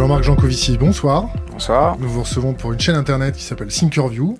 Jean-Marc 0.00 0.22
Jancovici, 0.22 0.78
bonsoir. 0.78 1.28
Bonsoir. 1.52 1.98
Nous 1.98 2.08
vous 2.08 2.22
recevons 2.22 2.54
pour 2.54 2.72
une 2.72 2.80
chaîne 2.80 2.96
internet 2.96 3.36
qui 3.36 3.44
s'appelle 3.44 3.68
Thinkerview. 3.68 4.38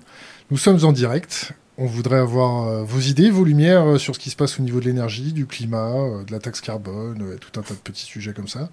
Nous 0.49 0.57
sommes 0.57 0.83
en 0.83 0.91
direct. 0.91 1.53
On 1.77 1.85
voudrait 1.85 2.17
avoir 2.17 2.67
euh, 2.67 2.83
vos 2.83 2.97
idées, 2.97 3.29
vos 3.29 3.45
lumières 3.45 3.85
euh, 3.85 3.97
sur 3.99 4.15
ce 4.15 4.19
qui 4.19 4.31
se 4.31 4.35
passe 4.35 4.59
au 4.59 4.63
niveau 4.63 4.79
de 4.79 4.85
l'énergie, 4.85 5.33
du 5.33 5.45
climat, 5.45 5.93
euh, 5.93 6.23
de 6.23 6.31
la 6.31 6.39
taxe 6.39 6.61
carbone, 6.61 7.35
et 7.35 7.37
tout 7.37 7.59
un 7.59 7.61
tas 7.61 7.75
de 7.75 7.79
petits 7.79 8.05
sujets 8.05 8.33
comme 8.33 8.47
ça. 8.47 8.69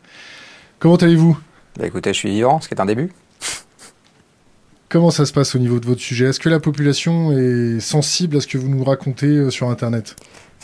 Comment 0.78 0.96
allez-vous? 0.96 1.38
Bah, 1.78 1.86
écoutez, 1.86 2.14
je 2.14 2.18
suis 2.20 2.30
vivant, 2.30 2.58
ce 2.62 2.68
qui 2.68 2.74
est 2.74 2.80
un 2.80 2.86
début. 2.86 3.12
Comment 4.88 5.10
ça 5.10 5.26
se 5.26 5.34
passe 5.34 5.54
au 5.54 5.58
niveau 5.58 5.80
de 5.80 5.86
votre 5.86 6.00
sujet? 6.00 6.28
Est-ce 6.28 6.40
que 6.40 6.48
la 6.48 6.58
population 6.58 7.36
est 7.36 7.80
sensible 7.80 8.38
à 8.38 8.40
ce 8.40 8.46
que 8.46 8.56
vous 8.56 8.70
nous 8.70 8.82
racontez 8.82 9.50
sur 9.50 9.68
Internet? 9.68 10.16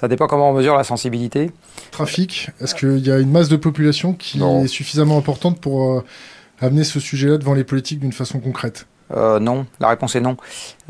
Ça 0.05 0.09
dépend 0.09 0.27
comment 0.27 0.51
on 0.51 0.53
mesure 0.53 0.77
la 0.77 0.85
sensibilité. 0.85 1.51
Trafic, 1.91 2.51
est-ce 2.61 2.75
qu'il 2.75 2.99
y 2.99 3.11
a 3.11 3.19
une 3.19 3.31
masse 3.31 3.49
de 3.49 3.57
population 3.57 4.13
qui 4.13 4.37
Non. 4.39 4.63
est 4.63 4.67
suffisamment 4.67 5.17
importante 5.17 5.59
pour 5.63 5.95
euh, 5.95 6.05
amener 6.61 6.85
ce 6.85 7.01
sujet-là 7.01 7.39
devant 7.39 7.55
les 7.55 7.65
politiques 7.65 8.01
d'une 8.01 8.13
façon 8.13 8.39
concrète? 8.39 8.87
Euh, 9.17 9.39
non, 9.39 9.65
la 9.81 9.89
réponse 9.89 10.15
est 10.15 10.21
non. 10.21 10.37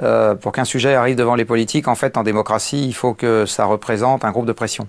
Euh, 0.02 0.34
pour 0.34 0.50
qu'un 0.50 0.64
sujet 0.64 0.94
arrive 0.96 1.14
devant 1.14 1.36
les 1.36 1.44
politiques, 1.44 1.86
en 1.86 1.94
fait, 1.94 2.16
en 2.16 2.24
démocratie, 2.24 2.84
il 2.84 2.92
faut 2.92 3.14
que 3.14 3.46
ça 3.46 3.66
représente 3.66 4.24
un 4.24 4.32
groupe 4.32 4.46
de 4.46 4.52
pression. 4.52 4.88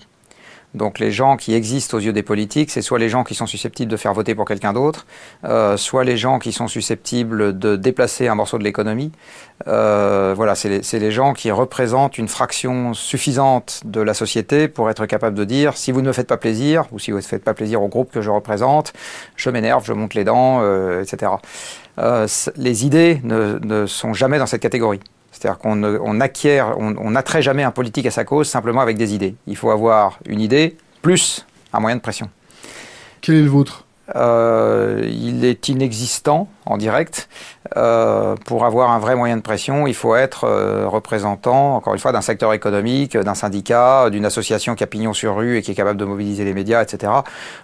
Donc 0.76 1.00
les 1.00 1.12
gens 1.12 1.38
qui 1.38 1.54
existent 1.54 1.98
aux 1.98 2.00
yeux 2.00 2.14
des 2.14 2.24
politiques, 2.24 2.70
c'est 2.70 2.82
soit 2.82 3.00
les 3.00 3.10
gens 3.10 3.24
qui 3.24 3.34
sont 3.34 3.48
susceptibles 3.48 3.92
de 3.92 3.98
faire 3.98 4.14
voter 4.14 4.36
pour 4.36 4.46
quelqu'un 4.46 4.74
d'autre, 4.74 5.06
euh, 5.46 5.78
soit 5.78 6.04
les 6.04 6.18
gens 6.18 6.40
qui 6.40 6.52
sont 6.52 6.68
susceptibles 6.68 7.58
de 7.58 7.76
déplacer 7.76 8.28
un 8.28 8.36
morceau 8.36 8.58
de 8.58 8.64
l'économie. 8.64 9.12
Euh, 9.68 10.34
voilà, 10.36 10.54
c'est 10.56 11.00
les, 11.00 11.12
gens 11.12 11.34
qui 11.34 11.50
représentent 11.50 12.18
une 12.18 12.28
fraction 12.28 12.94
suffisante 12.94 13.82
de 13.86 14.02
la 14.02 14.14
société 14.14 14.68
pour 14.68 14.90
être 14.90 15.06
capable 15.06 15.38
de 15.38 15.46
dire 15.46 15.78
si 15.78 15.92
vous 15.94 16.02
ne 16.02 16.08
me 16.08 16.14
faites 16.14 16.28
pas 16.28 16.38
plaisir, 16.38 16.86
ou 16.92 17.00
si 17.00 17.12
vous 17.12 17.18
ne 17.18 17.24
faites 17.24 17.44
pas 17.44 17.54
plaisir 17.54 17.82
au 17.82 17.88
groupe 17.88 18.12
que 18.12 18.22
je 18.22 18.30
représente, 18.30 18.92
je 19.38 19.50
m'énerve, 19.50 19.86
je 19.86 19.94
monte 19.94 20.14
les 20.14 20.26
dents, 20.26 20.60
euh, 20.62 21.02
etc. 21.02 21.32
Euh, 22.00 22.28
les 22.58 22.86
idées 22.86 23.22
ne 23.24 23.86
sont 23.86 24.14
jamais 24.14 24.40
dans 24.40 24.46
cette 24.46 24.62
catégorie. 24.62 25.00
C'est-à-dire 25.46 25.60
qu'on 25.60 25.84
on 25.84 26.22
acquiert, 26.22 26.76
on 26.80 26.96
on 26.98 27.12
n'attrait 27.12 27.44
jamais 27.44 27.62
un 27.62 27.70
politique 27.70 28.08
à 28.08 28.12
sa 28.12 28.24
cause 28.24 28.50
simplement 28.50 28.82
avec 28.82 28.98
des 28.98 29.14
idées. 29.14 29.36
Il 29.46 29.56
faut 29.56 29.70
avoir 29.70 30.18
une 30.26 30.42
idée 30.42 30.76
plus 31.04 31.46
un 31.72 31.80
moyen 31.80 31.98
de 31.98 32.02
pression. 32.02 32.30
Quel 33.22 33.36
est 33.36 33.42
le 33.44 33.50
vôtre? 33.50 33.86
Euh, 34.16 35.08
il 35.08 35.46
est 35.46 35.68
inexistant 35.70 36.48
en 36.66 36.78
direct. 36.78 37.30
Euh, 37.76 38.36
pour 38.46 38.66
avoir 38.66 38.92
un 38.92 39.00
vrai 39.00 39.16
moyen 39.16 39.38
de 39.38 39.42
pression, 39.42 39.88
il 39.88 39.96
faut 39.96 40.16
être 40.16 40.44
euh, 40.44 40.88
représentant, 40.88 41.76
encore 41.76 41.94
une 41.94 42.00
fois, 42.00 42.12
d'un 42.12 42.22
secteur 42.22 42.54
économique, 42.54 43.18
d'un 43.18 43.34
syndicat, 43.34 44.10
d'une 44.10 44.26
association 44.26 44.76
qui 44.76 44.84
a 44.84 44.88
pignon 44.88 45.14
sur 45.14 45.36
rue 45.36 45.58
et 45.58 45.62
qui 45.62 45.72
est 45.72 45.76
capable 45.76 46.00
de 46.00 46.06
mobiliser 46.06 46.44
les 46.44 46.54
médias, 46.54 46.84
etc. 46.84 47.12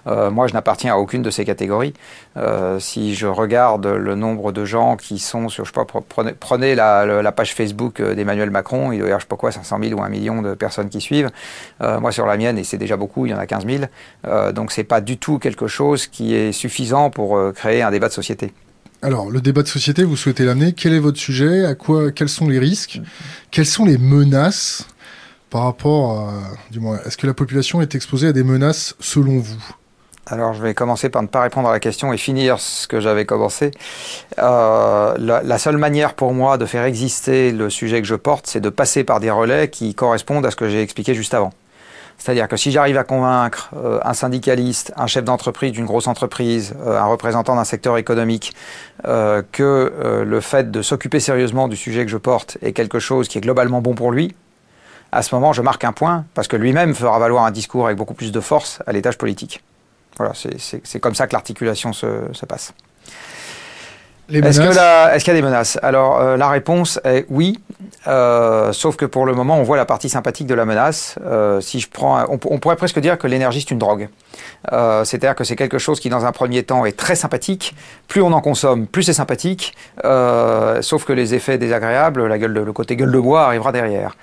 Euh, 0.08 0.32
moi, 0.32 0.48
je 0.48 0.54
n'appartiens 0.54 0.94
à 0.94 0.98
aucune 0.98 1.22
de 1.22 1.30
ces 1.30 1.46
catégories. 1.46 1.94
Euh, 2.38 2.80
si 2.80 3.14
je 3.16 3.28
regarde 3.28 3.86
le 3.86 4.16
nombre 4.16 4.52
de 4.52 4.66
gens 4.66 4.98
qui 4.98 5.20
sont 5.20 5.50
sur, 5.50 5.66
je 5.66 5.72
sais 5.72 5.86
pas, 5.86 5.86
prenez, 6.40 6.76
la, 6.76 7.32
page 7.32 7.54
Facebook 7.54 8.02
d'Emmanuel 8.02 8.50
Macron, 8.50 8.92
il 8.92 9.00
doit 9.00 9.08
y 9.08 9.12
avoir, 9.12 9.20
je 9.20 9.26
sais 9.26 9.30
pas 9.30 9.36
quoi, 9.38 9.52
500 9.52 9.78
000 9.84 10.00
ou 10.00 10.04
1 10.04 10.10
million 10.10 10.42
de 10.42 10.54
personnes 10.54 10.90
qui 10.90 11.02
suivent. 11.02 11.30
Moi, 11.80 12.12
sur 12.12 12.26
la 12.26 12.38
mienne, 12.38 12.58
et 12.58 12.64
c'est 12.64 12.78
déjà 12.78 12.98
beaucoup, 12.98 13.26
il 13.26 13.32
y 13.32 13.34
en 13.34 13.38
a 13.38 13.46
15 13.46 13.66
000. 13.66 13.84
Euh, 14.28 14.52
donc, 14.52 14.72
c'est 14.72 14.84
pas 14.84 15.02
du 15.02 15.18
tout 15.18 15.40
quelque 15.40 15.68
chose 15.68 16.08
qui 16.08 16.36
est 16.36 16.52
suffisant 16.52 17.10
pour 17.10 17.40
créer 17.54 17.82
un 17.82 17.92
débat 17.92 18.08
de 18.08 18.14
société. 18.14 18.54
Alors, 19.04 19.32
le 19.32 19.42
débat 19.42 19.64
de 19.64 19.68
société, 19.68 20.04
vous 20.04 20.16
souhaitez 20.16 20.46
l'amener. 20.46 20.74
Quel 20.74 20.94
est 20.94 21.00
votre 21.00 21.18
sujet? 21.18 21.66
À 21.66 21.74
quoi 21.74 22.12
Quels 22.12 22.30
sont 22.30 22.48
les 22.48 22.60
risques? 22.60 23.02
Quelles 23.50 23.66
sont 23.66 23.86
les 23.86 23.98
menaces 23.98 24.86
par 25.50 25.64
rapport 25.64 26.20
à, 26.20 26.34
du 26.72 26.80
moins, 26.80 27.00
est-ce 27.06 27.18
que 27.18 27.28
la 27.28 27.34
population 27.34 27.82
est 27.82 27.94
exposée 27.96 28.28
à 28.28 28.32
des 28.32 28.44
menaces 28.44 28.96
selon 29.00 29.40
vous? 29.40 29.62
Alors, 30.28 30.54
je 30.54 30.62
vais 30.62 30.74
commencer 30.74 31.10
par 31.10 31.24
ne 31.24 31.28
pas 31.28 31.42
répondre 31.42 31.68
à 31.68 31.72
la 31.72 31.80
question 31.80 32.14
et 32.14 32.18
finir 32.18 32.60
ce 32.60 32.88
que 32.88 33.00
j'avais 33.02 33.26
commencé. 33.26 33.72
Euh, 34.38 35.16
la, 35.18 35.44
la 35.44 35.58
seule 35.58 35.78
manière 35.78 36.14
pour 36.14 36.34
moi 36.34 36.58
de 36.58 36.66
faire 36.66 36.86
exister 36.86 37.52
le 37.52 37.70
sujet 37.70 38.02
que 38.02 38.08
je 38.08 38.16
porte, 38.16 38.48
c'est 38.48 38.62
de 38.62 38.70
passer 38.70 39.04
par 39.04 39.20
des 39.20 39.32
relais 39.32 39.70
qui 39.70 39.94
correspondent 39.94 40.46
à 40.46 40.52
ce 40.52 40.56
que 40.56 40.70
j'ai 40.70 40.82
expliqué 40.82 41.16
juste 41.16 41.34
avant. 41.34 41.52
C'est-à-dire 42.22 42.48
que 42.48 42.56
si 42.56 42.70
j'arrive 42.70 42.98
à 43.00 43.04
convaincre 43.04 43.72
euh, 43.76 44.00
un 44.04 44.14
syndicaliste, 44.14 44.94
un 44.96 45.08
chef 45.08 45.24
d'entreprise 45.24 45.72
d'une 45.72 45.88
grosse 45.88 46.06
entreprise, 46.06 46.76
euh, 46.86 47.00
un 47.00 47.06
représentant 47.06 47.56
d'un 47.56 47.64
secteur 47.64 47.98
économique, 47.98 48.54
euh, 49.08 49.42
que 49.52 50.24
le 50.24 50.40
fait 50.40 50.70
de 50.70 50.84
s'occuper 50.84 51.20
sérieusement 51.20 51.68
du 51.68 51.76
sujet 51.76 52.06
que 52.06 52.12
je 52.12 52.18
porte 52.18 52.60
est 52.62 52.74
quelque 52.74 53.00
chose 53.00 53.28
qui 53.28 53.40
est 53.40 53.42
globalement 53.42 53.82
bon 53.82 53.96
pour 53.96 54.12
lui, 54.12 54.36
à 55.12 55.24
ce 55.24 55.34
moment, 55.34 55.52
je 55.52 55.64
marque 55.64 55.84
un 55.84 55.94
point 55.94 56.26
parce 56.36 56.48
que 56.48 56.56
lui-même 56.56 56.94
fera 56.94 57.18
valoir 57.18 57.44
un 57.44 57.52
discours 57.52 57.88
avec 57.88 57.98
beaucoup 57.98 58.14
plus 58.14 58.32
de 58.32 58.40
force 58.40 58.84
à 58.86 58.92
l'étage 58.92 59.18
politique. 59.18 59.64
Voilà, 60.18 60.34
c'est- 60.36 61.00
comme 61.00 61.16
ça 61.16 61.26
que 61.26 61.34
l'articulation 61.34 61.92
se 61.92 62.46
passe. 62.48 62.74
Est-ce 65.14 65.24
qu'il 65.26 65.34
y 65.34 65.38
a 65.38 65.40
des 65.42 65.46
menaces? 65.46 65.78
Alors 65.84 66.20
euh, 66.20 66.38
la 66.38 66.50
réponse 66.50 67.00
est 67.04 67.26
oui, 67.30 67.60
euh, 68.08 68.72
sauf 68.74 68.96
que 68.96 69.06
pour 69.06 69.26
le 69.26 69.34
moment 69.34 69.58
on 69.58 69.64
voit 69.64 69.78
la 69.78 69.86
partie 69.86 70.10
sympathique 70.10 70.48
de 70.48 70.54
la 70.56 70.66
menace. 70.66 71.16
Euh, 71.26 71.60
si 71.62 71.80
je 71.80 71.90
prends, 71.90 72.24
on 72.30 72.38
pourrait 72.60 72.76
presque 72.76 73.00
dire 73.00 73.18
que 73.18 73.28
l'énergie 73.28 73.62
c'est 73.62 73.72
une 73.72 73.80
drogue. 73.80 74.10
Euh, 74.72 75.04
C'est-à-dire 75.04 75.36
que 75.36 75.44
c'est 75.44 75.56
quelque 75.56 75.78
chose 75.78 76.00
qui 76.00 76.10
dans 76.10 76.26
un 76.26 76.32
premier 76.32 76.64
temps 76.64 76.86
est 76.86 76.98
très 76.98 77.16
sympathique. 77.16 77.76
Plus 78.08 78.22
on 78.22 78.32
en 78.32 78.42
consomme, 78.42 78.88
plus 78.88 79.04
c'est 79.04 79.14
sympathique. 79.14 79.74
Euh, 80.06 80.82
sauf 80.82 81.04
que 81.06 81.14
les 81.14 81.34
effets 81.34 81.58
désagréables, 81.58 82.26
la 82.28 82.38
gueule 82.38 82.54
de- 82.54 82.62
le 82.62 82.74
côté 82.74 82.96
gueule 82.96 83.12
de 83.12 83.20
bois 83.20 83.44
arrivera 83.46 83.72
derrière. 83.72 84.16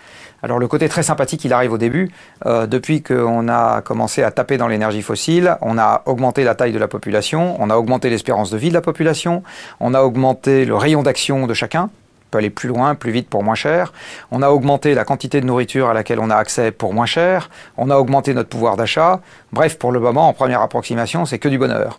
Alors 0.42 0.58
le 0.58 0.68
côté 0.68 0.88
très 0.88 1.02
sympathique, 1.02 1.44
il 1.44 1.52
arrive 1.52 1.72
au 1.72 1.78
début. 1.78 2.10
Euh, 2.46 2.66
depuis 2.66 3.02
qu'on 3.02 3.48
a 3.48 3.80
commencé 3.80 4.22
à 4.22 4.30
taper 4.30 4.56
dans 4.56 4.68
l'énergie 4.68 5.02
fossile, 5.02 5.56
on 5.62 5.78
a 5.78 6.02
augmenté 6.06 6.44
la 6.44 6.54
taille 6.54 6.72
de 6.72 6.78
la 6.78 6.88
population, 6.88 7.56
on 7.60 7.70
a 7.70 7.76
augmenté 7.76 8.08
l'espérance 8.08 8.50
de 8.50 8.56
vie 8.56 8.68
de 8.68 8.74
la 8.74 8.80
population, 8.80 9.42
on 9.80 9.94
a 9.94 10.02
augmenté 10.02 10.64
le 10.64 10.76
rayon 10.76 11.02
d'action 11.02 11.46
de 11.46 11.54
chacun. 11.54 11.90
On 12.28 12.30
peut 12.30 12.38
aller 12.38 12.50
plus 12.50 12.68
loin, 12.68 12.94
plus 12.94 13.10
vite 13.10 13.30
pour 13.30 13.42
moins 13.42 13.54
cher. 13.54 13.94
On 14.30 14.42
a 14.42 14.50
augmenté 14.50 14.94
la 14.94 15.06
quantité 15.06 15.40
de 15.40 15.46
nourriture 15.46 15.88
à 15.88 15.94
laquelle 15.94 16.20
on 16.20 16.28
a 16.28 16.36
accès 16.36 16.72
pour 16.72 16.92
moins 16.92 17.06
cher. 17.06 17.48
On 17.78 17.88
a 17.88 17.96
augmenté 17.96 18.34
notre 18.34 18.50
pouvoir 18.50 18.76
d'achat. 18.76 19.22
Bref, 19.50 19.78
pour 19.78 19.92
le 19.92 19.98
moment, 19.98 20.28
en 20.28 20.34
première 20.34 20.60
approximation, 20.60 21.24
c'est 21.24 21.38
que 21.38 21.48
du 21.48 21.56
bonheur. 21.56 21.98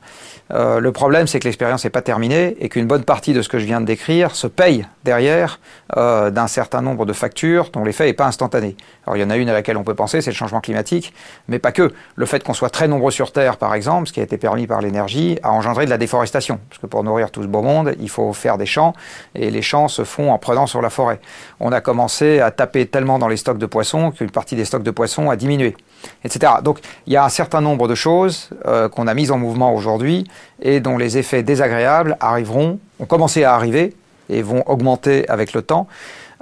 Euh, 0.51 0.79
le 0.79 0.91
problème, 0.91 1.27
c'est 1.27 1.39
que 1.39 1.45
l'expérience 1.45 1.83
n'est 1.83 1.89
pas 1.89 2.01
terminée 2.01 2.57
et 2.59 2.69
qu'une 2.69 2.87
bonne 2.87 3.03
partie 3.03 3.33
de 3.33 3.41
ce 3.41 3.49
que 3.49 3.59
je 3.59 3.65
viens 3.65 3.81
de 3.81 3.85
décrire 3.85 4.35
se 4.35 4.47
paye 4.47 4.85
derrière 5.03 5.59
euh, 5.97 6.31
d'un 6.31 6.47
certain 6.47 6.81
nombre 6.81 7.05
de 7.05 7.13
factures 7.13 7.69
dont 7.71 7.83
l'effet 7.83 8.05
n'est 8.05 8.13
pas 8.13 8.25
instantané. 8.25 8.75
Alors 9.05 9.17
il 9.17 9.21
y 9.21 9.23
en 9.23 9.29
a 9.29 9.37
une 9.37 9.49
à 9.49 9.53
laquelle 9.53 9.77
on 9.77 9.83
peut 9.83 9.95
penser, 9.95 10.21
c'est 10.21 10.31
le 10.31 10.35
changement 10.35 10.61
climatique, 10.61 11.13
mais 11.47 11.59
pas 11.59 11.71
que. 11.71 11.91
Le 12.15 12.25
fait 12.25 12.43
qu'on 12.43 12.53
soit 12.53 12.69
très 12.69 12.87
nombreux 12.87 13.11
sur 13.11 13.31
Terre, 13.31 13.57
par 13.57 13.75
exemple, 13.75 14.07
ce 14.07 14.13
qui 14.13 14.19
a 14.19 14.23
été 14.23 14.37
permis 14.37 14.67
par 14.67 14.81
l'énergie, 14.81 15.37
a 15.43 15.51
engendré 15.51 15.85
de 15.85 15.89
la 15.89 15.97
déforestation. 15.97 16.59
Parce 16.69 16.81
que 16.81 16.87
pour 16.87 17.03
nourrir 17.03 17.31
tout 17.31 17.43
ce 17.43 17.47
beau 17.47 17.61
monde, 17.61 17.95
il 17.99 18.09
faut 18.09 18.33
faire 18.33 18.57
des 18.57 18.65
champs, 18.65 18.93
et 19.35 19.51
les 19.51 19.61
champs 19.61 19.87
se 19.87 20.03
font 20.03 20.31
en 20.31 20.37
prenant 20.37 20.67
sur 20.67 20.81
la 20.81 20.89
forêt. 20.89 21.19
On 21.59 21.71
a 21.71 21.81
commencé 21.81 22.39
à 22.39 22.51
taper 22.51 22.87
tellement 22.87 23.19
dans 23.19 23.27
les 23.27 23.37
stocks 23.37 23.57
de 23.57 23.65
poissons 23.65 24.11
qu'une 24.11 24.31
partie 24.31 24.55
des 24.55 24.65
stocks 24.65 24.83
de 24.83 24.91
poissons 24.91 25.29
a 25.29 25.35
diminué, 25.35 25.75
etc. 26.23 26.53
Donc 26.63 26.79
il 27.07 27.13
y 27.13 27.17
a 27.17 27.23
un 27.23 27.29
certain 27.29 27.61
nombre 27.61 27.87
de 27.87 27.95
choses 27.95 28.49
euh, 28.65 28.89
qu'on 28.89 29.07
a 29.07 29.13
mises 29.13 29.31
en 29.31 29.37
mouvement 29.37 29.73
aujourd'hui 29.73 30.25
et 30.61 30.79
dont 30.79 30.97
les 30.97 31.17
effets 31.17 31.43
désagréables 31.43 32.17
arriveront, 32.19 32.79
ont 32.99 33.05
commencé 33.05 33.43
à 33.43 33.55
arriver 33.55 33.95
et 34.29 34.41
vont 34.41 34.63
augmenter 34.67 35.27
avec 35.29 35.53
le 35.53 35.61
temps. 35.61 35.87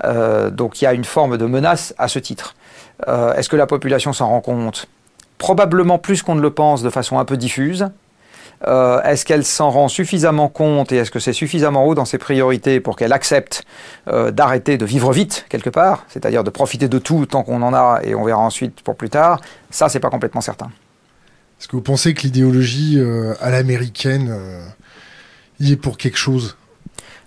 Euh, 0.03 0.49
donc 0.49 0.81
il 0.81 0.85
y 0.85 0.87
a 0.87 0.93
une 0.93 1.05
forme 1.05 1.37
de 1.37 1.45
menace 1.45 1.93
à 1.97 2.07
ce 2.07 2.19
titre. 2.19 2.55
Euh, 3.07 3.33
Est-ce 3.33 3.49
que 3.49 3.55
la 3.55 3.67
population 3.67 4.13
s'en 4.13 4.29
rend 4.29 4.41
compte? 4.41 4.87
Probablement 5.37 5.99
plus 5.99 6.21
qu'on 6.21 6.35
ne 6.35 6.41
le 6.41 6.51
pense 6.51 6.81
de 6.81 6.89
façon 6.89 7.19
un 7.19 7.25
peu 7.25 7.37
diffuse. 7.37 7.89
Euh, 8.65 9.01
est-ce 9.03 9.23
qu'elle 9.25 9.45
s'en 9.45 9.69
rend 9.69 9.87
suffisamment 9.87 10.49
compte 10.49 10.91
et 10.91 10.97
est-ce 10.97 11.11
que 11.11 11.19
c'est 11.19 11.33
suffisamment 11.33 11.85
haut 11.85 11.93
dans 11.93 12.05
ses 12.05 12.17
priorités 12.17 12.79
pour 12.79 12.95
qu'elle 12.95 13.13
accepte 13.13 13.63
euh, 14.07 14.31
d'arrêter 14.31 14.77
de 14.77 14.85
vivre 14.85 15.13
vite 15.13 15.45
quelque 15.49 15.69
part, 15.69 16.05
c'est-à-dire 16.07 16.43
de 16.43 16.49
profiter 16.49 16.87
de 16.87 16.97
tout 16.97 17.27
tant 17.27 17.43
qu'on 17.43 17.61
en 17.61 17.73
a 17.73 17.99
et 18.03 18.15
on 18.15 18.23
verra 18.23 18.39
ensuite 18.39 18.81
pour 18.81 18.95
plus 18.95 19.09
tard? 19.09 19.41
Ça, 19.69 19.89
c'est 19.89 19.99
pas 19.99 20.09
complètement 20.09 20.41
certain. 20.41 20.71
Est-ce 21.59 21.67
que 21.67 21.75
vous 21.75 21.83
pensez 21.83 22.13
que 22.13 22.21
l'idéologie 22.21 22.95
euh, 22.97 23.35
à 23.41 23.51
l'américaine 23.51 24.35
y 25.59 25.73
est 25.73 25.77
pour 25.77 25.97
quelque 25.97 26.17
chose? 26.17 26.57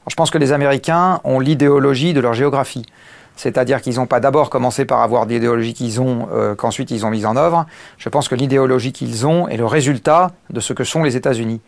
Alors, 0.02 0.10
je 0.10 0.16
pense 0.16 0.31
que 0.31 0.38
les 0.38 0.52
Américains 0.52 1.20
ont 1.25 1.38
l'idéologie 1.38 2.12
de 2.12 2.20
leur 2.20 2.34
géographie. 2.34 2.87
C'est-à-dire 3.40 3.81
qu'ils 3.81 3.94
n'ont 3.94 4.06
pas 4.06 4.20
d'abord 4.20 4.50
commencé 4.50 4.84
par 4.84 5.00
avoir 5.00 5.25
l'idéologie 5.25 5.72
qu'ils 5.72 5.98
ont, 5.98 6.28
euh, 6.31 6.54
qu'ensuite 6.54 6.90
ils 6.90 7.06
ont 7.06 7.10
mise 7.10 7.25
en 7.25 7.37
œuvre. 7.37 7.64
Je 7.96 8.10
pense 8.10 8.28
que 8.28 8.34
l'idéologie 8.34 8.92
qu'ils 8.92 9.26
ont 9.26 9.48
est 9.48 9.56
le 9.56 9.64
résultat 9.64 10.32
de 10.50 10.60
ce 10.60 10.75
que 10.75 10.84
sont 10.84 11.02
les 11.02 11.16
États-Unis. 11.16 11.62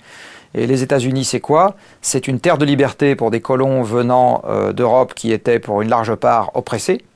Et 0.53 0.67
les 0.67 0.83
États-Unis, 0.83 1.25
c'est 1.25 1.41
quoi? 1.41 1.75
C'est 2.03 2.29
une 2.29 2.41
terre 2.41 2.59
de 2.59 2.67
liberté 2.67 3.17
pour 3.17 3.31
des 3.31 3.41
colons 3.41 3.83
venant 3.83 4.43
euh, 4.45 4.75
d'Europe 4.75 5.15
qui 5.15 5.33
étaient 5.33 5.59
pour 5.59 5.81
une 5.81 5.89
large 5.89 6.15
part 6.15 6.51
oppressés. 6.53 7.07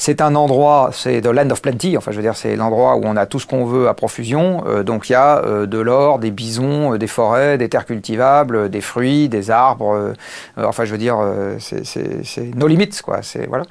C'est 0.00 0.20
un 0.20 0.36
endroit, 0.36 0.90
c'est 0.92 1.20
the 1.20 1.26
land 1.26 1.50
of 1.50 1.60
plenty, 1.60 1.96
enfin 1.98 2.12
je 2.12 2.16
veux 2.16 2.22
dire 2.22 2.36
c'est 2.36 2.54
l'endroit 2.54 2.94
où 2.94 3.02
on 3.04 3.16
a 3.16 3.26
tout 3.26 3.40
ce 3.40 3.46
qu'on 3.46 3.64
veut 3.64 3.88
à 3.88 3.94
profusion. 3.94 4.62
Euh, 4.66 4.84
donc 4.84 5.08
il 5.08 5.12
y 5.12 5.16
a 5.16 5.38
euh, 5.44 5.66
de 5.66 5.78
l'or, 5.78 6.20
des 6.20 6.30
bisons, 6.30 6.94
euh, 6.94 6.98
des 6.98 7.08
forêts, 7.08 7.58
des 7.58 7.68
terres 7.68 7.84
cultivables, 7.84 8.56
euh, 8.56 8.68
des 8.68 8.80
fruits, 8.80 9.28
des 9.28 9.50
arbres. 9.50 9.92
euh, 9.94 10.12
euh, 10.56 10.64
enfin 10.66 10.84
je 10.84 10.92
veux 10.92 10.98
dire 10.98 11.18
c'est- 11.58 12.54
nos 12.54 12.68
limites 12.68 13.02
quoi. 13.02 13.20
Voilà. 13.48 13.64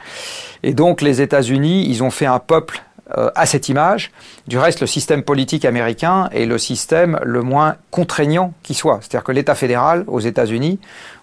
Et 0.63 0.73
donc 0.73 1.01
les 1.01 1.21
États-Unis, 1.21 1.85
ils 1.87 2.03
ont 2.03 2.11
fait 2.11 2.25
un 2.25 2.39
peuple 2.39 2.83
à 3.35 3.45
cette 3.45 3.69
image. 3.69 4.11
Du 4.49 4.57
reste, 4.57 4.81
le 4.81 4.87
système 4.87 5.23
politique 5.23 5.63
américain 5.63 6.27
est 6.33 6.45
le 6.45 6.57
système 6.57 7.17
le 7.23 7.41
moins 7.41 7.75
contraignant 7.89 8.51
qui 8.63 8.73
soit. 8.73 8.99
C'est-à-dire 8.99 9.23
que 9.23 9.31
l'État 9.31 9.55
fédéral 9.55 10.03
aux 10.07 10.19
États-Unis, 10.19 10.77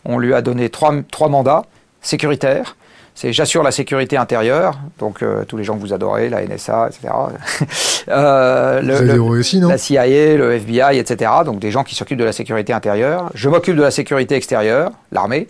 on 0.07 0.19
lui 0.19 0.33
a 0.33 0.41
donné 0.41 0.71
trois, 0.71 0.95
trois 1.11 1.29
mandats 1.29 1.67
sécuritaires, 2.01 2.77
c'est 3.15 3.33
j'assure 3.33 3.63
la 3.63 3.71
sécurité 3.71 4.17
intérieure, 4.17 4.79
donc 4.99 5.23
euh, 5.23 5.45
tous 5.45 5.57
les 5.57 5.63
gens 5.63 5.77
que 5.77 5.81
vous 5.81 5.93
adorez, 5.93 6.29
la 6.29 6.45
NSA, 6.45 6.89
etc. 6.89 7.15
euh, 8.09 8.81
le, 8.83 9.21
aussi, 9.21 9.61
non? 9.61 9.69
la 9.69 9.79
CIA, 9.79 10.37
le 10.37 10.53
FBI, 10.55 10.99
etc. 10.99 11.31
Donc 11.45 11.61
des 11.61 11.71
gens 11.71 11.85
qui 11.85 11.95
s'occupent 11.95 12.19
de 12.19 12.25
la 12.25 12.33
sécurité 12.33 12.73
intérieure. 12.73 13.31
Je 13.35 13.49
m'occupe 13.49 13.77
de 13.77 13.83
la 13.83 13.93
sécurité 13.93 14.35
extérieure, 14.35 14.91
l'armée, 15.13 15.47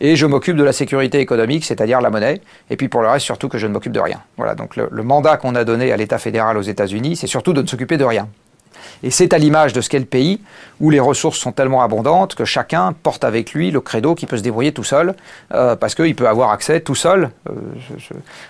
et 0.00 0.14
je 0.14 0.24
m'occupe 0.24 0.56
de 0.56 0.62
la 0.62 0.72
sécurité 0.72 1.18
économique, 1.18 1.64
c'est-à-dire 1.64 2.00
la 2.00 2.10
monnaie. 2.10 2.40
Et 2.70 2.76
puis 2.76 2.88
pour 2.88 3.02
le 3.02 3.08
reste, 3.08 3.24
surtout 3.24 3.48
que 3.48 3.58
je 3.58 3.66
ne 3.66 3.72
m'occupe 3.72 3.92
de 3.92 4.00
rien. 4.00 4.20
Voilà. 4.36 4.54
Donc 4.54 4.76
le, 4.76 4.88
le 4.90 5.02
mandat 5.02 5.36
qu'on 5.36 5.56
a 5.56 5.64
donné 5.64 5.92
à 5.92 5.96
l'État 5.96 6.18
fédéral 6.18 6.56
aux 6.56 6.62
États-Unis, 6.62 7.16
c'est 7.16 7.26
surtout 7.26 7.52
de 7.52 7.62
ne 7.62 7.66
s'occuper 7.66 7.96
de 7.96 8.04
rien. 8.04 8.28
Et 9.02 9.10
c'est 9.10 9.32
à 9.32 9.38
l'image 9.38 9.72
de 9.72 9.80
ce 9.80 9.88
qu'est 9.88 9.98
le 9.98 10.04
pays, 10.04 10.40
où 10.80 10.90
les 10.90 11.00
ressources 11.00 11.38
sont 11.38 11.52
tellement 11.52 11.82
abondantes 11.82 12.34
que 12.34 12.44
chacun 12.44 12.92
porte 12.92 13.24
avec 13.24 13.52
lui 13.52 13.70
le 13.70 13.80
credo 13.80 14.14
qui 14.14 14.26
peut 14.26 14.36
se 14.36 14.42
débrouiller 14.42 14.72
tout 14.72 14.84
seul, 14.84 15.14
euh, 15.52 15.76
parce 15.76 15.94
qu'il 15.94 16.14
peut 16.14 16.28
avoir 16.28 16.50
accès 16.50 16.80
tout 16.80 16.94
seul. 16.94 17.30
Euh, 17.48 17.54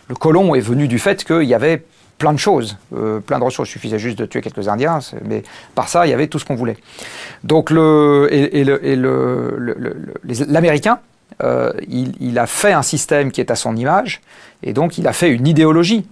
le 0.08 0.14
colon 0.14 0.54
est 0.54 0.60
venu 0.60 0.88
du 0.88 0.98
fait 0.98 1.24
qu'il 1.24 1.44
y 1.44 1.54
avait 1.54 1.82
plein 2.18 2.32
de 2.32 2.38
choses, 2.38 2.76
euh, 2.94 3.20
plein 3.20 3.38
de 3.38 3.44
ressources. 3.44 3.70
Il 3.70 3.72
suffisait 3.72 3.98
juste 3.98 4.18
de 4.18 4.26
tuer 4.26 4.40
quelques 4.42 4.68
Indiens, 4.68 4.98
mais 5.24 5.42
par 5.74 5.88
ça, 5.88 6.06
il 6.06 6.10
y 6.10 6.12
avait 6.12 6.26
tout 6.26 6.38
ce 6.38 6.44
qu'on 6.44 6.54
voulait. 6.54 6.76
Donc 7.44 7.70
l'Américain, 10.48 10.98
il, 11.88 12.38
a 12.38 12.46
fait 12.46 12.72
un 12.72 12.82
système 12.82 13.32
qui 13.32 13.40
est 13.40 13.50
à 13.50 13.56
son 13.56 13.76
image, 13.76 14.20
et 14.62 14.72
donc 14.72 14.98
il 14.98 15.08
a 15.08 15.12
fait 15.12 15.30
une 15.30 15.46
idéologie 15.46 16.06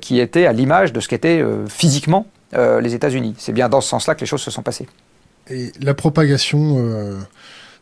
qui 0.00 0.20
était 0.20 0.46
à 0.46 0.52
l'image 0.52 0.92
de 0.92 1.00
ce 1.00 1.08
qu'était 1.08 1.44
physiquement 1.68 2.26
euh, 2.54 2.80
les 2.80 2.94
États-Unis. 2.94 3.34
C'est 3.38 3.52
bien 3.52 3.68
dans 3.68 3.80
ce 3.80 3.88
sens-là 3.88 4.14
que 4.14 4.20
les 4.20 4.26
choses 4.26 4.42
se 4.42 4.50
sont 4.50 4.62
passées. 4.62 4.86
Et 5.50 5.72
la 5.80 5.94
propagation 5.94 6.76
euh, 6.78 7.18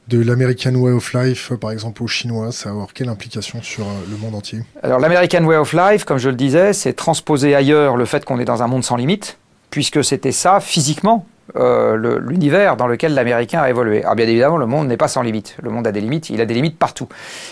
de 0.09 0.23
l'American 0.23 0.75
Way 0.75 0.93
of 0.93 1.13
Life, 1.13 1.53
par 1.55 1.71
exemple 1.71 2.03
aux 2.03 2.07
Chinois, 2.07 2.51
ça 2.51 2.71
va 2.71 2.77
avoir 2.77 2.93
quelle 2.95 3.09
implication 3.09 3.63
sur 3.63 3.85
euh, 3.85 3.93
le 4.11 4.17
monde 4.17 4.35
entier? 4.35 4.61
Alors 4.83 4.99
l'American 5.01 5.45
Way 5.45 5.57
of 5.57 5.73
Life, 5.75 6.05
comme 6.05 6.19
je 6.19 6.31
le 6.31 6.35
disais, 6.35 6.73
c'est 6.73 6.95
transposer 6.95 7.55
ailleurs 7.55 7.97
le 7.97 8.07
fait 8.07 8.25
qu'on 8.25 8.39
est 8.39 8.45
dans 8.45 8.63
un 8.63 8.67
monde 8.67 8.85
sans 8.85 8.97
limite, 8.97 9.37
puisque 9.71 10.03
c'était 10.03 10.33
ça 10.33 10.61
physiquement 10.61 11.27
l'univers 11.55 12.79
dans 12.79 12.87
lequel 12.87 13.13
l'Américain 13.13 13.61
a 13.61 13.69
évolué. 13.69 14.03
Alors 14.03 14.15
bien 14.15 14.27
évidemment, 14.27 14.57
le 14.57 14.65
monde 14.65 14.89
n'est 14.89 14.97
pas 14.97 15.09
sans 15.09 15.21
limite. 15.21 15.57
Le 15.63 15.69
monde 15.69 15.87
a 15.87 15.93
des 15.93 16.01
limites, 16.01 16.31
il 16.31 16.41
a 16.41 16.47
des 16.47 16.55
limites 16.55 16.79
partout. 16.79 17.07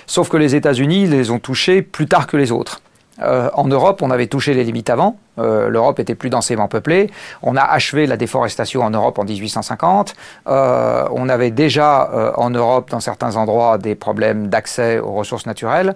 Sauf 0.06 0.30
que 0.30 0.38
les 0.38 0.54
États-Unis 0.54 1.06
les 1.06 1.30
ont 1.30 1.38
touchés 1.38 1.82
plus 1.82 2.06
tard 2.06 2.26
que 2.26 2.38
les 2.38 2.52
autres. 2.52 2.80
Euh, 3.20 3.50
en 3.54 3.64
Europe, 3.64 4.02
on 4.02 4.10
avait 4.10 4.26
touché 4.26 4.54
les 4.54 4.64
limites 4.64 4.90
avant. 4.90 5.16
Euh, 5.38 5.68
L'Europe 5.68 5.98
était 5.98 6.14
plus 6.14 6.30
densément 6.30 6.68
peuplée. 6.68 7.10
On 7.42 7.56
a 7.56 7.62
achevé 7.62 8.06
la 8.06 8.16
déforestation 8.16 8.82
en 8.82 8.90
Europe 8.90 9.18
en 9.18 9.24
1850. 9.24 10.14
Euh, 10.46 11.06
on 11.10 11.28
avait 11.28 11.50
déjà 11.50 12.32
en 12.36 12.50
Europe, 12.50 12.90
dans 12.90 13.00
certains 13.00 13.36
endroits, 13.36 13.78
des 13.78 13.94
problèmes 13.94 14.48
d'accès 14.48 14.98
aux 14.98 15.12
ressources 15.12 15.46
naturelles. 15.46 15.94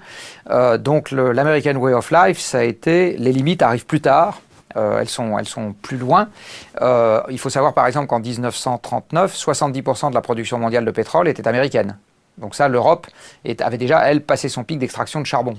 donc 0.78 1.10
l'American 1.10 1.76
Way 1.76 1.92
of 1.94 2.10
Life, 2.10 2.38
ça 2.38 2.58
a 2.58 2.62
été 2.62 3.16
les 3.18 3.32
limites 3.32 3.62
arrivent 3.62 3.86
plus 3.86 4.00
tard. 4.00 4.40
elles, 4.74 5.08
sont, 5.08 5.38
elles 5.38 5.48
sont 5.48 5.74
plus 5.82 5.96
loin. 5.96 6.28
il 6.80 7.38
faut 7.38 7.50
savoir 7.50 7.74
par 7.74 7.86
exemple 7.86 8.06
qu'en 8.06 8.20
1939, 8.20 9.34
70% 9.34 10.10
de 10.10 10.14
la 10.14 10.20
production 10.20 10.58
mondiale 10.58 10.84
de 10.84 10.90
pétrole 10.90 11.28
était 11.28 11.46
américaine. 11.48 11.96
Donc 12.38 12.54
ça, 12.54 12.68
l'Europe 12.68 13.06
avait 13.60 13.78
déjà, 13.78 14.08
elle, 14.10 14.22
passé 14.22 14.48
son 14.48 14.64
pic 14.64 14.78
d'extraction 14.78 15.20
de 15.20 15.26
charbon. 15.26 15.54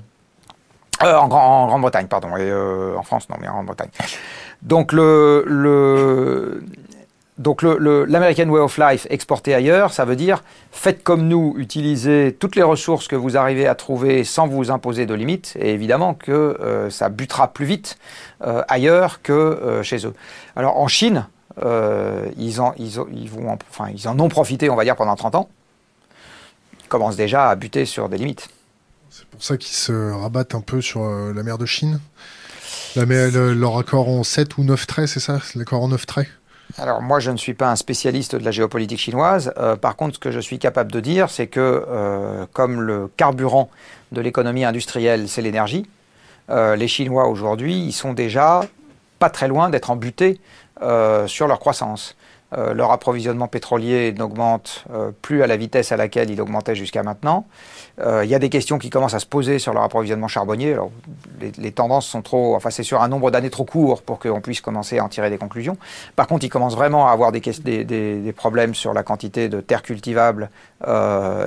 Euh, 1.02 1.14
en, 1.16 1.66
Grande-Bretagne, 1.66 2.06
pardon, 2.06 2.36
et 2.36 2.40
euh, 2.40 2.96
en 2.96 3.02
France, 3.02 3.28
non, 3.28 3.36
mais 3.40 3.48
en 3.48 3.52
Grande-Bretagne. 3.52 3.90
Donc 4.62 4.92
le, 4.92 5.44
le 5.46 6.64
donc 7.38 7.62
l'American 7.62 8.48
Way 8.48 8.60
of 8.60 8.78
Life 8.78 9.06
exporté 9.10 9.54
ailleurs, 9.54 9.92
ça 9.92 10.04
veut 10.04 10.16
dire 10.16 10.42
faites 10.72 11.04
comme 11.04 11.28
nous, 11.28 11.54
utilisez 11.56 12.36
toutes 12.36 12.56
les 12.56 12.64
ressources 12.64 13.06
que 13.06 13.14
vous 13.14 13.36
arrivez 13.36 13.68
à 13.68 13.76
trouver 13.76 14.24
sans 14.24 14.48
vous 14.48 14.72
imposer 14.72 15.06
de 15.06 15.14
limites, 15.14 15.56
et 15.60 15.72
évidemment 15.72 16.14
que 16.14 16.32
euh, 16.32 16.90
ça 16.90 17.10
butera 17.10 17.52
plus 17.52 17.66
vite 17.66 17.96
ailleurs 18.40 19.22
que 19.22 19.80
chez 19.84 20.04
eux. 20.04 20.14
Alors 20.56 20.78
en 20.78 20.88
Chine, 20.88 21.26
ils, 21.62 22.60
en, 22.60 22.72
ils, 22.76 23.00
ils, 23.12 23.30
vont 23.30 23.56
enfin, 23.70 23.90
ils 23.94 24.08
en 24.08 24.18
ont 24.18 24.28
profité, 24.28 24.68
on 24.70 24.76
va 24.76 24.82
dire, 24.82 24.96
pendant 24.96 25.14
30 25.14 25.36
ans. 25.36 25.48
Ils 26.82 26.88
commencent 26.88 27.16
déjà 27.16 27.50
à 27.50 27.54
buter 27.54 27.84
sur 27.84 28.08
des 28.08 28.16
limites. 28.16 28.48
C'est 29.18 29.26
pour 29.26 29.42
ça 29.42 29.56
qu'ils 29.56 29.74
se 29.74 30.12
rabattent 30.12 30.54
un 30.54 30.60
peu 30.60 30.80
sur 30.80 31.02
euh, 31.02 31.32
la 31.34 31.42
mer 31.42 31.58
de 31.58 31.66
Chine. 31.66 31.98
La 32.94 33.04
mer, 33.04 33.30
leur 33.32 33.76
accord 33.76 34.08
en 34.08 34.22
7 34.22 34.58
ou 34.58 34.62
9 34.62 34.86
traits, 34.86 35.08
c'est 35.08 35.18
ça? 35.18 35.40
L'accord 35.56 35.82
en 35.82 35.88
9 35.88 36.06
traits? 36.06 36.28
Alors 36.76 37.02
moi, 37.02 37.18
je 37.18 37.32
ne 37.32 37.36
suis 37.36 37.54
pas 37.54 37.68
un 37.68 37.74
spécialiste 37.74 38.36
de 38.36 38.44
la 38.44 38.52
géopolitique 38.52 39.00
chinoise. 39.00 39.52
Euh, 39.58 39.74
par 39.74 39.96
contre, 39.96 40.14
ce 40.14 40.18
que 40.20 40.30
je 40.30 40.38
suis 40.38 40.60
capable 40.60 40.92
de 40.92 41.00
dire, 41.00 41.30
c'est 41.30 41.48
que 41.48 41.84
euh, 41.88 42.46
comme 42.52 42.80
le 42.80 43.10
carburant 43.16 43.70
de 44.12 44.20
l'économie 44.20 44.64
industrielle, 44.64 45.28
c'est 45.28 45.42
l'énergie, 45.42 45.86
les 46.50 46.88
Chinois 46.88 47.28
aujourd'hui, 47.28 47.76
ils 47.78 47.92
sont 47.92 48.14
déjà 48.14 48.62
pas 49.18 49.28
très 49.28 49.48
loin 49.48 49.68
d'être 49.68 49.90
embutés 49.90 50.40
sur 51.26 51.46
leur 51.46 51.58
croissance. 51.58 52.16
Euh, 52.56 52.72
leur 52.72 52.92
approvisionnement 52.92 53.46
pétrolier 53.46 54.14
n'augmente 54.16 54.84
euh, 54.90 55.10
plus 55.20 55.42
à 55.42 55.46
la 55.46 55.58
vitesse 55.58 55.92
à 55.92 55.98
laquelle 55.98 56.30
il 56.30 56.40
augmentait 56.40 56.74
jusqu'à 56.74 57.02
maintenant. 57.02 57.46
Euh, 58.00 58.24
il 58.24 58.30
y 58.30 58.34
a 58.34 58.38
des 58.38 58.48
questions 58.48 58.78
qui 58.78 58.88
commencent 58.88 59.12
à 59.12 59.18
se 59.18 59.26
poser 59.26 59.58
sur 59.58 59.74
leur 59.74 59.82
approvisionnement 59.82 60.28
charbonnier. 60.28 60.72
Alors, 60.72 60.90
les, 61.58 61.72
tendances 61.72 62.06
sont 62.06 62.22
trop, 62.22 62.56
enfin 62.56 62.70
c'est 62.70 62.84
sur 62.84 63.02
un 63.02 63.08
nombre 63.08 63.30
d'années 63.30 63.50
trop 63.50 63.66
court 63.66 64.00
pour 64.00 64.18
qu'on 64.18 64.40
puisse 64.40 64.62
commencer 64.62 64.98
à 64.98 65.04
en 65.04 65.10
tirer 65.10 65.28
des 65.28 65.36
conclusions. 65.36 65.76
Par 66.16 66.26
contre, 66.26 66.46
ils 66.46 66.48
commencent 66.48 66.76
vraiment 66.76 67.08
à 67.08 67.12
avoir 67.12 67.32
des, 67.32 67.40
des, 67.40 67.84
des 67.84 68.32
problèmes 68.32 68.74
sur 68.74 68.94
la 68.94 69.02
quantité 69.02 69.50
de 69.50 69.60
terres 69.60 69.82
cultivables 69.82 70.48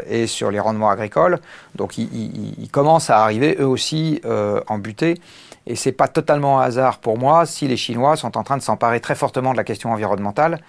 et 0.08 0.28
sur 0.28 0.52
les 0.52 0.60
rendements 0.60 0.90
agricoles. 0.90 1.40
Donc, 1.76 1.98
ils, 1.98 2.10
ils, 2.14 2.56
ils 2.60 2.70
commencent 2.70 3.10
à 3.10 3.24
arriver 3.24 3.58
eux 3.60 3.68
aussi 3.68 4.22
en 4.26 4.78
butée. 4.78 5.16
Et 5.72 5.76
c'est 5.76 5.94
pas 5.94 6.10
totalement 6.10 6.60
un 6.60 6.64
hasard 6.64 7.00
pour 7.00 7.18
moi 7.18 7.46
si 7.46 7.66
les 7.66 7.78
Chinois 7.78 8.18
sont 8.18 8.38
en 8.38 8.44
train 8.44 8.58
de 8.58 8.62
s'emparer 8.62 9.00
très 9.00 9.16
fortement 9.16 9.54
de 9.54 9.58
la 9.58 9.64
question 9.64 9.94
environnementale, 9.94 10.60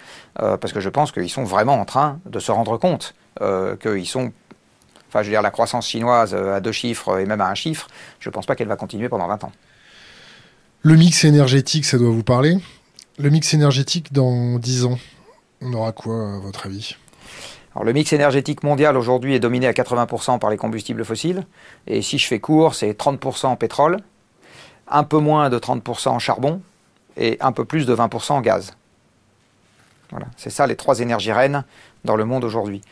euh, 0.41 0.57
parce 0.57 0.73
que 0.73 0.79
je 0.79 0.89
pense 0.89 1.11
qu'ils 1.11 1.29
sont 1.29 1.43
vraiment 1.43 1.75
en 1.75 1.85
train 1.85 2.21
de 2.25 2.39
se 2.39 2.53
rendre 2.53 2.77
compte 2.77 3.17
euh, 3.41 3.75
qu'ils 3.75 4.07
sont. 4.07 4.31
Enfin, 5.09 5.23
je 5.23 5.27
veux 5.27 5.33
dire, 5.33 5.43
la 5.43 5.51
croissance 5.51 5.89
chinoise 5.89 6.35
euh, 6.35 6.55
à 6.55 6.61
deux 6.61 6.71
chiffres 6.71 7.19
et 7.19 7.27
même 7.27 7.41
à 7.41 7.49
un 7.49 7.57
chiffre, 7.57 7.89
je 8.21 8.29
ne 8.29 8.33
pense 8.33 8.47
pas 8.47 8.55
qu'elle 8.55 8.69
va 8.69 8.77
continuer 8.77 9.09
pendant 9.09 9.27
20 9.27 9.43
ans. 9.43 9.53
Le 10.83 10.95
mix 10.95 11.25
énergétique, 11.25 11.85
ça 11.85 11.99
doit 11.99 12.11
vous 12.11 12.23
parler. 12.23 12.59
Le 13.19 13.29
mix 13.29 13.55
énergétique 13.55 14.13
dans 14.13 14.61
10 14.61 14.85
ans, 14.85 14.99
on 15.63 15.73
aura 15.73 15.91
quoi 15.91 16.37
à 16.37 16.39
votre 16.39 16.67
avis? 16.67 16.95
Alors, 17.75 17.85
le 17.85 17.93
mix 17.93 18.13
énergétique 18.13 18.63
mondial 18.63 18.97
aujourd'hui 18.97 19.35
est 19.35 19.41
dominé 19.41 19.67
à 19.67 19.73
80% 19.73 20.39
par 20.39 20.51
les 20.51 20.57
combustibles 20.57 21.05
fossiles. 21.05 21.45
Et 21.89 22.03
si 22.03 22.19
je 22.19 22.27
fais 22.29 22.39
court, 22.39 22.77
c'est 22.77 22.93
30% 22.93 23.47
en 23.47 23.57
pétrole, 23.57 23.99
un 24.89 25.05
peu 25.05 25.19
moins 25.19 25.51
de 25.51 25.59
30% 25.59 26.09
en 26.09 26.19
charbon 26.19 26.61
et 27.17 27.37
un 27.41 27.53
peu 27.53 27.65
plus 27.65 27.87
de 27.87 27.95
20% 27.95 28.33
en 28.33 28.41
gaz. 28.41 28.75
Voilà, 30.11 30.27
c'est 30.37 30.51
ça 30.51 30.67
les 30.67 30.77
trois 30.77 31.01
énergies 31.01 31.33
reines 31.33 31.65
dans 32.05 32.17
le 32.17 32.25
monde 32.25 32.45
aujourd'hui. 32.45 32.83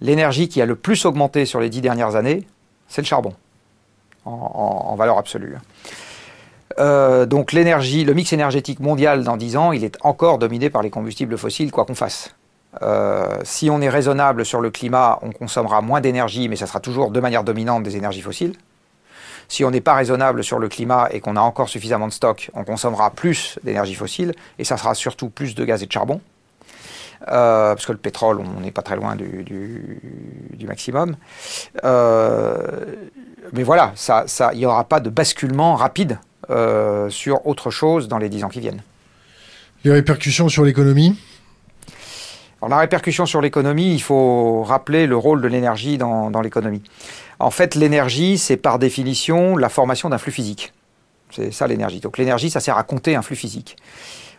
L'énergie 0.00 0.48
qui 0.48 0.60
a 0.62 0.66
le 0.66 0.76
plus 0.76 1.04
augmenté 1.06 1.46
sur 1.46 1.60
les 1.60 1.70
dix 1.70 1.80
dernières 1.80 2.14
années, 2.14 2.46
c'est 2.88 3.02
le 3.02 3.06
charbon, 3.06 3.34
en, 4.24 4.94
valeur 4.96 5.18
absolue. 5.18 5.56
Euh, 6.78 7.26
donc 7.26 7.52
l'énergie, 7.52 8.04
le 8.04 8.14
mix 8.14 8.32
énergétique 8.32 8.80
mondial 8.80 9.24
dans 9.24 9.36
10 9.36 9.56
ans, 9.56 9.72
il 9.72 9.82
est 9.82 9.96
encore 10.02 10.38
dominé 10.38 10.70
par 10.70 10.82
les 10.82 10.90
combustibles 10.90 11.36
fossiles, 11.36 11.72
quoi 11.72 11.84
qu'on 11.84 11.94
fasse. 11.94 12.34
Euh, 12.82 13.38
si 13.42 13.70
on 13.70 13.80
est 13.80 13.88
raisonnable 13.88 14.44
sur 14.44 14.60
le 14.60 14.70
climat, 14.70 15.18
on 15.22 15.32
consommera 15.32 15.80
moins 15.80 16.00
d'énergie, 16.00 16.48
mais 16.48 16.56
ça 16.56 16.66
sera 16.66 16.80
toujours 16.80 17.10
de 17.10 17.18
manière 17.18 17.42
dominante 17.42 17.82
des 17.82 17.96
énergies 17.96 18.20
fossiles. 18.20 18.54
Si 19.48 19.64
on 19.64 19.70
n'est 19.70 19.80
pas 19.80 19.94
raisonnable 19.94 20.44
sur 20.44 20.58
le 20.58 20.68
climat 20.68 21.08
et 21.10 21.20
qu'on 21.20 21.36
a 21.36 21.40
encore 21.40 21.68
suffisamment 21.68 22.06
de 22.06 22.12
stock, 22.12 22.50
on 22.54 22.64
consommera 22.64 23.10
plus 23.10 23.58
d'énergie 23.64 23.94
fossile 23.94 24.34
et 24.58 24.64
ça 24.64 24.76
sera 24.76 24.94
surtout 24.94 25.30
plus 25.30 25.54
de 25.54 25.64
gaz 25.64 25.82
et 25.82 25.86
de 25.86 25.92
charbon. 25.92 26.20
Euh, 27.28 27.74
parce 27.74 27.86
que 27.86 27.92
le 27.92 27.98
pétrole, 27.98 28.40
on 28.40 28.60
n'est 28.60 28.70
pas 28.70 28.82
très 28.82 28.94
loin 28.94 29.16
du, 29.16 30.66
maximum. 30.66 31.16
Euh, 31.82 32.94
mais 33.52 33.62
voilà, 33.62 33.94
il 34.52 34.58
n'y 34.58 34.66
aura 34.66 34.84
pas 34.84 35.00
de 35.00 35.10
basculement 35.10 35.74
rapide 35.74 36.18
euh, 36.50 37.08
sur 37.10 37.46
autre 37.46 37.70
chose 37.70 38.06
dans 38.06 38.18
les 38.18 38.28
dix 38.28 38.44
ans 38.44 38.48
qui 38.48 38.60
viennent. 38.60 38.82
Les 39.84 39.92
répercussions 39.92 40.48
sur 40.48 40.64
l'économie? 40.64 41.16
Alors 42.60 42.70
la 42.70 42.78
répercussion 42.78 43.24
sur 43.24 43.40
l'économie, 43.40 43.94
il 43.94 44.02
faut 44.02 44.64
rappeler 44.64 45.06
le 45.06 45.16
rôle 45.16 45.40
de 45.40 45.46
l'énergie 45.46 45.96
dans, 45.96 46.30
dans 46.30 46.40
l'économie. 46.40 46.82
En 47.38 47.50
fait, 47.50 47.76
l'énergie, 47.76 48.36
c'est 48.36 48.56
par 48.56 48.80
définition 48.80 49.56
la 49.56 49.68
formation 49.68 50.08
d'un 50.08 50.18
flux 50.18 50.32
physique. 50.32 50.72
C'est 51.30 51.52
ça 51.52 51.66
l'énergie. 51.68 52.00
Donc 52.00 52.18
l'énergie, 52.18 52.50
ça 52.50 52.58
sert 52.60 52.76
à 52.76 52.82
compter 52.82 53.14
un 53.14 53.22
flux 53.22 53.36
physique. 53.36 53.76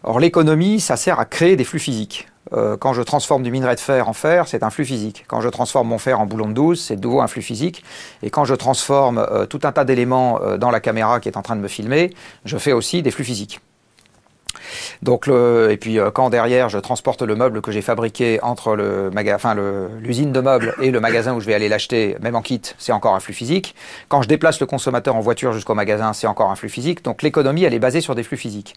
Or 0.04 0.20
l'économie, 0.20 0.80
ça 0.80 0.98
sert 0.98 1.20
à 1.20 1.26
créer 1.26 1.56
des 1.56 1.64
flux 1.64 1.80
physiques. 1.80 2.28
euh, 2.54 2.78
quand 2.78 2.94
je 2.94 3.02
transforme 3.04 3.44
du 3.44 3.52
minerai 3.52 3.76
de 3.76 3.80
fer 3.80 4.10
en 4.10 4.14
fer, 4.14 4.48
c'est 4.48 4.64
un 4.64 4.70
flux 4.72 4.86
physique. 4.86 5.24
Quand 5.28 5.40
je 5.40 5.50
transforme 5.50 5.88
mon 5.90 6.00
fer 6.00 6.20
en 6.20 6.26
boulon 6.26 6.48
de 6.48 6.54
12, 6.54 6.82
c'est 6.82 6.96
de 6.96 7.02
nouveau 7.02 7.22
un 7.22 7.28
flux 7.28 7.44
physique. 7.44 7.84
Et 8.24 8.32
quand 8.32 8.44
je 8.44 8.56
transforme 8.56 9.20
euh, 9.20 9.46
tout 9.46 9.60
un 9.64 9.72
tas 9.72 9.86
d'éléments 9.86 10.42
euh, 10.42 10.58
dans 10.58 10.72
la 10.72 10.80
caméra 10.80 11.20
qui 11.20 11.30
est 11.30 11.38
en 11.38 11.44
train 11.44 11.56
de 11.56 11.62
me 11.62 11.68
filmer, 11.68 12.12
je 12.46 12.58
fais 12.58 12.72
aussi 12.72 13.04
des 13.04 13.12
flux 13.12 13.24
physiques. 13.24 13.60
Donc 15.02 15.28
et 15.28 15.78
puis 15.78 15.98
quand 16.14 16.30
derrière 16.30 16.70
je 16.70 16.78
transporte 16.78 17.22
le 17.22 17.36
meuble 17.36 17.62
que 17.62 17.72
j'ai 17.72 17.82
fabriqué 17.82 18.40
entre 18.42 18.76
le 18.76 19.12
enfin 19.34 19.56
l'usine 20.00 20.32
de 20.32 20.40
meubles 20.40 20.74
et 20.82 20.92
le 20.92 21.00
magasin 21.00 21.34
où 21.34 21.40
je 21.40 21.46
vais 21.46 21.54
aller 21.54 21.70
l'acheter, 21.70 22.16
même 22.22 22.36
en 22.36 22.42
kit, 22.42 22.62
c'est 22.78 22.92
encore 22.92 23.16
un 23.16 23.20
flux 23.20 23.34
physique. 23.34 23.76
Quand 24.08 24.22
je 24.22 24.28
déplace 24.28 24.60
le 24.60 24.66
consommateur 24.66 25.16
en 25.16 25.22
voiture 25.22 25.54
jusqu'au 25.54 25.76
magasin, 25.76 26.14
c'est 26.14 26.28
encore 26.28 26.52
un 26.52 26.56
flux 26.56 26.70
physique. 26.70 27.04
Donc 27.04 27.22
l'économie, 27.22 27.64
elle 27.64 27.74
est 27.74 27.80
basée 27.80 28.02
sur 28.02 28.16
des 28.16 28.24
flux 28.24 28.38
physiques 28.38 28.76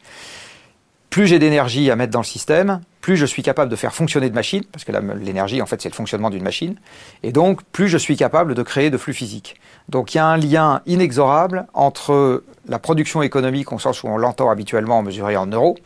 plus 1.13 1.27
j'ai 1.27 1.39
d'énergie 1.39 1.91
à 1.91 1.95
mettre 1.95 2.11
dans 2.11 2.21
le 2.21 2.25
système, 2.25 2.81
plus 3.03 3.19
je 3.19 3.27
suis 3.27 3.43
capable 3.43 3.71
de 3.71 3.77
faire 3.77 3.95
fonctionner 3.95 4.31
de 4.31 4.35
machines, 4.35 4.65
parce 4.73 4.83
que 4.83 4.93
l'énergie, 5.23 5.61
en 5.61 5.67
fait, 5.67 5.83
c'est 5.83 5.91
le 5.91 5.95
fonctionnement 5.95 6.31
d'une 6.31 6.43
machine, 6.43 6.77
et 7.23 7.33
donc 7.33 7.63
plus 7.65 7.89
je 7.89 7.99
suis 7.99 8.17
capable 8.17 8.55
de 8.55 8.63
créer 8.63 8.89
de 8.89 8.97
flux 8.97 9.13
physiques. 9.13 9.61
Donc 9.91 10.15
il 10.15 10.17
y 10.17 10.21
a 10.21 10.27
un 10.27 10.39
lien 10.39 10.81
inexorable 10.87 11.67
entre 11.75 12.43
la 12.67 12.79
production 12.79 13.23
économique, 13.23 13.73
au 13.73 13.79
sens 13.79 14.03
où 14.03 14.09
on 14.09 14.17
l'entend 14.17 14.51
habituellement 14.51 15.03
mesurée 15.03 15.37
en 15.37 15.47
euros, 15.47 15.77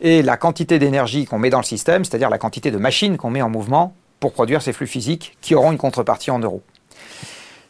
et 0.00 0.22
la 0.22 0.36
quantité 0.36 0.78
d'énergie 0.78 1.24
qu'on 1.24 1.38
met 1.38 1.50
dans 1.50 1.58
le 1.58 1.64
système, 1.64 2.04
c'est-à-dire 2.04 2.30
la 2.30 2.38
quantité 2.38 2.70
de 2.70 2.78
machines 2.78 3.16
qu'on 3.16 3.30
met 3.30 3.42
en 3.42 3.50
mouvement 3.50 3.94
pour 4.20 4.32
produire 4.32 4.62
ces 4.62 4.72
flux 4.72 4.86
physiques 4.86 5.36
qui 5.40 5.54
auront 5.54 5.72
une 5.72 5.78
contrepartie 5.78 6.30
en 6.30 6.38
euros. 6.38 6.62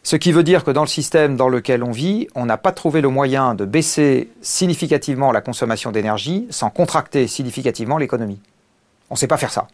Ce 0.03 0.17
qui 0.17 0.33
veut 0.33 0.43
dire 0.43 0.65
que 0.65 0.71
dans 0.71 0.83
le 0.83 0.89
système 0.89 1.37
dans 1.37 1.49
lequel 1.49 1.83
on 1.83 1.91
vit, 1.91 2.29
on 2.35 2.47
n'a 2.47 2.57
pas 2.57 2.73
trouvé 2.73 3.01
le 3.01 3.09
moyen 3.09 3.55
de 3.55 3.65
baisser 3.65 4.31
significativement 4.41 5.33
la 5.33 5.41
consommation 5.41 5.93
d'énergie 5.93 6.47
sans 6.51 6.71
contracter 6.71 7.27
significativement 7.27 7.99
l'économie. 7.99 8.41
On 9.11 9.15
ne 9.15 9.19
sait 9.19 9.27
pas 9.27 9.37
faire 9.37 9.53
ça. 9.53 9.69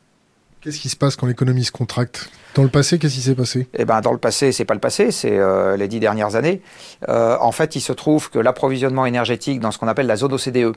Qu'est-ce 0.61 0.81
qui 0.81 0.89
se 0.89 0.97
passe 0.97 1.15
quand 1.17 1.27
l'économie 1.27 1.65
se 1.65 1.73
contracte? 1.73 2.31
Dans 2.55 2.63
le 2.63 2.69
passé, 2.69 2.99
qu'est-ce 3.01 3.15
qui 3.15 3.21
s'est 3.21 3.35
passé? 3.35 3.67
Eh 3.75 3.85
ben, 3.85 4.01
dans 4.01 4.13
le 4.13 4.19
passé, 4.19 4.53
c'est 4.53 4.65
pas 4.65 4.75
le 4.75 4.81
passé, 4.81 5.11
c'est 5.11 5.37
euh, 5.37 5.77
les 5.77 5.89
dix 5.89 5.99
dernières 5.99 6.37
années. 6.37 6.63
Euh, 7.09 7.37
en 7.41 7.51
fait, 7.51 7.75
il 7.75 7.81
se 7.81 7.93
trouve 7.93 8.31
que 8.31 8.39
l'approvisionnement 8.39 9.07
énergétique 9.07 9.59
dans 9.59 9.73
ce 9.73 9.79
qu'on 9.79 9.89
appelle 9.89 10.07
la 10.07 10.15
zone 10.15 10.33
OCDE, 10.35 10.73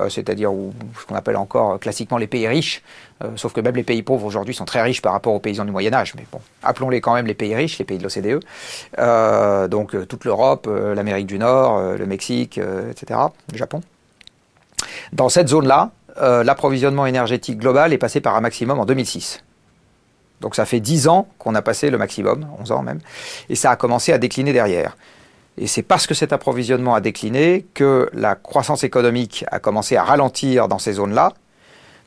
euh, 0.00 0.08
c'est-à-dire 0.08 0.52
ce 1.00 1.04
qu'on 1.04 1.16
appelle 1.16 1.36
encore 1.36 1.80
classiquement 1.80 2.18
les 2.18 2.28
pays 2.28 2.46
riches, 2.46 2.82
sauf 3.34 3.52
que 3.52 3.60
même 3.60 3.74
les 3.74 3.82
pays 3.82 4.02
pauvres 4.02 4.24
aujourd'hui 4.24 4.54
sont 4.54 4.66
très 4.66 4.82
riches 4.82 5.02
par 5.02 5.12
rapport 5.12 5.32
aux 5.32 5.40
paysans 5.40 5.64
du 5.64 5.72
Moyen 5.72 5.92
Âge, 5.94 6.14
mais 6.16 6.24
bon, 6.30 6.40
appelons-les 6.62 7.00
quand 7.00 7.14
même 7.14 7.26
les 7.26 7.34
pays 7.34 7.56
riches, 7.56 7.78
les 7.78 7.84
pays 7.84 7.98
de 7.98 8.04
l'OCDE, 8.04 9.70
donc 9.70 9.96
toute 10.06 10.24
l'Europe, 10.24 10.68
l'Amérique 10.94 11.26
du 11.26 11.38
Nord, 11.38 11.96
le 11.96 12.06
Mexique, 12.06 12.58
etc., 12.58 13.20
le 13.52 13.58
Japon. 13.58 13.80
Dans 15.12 15.30
cette 15.30 15.48
zone-là, 15.48 15.92
l'approvisionnement 16.20 17.06
énergétique 17.06 17.58
global 17.58 17.94
est 17.94 17.98
passé 17.98 18.20
par 18.20 18.36
un 18.36 18.40
maximum 18.42 18.78
en 18.78 18.84
2006. 18.84 19.42
Donc 20.40 20.54
ça 20.54 20.66
fait 20.66 20.80
10 20.80 21.08
ans 21.08 21.28
qu'on 21.38 21.54
a 21.54 21.62
passé 21.62 21.90
le 21.90 21.98
maximum, 21.98 22.46
11 22.60 22.72
ans 22.72 22.82
même, 22.82 23.00
et 23.48 23.54
ça 23.54 23.70
a 23.70 23.76
commencé 23.76 24.12
à 24.12 24.18
décliner 24.18 24.52
derrière. 24.52 24.96
Et 25.58 25.66
c'est 25.66 25.82
parce 25.82 26.06
que 26.06 26.14
cet 26.14 26.32
approvisionnement 26.32 26.94
a 26.94 27.00
décliné 27.00 27.66
que 27.72 28.10
la 28.12 28.34
croissance 28.34 28.84
économique 28.84 29.44
a 29.50 29.58
commencé 29.58 29.96
à 29.96 30.04
ralentir 30.04 30.68
dans 30.68 30.78
ces 30.78 30.94
zones-là, 30.94 31.32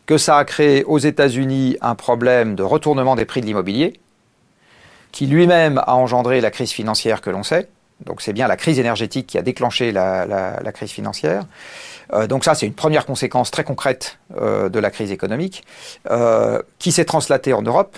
que 0.06 0.18
ça 0.18 0.38
a 0.38 0.46
créé 0.46 0.84
aux 0.84 1.00
États-Unis 1.00 1.78
un 1.82 1.96
problème 1.96 2.56
de 2.56 2.64
retournement 2.64 3.16
des 3.16 3.26
prix 3.26 3.42
de 3.42 3.48
l'immobilier, 3.48 4.00
qui 5.12 5.26
lui-même 5.26 5.80
a 5.80 5.96
engendré 5.96 6.42
la 6.42 6.52
crise 6.52 6.72
financière 6.72 7.22
que 7.22 7.30
l'on 7.30 7.44
sait. 7.44 7.70
Donc 8.06 8.22
c'est 8.22 8.34
bien 8.34 8.48
la 8.48 8.56
crise 8.56 8.80
énergétique 8.80 9.28
qui 9.28 9.38
a 9.38 9.42
déclenché 9.42 9.92
la, 9.92 10.72
crise 10.74 10.92
financière. 10.92 11.44
Euh, 12.14 12.28
donc 12.28 12.46
ça, 12.46 12.56
c'est 12.56 12.66
une 12.66 12.74
première 12.74 13.06
conséquence 13.06 13.52
très 13.52 13.64
concrète 13.64 14.18
euh, 14.38 14.70
de 14.70 14.80
la 14.80 14.90
crise 14.90 15.12
économique, 15.12 15.64
euh, 16.10 16.62
qui 16.80 16.92
s'est 16.92 17.06
translatée 17.06 17.54
en 17.54 17.62
Europe, 17.62 17.98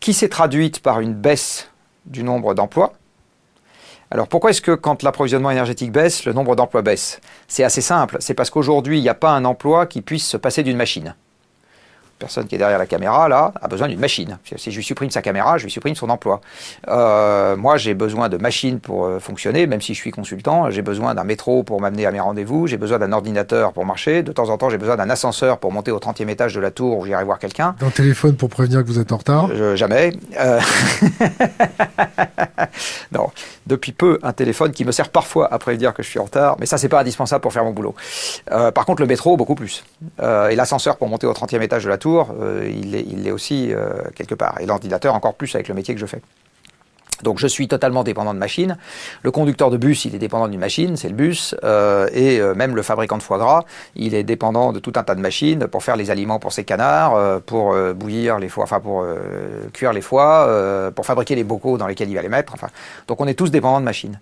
qui 0.00 0.12
s'est 0.12 0.28
traduite 0.28 0.80
par 0.80 1.00
une 1.00 1.14
baisse 1.14 1.70
du 2.04 2.22
nombre 2.22 2.54
d'emplois, 2.54 2.94
alors 4.10 4.28
pourquoi 4.28 4.50
est-ce 4.50 4.62
que 4.62 4.72
quand 4.72 5.02
l'approvisionnement 5.02 5.50
énergétique 5.50 5.90
baisse, 5.90 6.24
le 6.24 6.32
nombre 6.32 6.54
d'emplois 6.54 6.82
baisse? 6.82 7.20
C'est 7.48 7.64
assez 7.64 7.80
simple, 7.80 8.18
c'est 8.20 8.34
parce 8.34 8.50
qu'aujourd'hui, 8.50 8.98
il 8.98 9.02
n'y 9.02 9.08
a 9.08 9.14
pas 9.14 9.30
un 9.30 9.44
emploi 9.44 9.86
qui 9.86 10.00
puisse 10.00 10.26
se 10.26 10.36
passer 10.36 10.62
d'une 10.62 10.76
machine 10.76 11.14
personne 12.18 12.46
qui 12.46 12.54
est 12.54 12.58
derrière 12.58 12.78
la 12.78 12.86
caméra, 12.86 13.28
là, 13.28 13.52
a 13.60 13.68
besoin 13.68 13.88
d'une 13.88 14.00
machine. 14.00 14.38
Si 14.56 14.70
je 14.70 14.76
lui 14.76 14.84
supprime 14.84 15.10
sa 15.10 15.22
caméra, 15.22 15.58
je 15.58 15.64
lui 15.64 15.70
supprime 15.70 15.94
son 15.94 16.10
emploi. 16.10 16.40
Euh, 16.88 17.56
moi, 17.56 17.76
j'ai 17.76 17.94
besoin 17.94 18.28
de 18.28 18.36
machines 18.36 18.80
pour 18.80 19.06
euh, 19.06 19.18
fonctionner, 19.18 19.66
même 19.66 19.80
si 19.80 19.94
je 19.94 20.00
suis 20.00 20.10
consultant. 20.10 20.70
J'ai 20.70 20.82
besoin 20.82 21.14
d'un 21.14 21.24
métro 21.24 21.62
pour 21.62 21.80
m'amener 21.80 22.06
à 22.06 22.10
mes 22.10 22.20
rendez-vous. 22.20 22.66
J'ai 22.66 22.76
besoin 22.76 22.98
d'un 22.98 23.12
ordinateur 23.12 23.72
pour 23.72 23.84
marcher. 23.84 24.22
De 24.22 24.32
temps 24.32 24.48
en 24.48 24.58
temps, 24.58 24.70
j'ai 24.70 24.78
besoin 24.78 24.96
d'un 24.96 25.10
ascenseur 25.10 25.58
pour 25.58 25.72
monter 25.72 25.90
au 25.90 25.98
30e 25.98 26.28
étage 26.28 26.54
de 26.54 26.60
la 26.60 26.70
tour 26.70 26.98
où 26.98 27.06
j'irai 27.06 27.24
voir 27.24 27.38
quelqu'un. 27.38 27.74
D'un 27.80 27.90
téléphone 27.90 28.36
pour 28.36 28.48
prévenir 28.48 28.82
que 28.82 28.88
vous 28.88 28.98
êtes 28.98 29.12
en 29.12 29.18
retard? 29.18 29.50
Jamais. 29.76 30.12
Euh... 30.38 30.60
Depuis 33.66 33.92
peu, 33.92 34.18
un 34.22 34.32
téléphone 34.32 34.72
qui 34.72 34.84
me 34.84 34.92
sert 34.92 35.08
parfois 35.08 35.52
à 35.52 35.58
prévenir 35.58 35.92
que 35.92 36.02
je 36.02 36.08
suis 36.08 36.18
en 36.18 36.24
retard, 36.24 36.56
mais 36.60 36.66
ça, 36.66 36.78
c'est 36.78 36.88
pas 36.88 37.00
indispensable 37.00 37.42
pour 37.42 37.52
faire 37.52 37.64
mon 37.64 37.72
boulot. 37.72 37.94
Euh, 38.52 38.70
par 38.70 38.86
contre, 38.86 39.02
le 39.02 39.08
métro, 39.08 39.36
beaucoup 39.36 39.54
plus. 39.54 39.84
Euh, 40.20 40.48
et 40.48 40.56
l'ascenseur 40.56 40.96
pour 40.96 41.08
monter 41.08 41.26
au 41.26 41.32
30e 41.32 41.60
étage 41.62 41.84
de 41.84 41.88
la 41.88 41.98
tour, 41.98 42.34
euh, 42.40 42.68
il 42.68 43.22
l'est 43.22 43.30
aussi 43.30 43.72
euh, 43.72 43.94
quelque 44.14 44.34
part. 44.34 44.60
Et 44.60 44.66
l'ordinateur 44.66 45.14
encore 45.14 45.34
plus 45.34 45.54
avec 45.54 45.68
le 45.68 45.74
métier 45.74 45.94
que 45.94 46.00
je 46.00 46.06
fais. 46.06 46.20
Donc 47.22 47.38
je 47.38 47.46
suis 47.46 47.68
totalement 47.68 48.04
dépendant 48.04 48.34
de 48.34 48.38
machines. 48.38 48.76
Le 49.22 49.30
conducteur 49.30 49.70
de 49.70 49.76
bus, 49.76 50.04
il 50.04 50.14
est 50.14 50.18
dépendant 50.18 50.48
d'une 50.48 50.60
machine, 50.60 50.96
c'est 50.96 51.08
le 51.08 51.14
bus. 51.14 51.54
Euh, 51.64 52.08
et 52.12 52.40
même 52.54 52.76
le 52.76 52.82
fabricant 52.82 53.18
de 53.18 53.22
foie 53.22 53.38
gras, 53.38 53.64
il 53.94 54.14
est 54.14 54.24
dépendant 54.24 54.72
de 54.72 54.78
tout 54.78 54.92
un 54.96 55.02
tas 55.02 55.14
de 55.14 55.20
machines 55.20 55.66
pour 55.66 55.82
faire 55.82 55.96
les 55.96 56.10
aliments 56.10 56.38
pour 56.38 56.52
ses 56.52 56.64
canards, 56.64 57.40
pour 57.42 57.74
bouillir 57.94 58.38
les 58.38 58.48
foies, 58.48 58.64
enfin 58.64 58.80
pour 58.80 59.04
cuire 59.72 59.92
les 59.92 60.00
foies, 60.00 60.92
pour 60.94 61.06
fabriquer 61.06 61.34
les 61.34 61.44
bocaux 61.44 61.78
dans 61.78 61.86
lesquels 61.86 62.08
il 62.08 62.14
va 62.14 62.22
les 62.22 62.28
mettre. 62.28 62.54
Enfin, 62.54 62.68
donc 63.08 63.20
on 63.20 63.26
est 63.26 63.34
tous 63.34 63.50
dépendants 63.50 63.80
de 63.80 63.84
machines. 63.84 64.18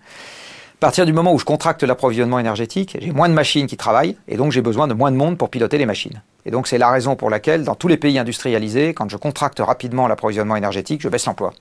À 0.76 0.86
partir 0.86 1.06
du 1.06 1.12
moment 1.14 1.32
où 1.32 1.38
je 1.38 1.44
contracte 1.46 1.82
l'approvisionnement 1.82 2.38
énergétique, 2.38 2.98
j'ai 3.00 3.10
moins 3.10 3.28
de 3.28 3.34
machines 3.34 3.66
qui 3.66 3.76
travaillent 3.76 4.16
et 4.28 4.36
donc 4.36 4.52
j'ai 4.52 4.60
besoin 4.60 4.86
de 4.86 4.92
moins 4.92 5.10
de 5.10 5.16
monde 5.16 5.38
pour 5.38 5.48
piloter 5.48 5.78
les 5.78 5.86
machines. 5.86 6.20
Et 6.44 6.50
donc 6.50 6.66
c'est 6.68 6.76
la 6.76 6.90
raison 6.90 7.16
pour 7.16 7.30
laquelle, 7.30 7.64
dans 7.64 7.74
tous 7.74 7.88
les 7.88 7.96
pays 7.96 8.18
industrialisés, 8.18 8.92
quand 8.92 9.08
je 9.08 9.16
contracte 9.16 9.60
rapidement 9.60 10.08
l'approvisionnement 10.08 10.56
énergétique, 10.56 11.00
je 11.00 11.08
baisse 11.08 11.24
l'emploi. 11.24 11.54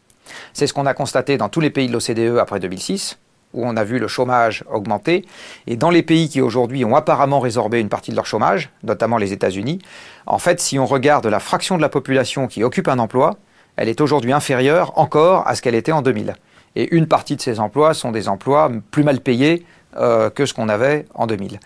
C'est 0.53 0.67
ce 0.67 0.73
qu'on 0.73 0.85
a 0.85 0.93
constaté 0.93 1.37
dans 1.37 1.49
tous 1.49 1.59
les 1.59 1.69
pays 1.69 1.87
de 1.87 1.93
l'OCDE 1.93 2.37
après 2.37 2.59
2006, 2.59 3.17
où 3.53 3.65
on 3.65 3.77
a 3.77 3.83
vu 3.83 3.99
le 3.99 4.07
chômage 4.07 4.63
augmenter. 4.71 5.25
Et 5.67 5.75
dans 5.75 5.89
les 5.89 6.03
pays 6.03 6.29
qui 6.29 6.41
aujourd'hui 6.41 6.85
ont 6.85 6.95
apparemment 6.95 7.39
résorbé 7.39 7.79
une 7.79 7.89
partie 7.89 8.11
de 8.11 8.15
leur 8.15 8.25
chômage, 8.25 8.71
notamment 8.83 9.17
les 9.17 9.33
États-Unis, 9.33 9.79
en 10.25 10.39
fait, 10.39 10.59
si 10.59 10.79
on 10.79 10.85
regarde 10.85 11.25
la 11.27 11.39
fraction 11.39 11.77
de 11.77 11.81
la 11.81 11.89
population 11.89 12.47
qui 12.47 12.63
occupe 12.63 12.87
un 12.87 12.99
emploi, 12.99 13.37
elle 13.75 13.89
est 13.89 14.01
aujourd'hui 14.01 14.33
inférieure 14.33 14.97
encore 14.97 15.47
à 15.47 15.55
ce 15.55 15.61
qu'elle 15.61 15.75
était 15.75 15.91
en 15.91 16.01
2000. 16.01 16.35
Et 16.75 16.95
une 16.95 17.07
partie 17.07 17.35
de 17.35 17.41
ces 17.41 17.59
emplois 17.59 17.93
sont 17.93 18.11
des 18.11 18.27
emplois 18.27 18.71
plus 18.91 19.03
mal 19.03 19.19
payés 19.19 19.65
euh, 19.95 20.29
que 20.29 20.45
ce 20.45 20.53
qu'on 20.53 20.69
avait 20.69 21.05
en 21.13 21.27
2000. 21.27 21.59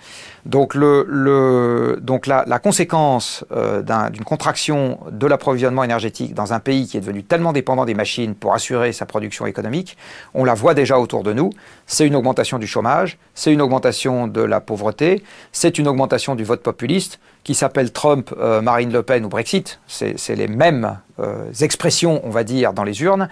Donc, 0.48 0.76
le, 0.76 1.06
le, 1.10 2.00
donc 2.02 2.26
la, 2.26 2.46
la 2.48 2.58
conséquence 2.58 3.46
euh, 3.52 3.82
d'une 4.10 4.24
contraction 4.24 5.00
de 5.12 5.28
l'approvisionnement 5.28 5.84
énergétique 5.84 6.34
dans 6.34 6.54
un 6.54 6.60
pays 6.60 6.88
qui 6.88 6.98
est 6.98 7.02
devenu 7.02 7.24
tellement 7.24 7.52
dépendant 7.52 7.84
des 7.84 7.94
machines 7.94 8.34
pour 8.34 8.54
assurer 8.54 8.94
sa 8.94 9.06
production 9.06 9.46
économique, 9.46 9.98
on 10.34 10.46
la 10.46 10.54
voit 10.54 10.74
déjà 10.74 11.00
autour 11.00 11.24
de 11.24 11.34
nous. 11.34 11.50
C'est 11.86 12.08
une 12.08 12.16
augmentation 12.16 12.60
du 12.60 12.68
chômage, 12.68 13.18
c'est 13.36 13.52
une 13.52 13.62
augmentation 13.62 14.28
de 14.28 14.42
la 14.42 14.62
pauvreté, 14.62 15.22
c'est 15.52 15.78
une 15.78 15.88
augmentation 15.88 16.34
du 16.34 16.46
vote 16.46 16.64
populiste 16.64 17.20
qui 17.44 17.54
s'appelle 17.54 17.92
Trump, 17.92 18.34
euh, 18.38 18.62
Marine 18.62 18.92
Le 18.92 19.04
Pen 19.04 19.26
ou 19.26 19.30
Brexit. 19.30 19.80
C'est 19.88 20.36
les 20.36 20.48
mêmes 20.48 20.98
euh, 21.20 21.50
expressions, 21.62 22.20
on 22.26 22.30
va 22.30 22.44
dire, 22.44 22.74
dans 22.74 22.84
les 22.84 23.02
urnes, 23.02 23.30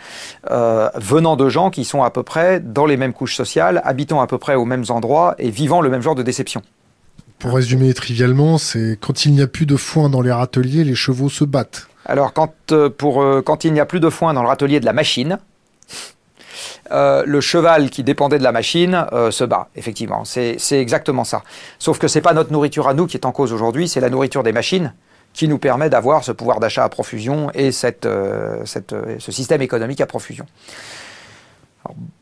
euh, 0.51 0.89
venant 0.95 1.36
de 1.36 1.50
gens 1.50 1.69
qui 1.69 1.84
sont 1.84 2.01
à 2.01 2.10
peu 2.10 2.24
près 2.24 2.60
dans 2.60 2.86
les 2.86 2.95
mêmes 2.95 3.13
couches 3.13 3.36
sociales, 3.36 3.81
habitant 3.84 4.22
à 4.22 4.27
peu 4.27 4.38
près 4.38 4.55
aux 4.55 4.65
mêmes 4.65 4.86
endroits 4.89 5.36
et 5.38 5.50
vivant 5.50 5.81
le 5.81 5.89
même 5.89 6.01
genre 6.01 6.15
de 6.15 6.24
déception. 6.24 6.62
Pour 7.39 7.53
résumer 7.53 7.93
trivialement, 7.93 8.57
c'est 8.57 8.97
quand 8.99 9.25
il 9.25 9.33
n'y 9.33 9.41
a 9.41 9.47
plus 9.47 9.65
de 9.65 9.75
foin 9.75 10.09
dans 10.09 10.21
les 10.21 10.31
râteliers, 10.31 10.83
les 10.83 10.95
chevaux 10.95 11.29
se 11.29 11.43
battent. 11.43 11.87
Alors 12.05 12.33
quand, 12.33 12.53
euh, 12.71 12.89
pour, 12.89 13.21
euh, 13.21 13.41
quand 13.41 13.65
il 13.65 13.73
n'y 13.73 13.79
a 13.79 13.85
plus 13.85 13.99
de 13.99 14.09
foin 14.09 14.33
dans 14.33 14.41
le 14.41 14.47
râtelier 14.47 14.79
de 14.79 14.85
la 14.85 14.93
machine, 14.93 15.39
euh, 16.91 17.23
le 17.25 17.41
cheval 17.41 17.89
qui 17.89 18.03
dépendait 18.03 18.37
de 18.37 18.43
la 18.43 18.51
machine 18.51 19.05
se 19.31 19.43
bat, 19.43 19.69
effectivement. 19.75 20.23
C'est 20.23 20.57
exactement 20.71 21.23
ça. 21.23 21.43
Sauf 21.79 21.97
que 21.99 22.07
c'est 22.07 22.21
pas 22.21 22.33
notre 22.33 22.51
nourriture 22.51 22.87
à 22.87 22.93
nous 22.93 23.07
qui 23.07 23.17
est 23.17 23.25
en 23.25 23.31
cause 23.31 23.51
aujourd'hui, 23.51 23.87
c'est 23.87 23.99
la 23.99 24.09
nourriture 24.09 24.43
des 24.43 24.53
machines 24.53 24.93
qui 25.33 25.47
nous 25.47 25.57
permet 25.57 25.89
d'avoir 25.89 26.23
ce 26.23 26.31
pouvoir 26.31 26.59
d'achat 26.59 26.85
à 26.85 26.89
profusion 26.89 27.51
et 27.53 27.71
cette, 27.73 28.07
cette, 28.63 28.95
ce 29.19 29.31
système 29.31 29.61
économique 29.61 29.99
à 29.99 30.05
profusion 30.05 30.45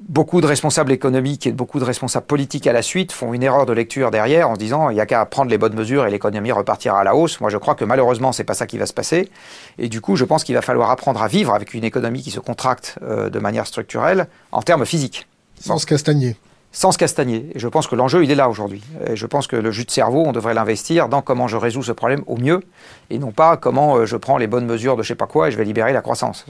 beaucoup 0.08 0.42
de 0.42 0.48
responsables 0.48 0.92
économiques 0.92 1.48
et 1.48 1.52
beaucoup 1.52 1.80
de 1.80 1.84
responsables 1.84 2.26
politiques 2.26 2.68
à 2.68 2.74
la 2.74 2.82
suite 2.82 3.12
font 3.12 3.34
une 3.34 3.44
erreur 3.44 3.66
de 3.66 3.74
lecture 3.74 4.12
derrière 4.12 4.50
en 4.50 4.56
se 4.56 4.60
disant 4.60 4.90
il 4.90 4.96
n'y 4.96 5.00
a 5.00 5.06
qu'à 5.06 5.26
prendre 5.26 5.50
les 5.50 5.58
bonnes 5.58 5.76
mesures 5.76 6.06
et 6.06 6.12
l'économie 6.12 6.52
repartira 6.52 7.00
à 7.00 7.04
la 7.04 7.16
hausse. 7.16 7.40
Moi, 7.40 7.50
je 7.50 7.58
crois 7.58 7.76
que 7.76 7.86
malheureusement, 7.86 8.32
c'est 8.32 8.44
pas 8.44 8.54
ça 8.54 8.68
qui 8.68 8.78
va 8.78 8.86
se 8.86 8.94
passer. 8.94 9.30
Et 9.78 9.88
du 9.88 10.02
coup, 10.02 10.16
je 10.16 10.26
pense 10.26 10.44
qu'il 10.44 10.56
va 10.56 10.62
falloir 10.62 10.92
apprendre 10.92 11.22
à 11.22 11.28
vivre 11.28 11.54
avec 11.54 11.74
une 11.74 11.84
économie 11.84 12.22
qui 12.22 12.32
se 12.32 12.40
contracte 12.40 12.98
euh, 13.02 13.30
de 13.30 13.40
manière 13.40 13.68
structurelle 13.68 14.28
en 14.52 14.62
termes 14.62 14.86
physiques. 14.86 15.28
Sans 15.60 15.78
se. 15.78 16.53
Sans 16.74 16.92
se 16.92 16.98
castagner. 16.98 17.50
Et 17.54 17.60
je 17.60 17.68
pense 17.68 17.88
que 17.88 17.96
l'enjeu, 17.96 18.24
il 18.24 18.32
est 18.32 18.36
là 18.36 18.50
aujourd'hui. 18.50 18.84
Et 19.08 19.16
je 19.16 19.26
pense 19.26 19.48
que 19.48 19.56
le 19.56 19.72
jus 19.72 19.86
de 19.86 19.92
cerveau, 19.92 20.24
on 20.26 20.32
devrait 20.32 20.56
l'investir 20.56 21.08
dans 21.08 21.22
comment 21.22 21.48
je 21.48 21.56
résous 21.56 21.84
ce 21.84 21.92
problème 21.92 22.24
au 22.28 22.36
mieux, 22.36 22.62
et 23.10 23.20
non 23.20 23.32
pas 23.32 23.56
comment 23.58 23.96
euh, 23.96 24.06
je 24.06 24.18
prends 24.18 24.38
les 24.38 24.48
bonnes 24.48 24.66
mesures 24.66 24.98
de 24.98 25.04
je 25.04 25.10
sais 25.10 25.16
pas 25.16 25.28
quoi 25.28 25.48
et 25.48 25.52
je 25.52 25.58
vais 25.58 25.64
libérer 25.64 25.94
la 25.94 26.02
croissance. 26.02 26.46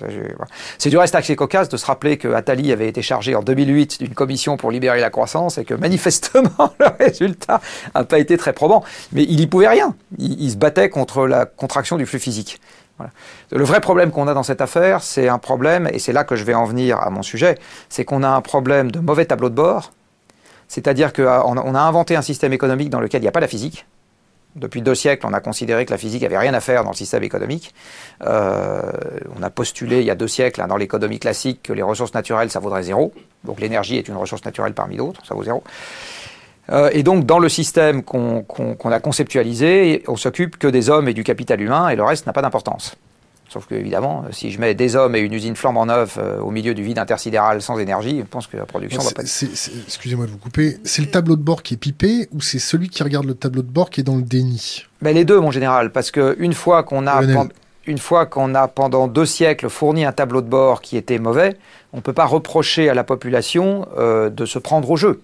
C'est 0.78 0.90
du 0.90 0.98
reste 0.98 1.14
assez 1.16 1.36
cocasse 1.36 1.70
de 1.70 1.78
se 1.78 1.86
rappeler 1.86 2.18
que 2.18 2.30
Attali 2.30 2.72
avait 2.72 2.88
été 2.88 3.02
chargé 3.02 3.36
en 3.36 3.42
2008 3.42 4.00
d'une 4.02 4.14
commission 4.14 4.56
pour 4.56 4.72
libérer 4.72 5.02
la 5.02 5.10
croissance 5.10 5.58
et 5.58 5.66
que 5.66 5.74
manifestement 5.74 6.74
le 6.80 6.88
résultat 6.98 7.60
n'a 7.94 8.06
pas 8.06 8.20
été 8.20 8.38
très 8.38 8.54
probant. 8.54 8.84
Mais 9.12 9.24
il 9.24 9.42
y 9.42 9.48
pouvait 9.48 9.68
rien. 9.68 9.94
Il, 10.18 10.50
se 10.50 10.56
battait 10.56 10.90
contre 10.90 11.28
la 11.28 11.46
contraction 11.46 11.98
du 11.98 12.06
flux 12.06 12.20
physique. 12.20 12.62
Le 13.52 13.64
vrai 13.64 13.82
problème 13.82 14.12
qu'on 14.12 14.28
a 14.28 14.34
dans 14.34 14.44
cette 14.44 14.62
affaire, 14.62 15.04
c'est 15.04 15.28
un 15.28 15.40
problème, 15.40 15.90
et 15.92 16.00
c'est 16.00 16.14
là 16.14 16.24
que 16.24 16.36
je 16.36 16.44
vais 16.46 16.54
en 16.54 16.64
venir 16.64 17.00
à 17.00 17.10
mon 17.10 17.24
sujet, 17.24 17.58
c'est 17.90 18.06
qu'on 18.06 18.24
a 18.24 18.30
un 18.30 18.42
problème 18.42 18.92
de 18.92 19.00
mauvais 19.00 19.26
tableau 19.26 19.50
de 19.50 19.56
bord 19.56 19.92
c'est-à-dire 20.68 21.14
qu'on 21.14 21.76
a 21.76 21.82
inventé 21.82 22.16
un 22.16 22.22
système 22.22 22.54
économique 22.54 22.90
dans 22.90 23.00
lequel 23.00 23.22
il 23.22 23.24
n'y 23.24 23.30
a 23.30 23.32
pas 23.32 23.40
la 23.40 23.48
physique. 23.48 23.86
Depuis 24.56 24.84
deux 24.84 24.94
siècles, 24.94 25.26
on 25.26 25.34
a 25.34 25.40
considéré 25.40 25.86
que 25.86 25.92
la 25.92 25.98
physique 25.98 26.24
avait 26.24 26.38
rien 26.38 26.54
à 26.54 26.60
faire 26.60 26.84
dans 26.84 26.92
le 26.92 26.96
système 26.96 27.24
économique. 27.24 27.74
Euh, 28.24 28.92
on 29.36 29.42
a 29.42 29.50
postulé 29.50 30.02
il 30.02 30.06
y 30.06 30.12
a 30.12 30.16
deux 30.16 30.28
siècles 30.28 30.62
hein, 30.62 30.68
dans 30.68 30.78
l'économie 30.78 31.18
classique 31.18 31.62
que 31.64 31.74
les 31.74 31.82
ressources 31.82 32.14
naturelles, 32.14 32.52
ça 32.52 32.60
vaudrait 32.60 32.84
zéro. 32.84 33.14
Donc 33.44 33.60
l'énergie 33.60 33.98
est 33.98 34.08
une 34.08 34.16
ressource 34.16 34.46
naturelle 34.46 34.74
parmi 34.74 34.98
d'autres, 34.98 35.26
ça 35.26 35.34
vaut 35.34 35.44
zéro. 35.44 35.64
Euh, 36.70 36.90
et 36.94 37.02
donc 37.02 37.26
dans 37.26 37.40
le 37.40 37.50
système 37.50 38.04
qu'on 38.04 38.92
a 38.92 39.00
conceptualisé, 39.00 40.04
on 40.08 40.16
s'occupe 40.16 40.58
que 40.58 40.68
des 40.68 40.90
hommes 40.90 41.08
et 41.08 41.14
du 41.14 41.24
capital 41.24 41.60
humain, 41.60 41.90
et 41.90 41.96
le 41.96 42.04
reste 42.04 42.28
n'a 42.28 42.34
pas 42.34 42.44
d'importance. 42.44 42.96
Sauf 43.54 43.68
que, 43.68 43.76
évidemment, 43.76 44.26
si 44.32 44.50
je 44.50 44.60
mets 44.60 44.74
des 44.74 44.96
hommes 44.96 45.16
et 45.16 45.20
une 45.20 45.32
usine 45.32 45.56
flambant 45.56 45.86
neuve 45.86 46.16
euh, 46.18 46.40
au 46.40 46.50
milieu 46.50 46.74
du 46.74 46.82
vide 46.82 46.98
intersidéral 46.98 47.62
sans 47.62 47.78
énergie, 47.78 48.18
je 48.18 48.26
pense 48.26 48.48
que 48.48 48.58
la 48.58 48.66
production 48.66 49.00
va 49.04 49.12
pas. 49.12 49.22
Excusez-moi 49.22 50.26
de 50.26 50.32
vous 50.32 50.40
couper. 50.40 50.78
C'est 50.84 51.04
le 51.04 51.12
tableau 51.12 51.36
de 51.36 51.44
bord 51.44 51.62
qui 51.62 51.76
est 51.76 51.78
pipé 51.78 52.28
ou 52.32 52.42
c'est 52.42 52.58
celui 52.58 52.90
qui 52.90 53.04
regarde 53.04 53.28
le 53.28 53.36
tableau 53.36 53.62
de 53.62 53.68
bord 53.68 53.92
qui 53.92 54.00
est 54.00 54.04
dans 54.04 54.16
le 54.16 54.24
déni? 54.24 54.88
Ben, 55.04 55.14
Les 55.14 55.24
deux, 55.24 55.40
mon 55.40 55.52
général. 55.52 55.92
Parce 55.92 56.10
qu'une 56.10 56.54
fois 56.54 56.82
qu'on 56.82 57.06
a. 57.06 57.22
Une 57.86 57.98
fois 57.98 58.26
qu'on 58.26 58.56
a 58.56 58.70
pendant 58.70 59.10
deux 59.10 59.26
siècles 59.26 59.68
fourni 59.68 60.06
un 60.06 60.14
tableau 60.14 60.42
de 60.42 60.48
bord 60.48 60.80
qui 60.80 60.96
était 60.96 61.20
mauvais, 61.20 61.58
on 61.92 61.98
ne 61.98 62.02
peut 62.02 62.14
pas 62.14 62.26
reprocher 62.26 62.88
à 62.88 62.94
la 62.94 63.04
population 63.04 63.86
euh, 63.98 64.30
de 64.30 64.46
se 64.46 64.58
prendre 64.58 64.90
au 64.90 64.96
jeu. 64.96 65.22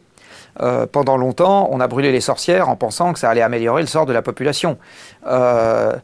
Euh, 0.62 0.86
pendant 0.86 1.16
longtemps, 1.16 1.70
on 1.72 1.80
a 1.80 1.88
brûlé 1.88 2.12
les 2.12 2.20
sorcières 2.20 2.68
en 2.68 2.76
pensant 2.76 3.14
que 3.14 3.20
ça 3.20 3.30
allait 3.30 3.42
améliorer 3.42 3.82
le 3.82 3.88
sort 3.88 4.06
de 4.06 4.12
la 4.12 4.22
population. 4.22 4.78
Euh, 5.26 5.96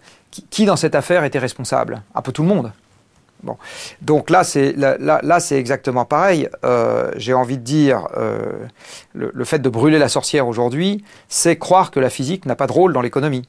qui, 0.49 0.65
dans 0.65 0.75
cette 0.75 0.95
affaire 0.95 1.23
était 1.23 1.39
responsable? 1.39 2.01
Un 2.13 2.21
peu 2.21 2.31
tout 2.31 2.43
le 2.43 2.49
monde. 2.49 2.71
Bon. 3.43 3.57
Donc 4.01 4.29
là, 4.29 4.43
c'est 4.43 5.55
exactement 5.57 6.05
pareil. 6.05 6.49
Euh, 6.63 7.11
j'ai 7.17 7.33
envie 7.33 7.57
de 7.57 7.63
dire, 7.63 8.07
euh, 8.17 8.65
le, 9.13 9.45
fait 9.45 9.59
de 9.59 9.69
brûler 9.69 9.99
la 9.99 10.09
sorcière 10.09 10.47
aujourd'hui, 10.47 11.03
c'est 11.29 11.57
croire 11.57 11.91
que 11.91 11.99
la 11.99 12.09
physique 12.09 12.45
n'a 12.45 12.55
pas 12.55 12.67
de 12.67 12.71
rôle 12.71 12.91
dans 12.93 13.01
l'économie. 13.01 13.47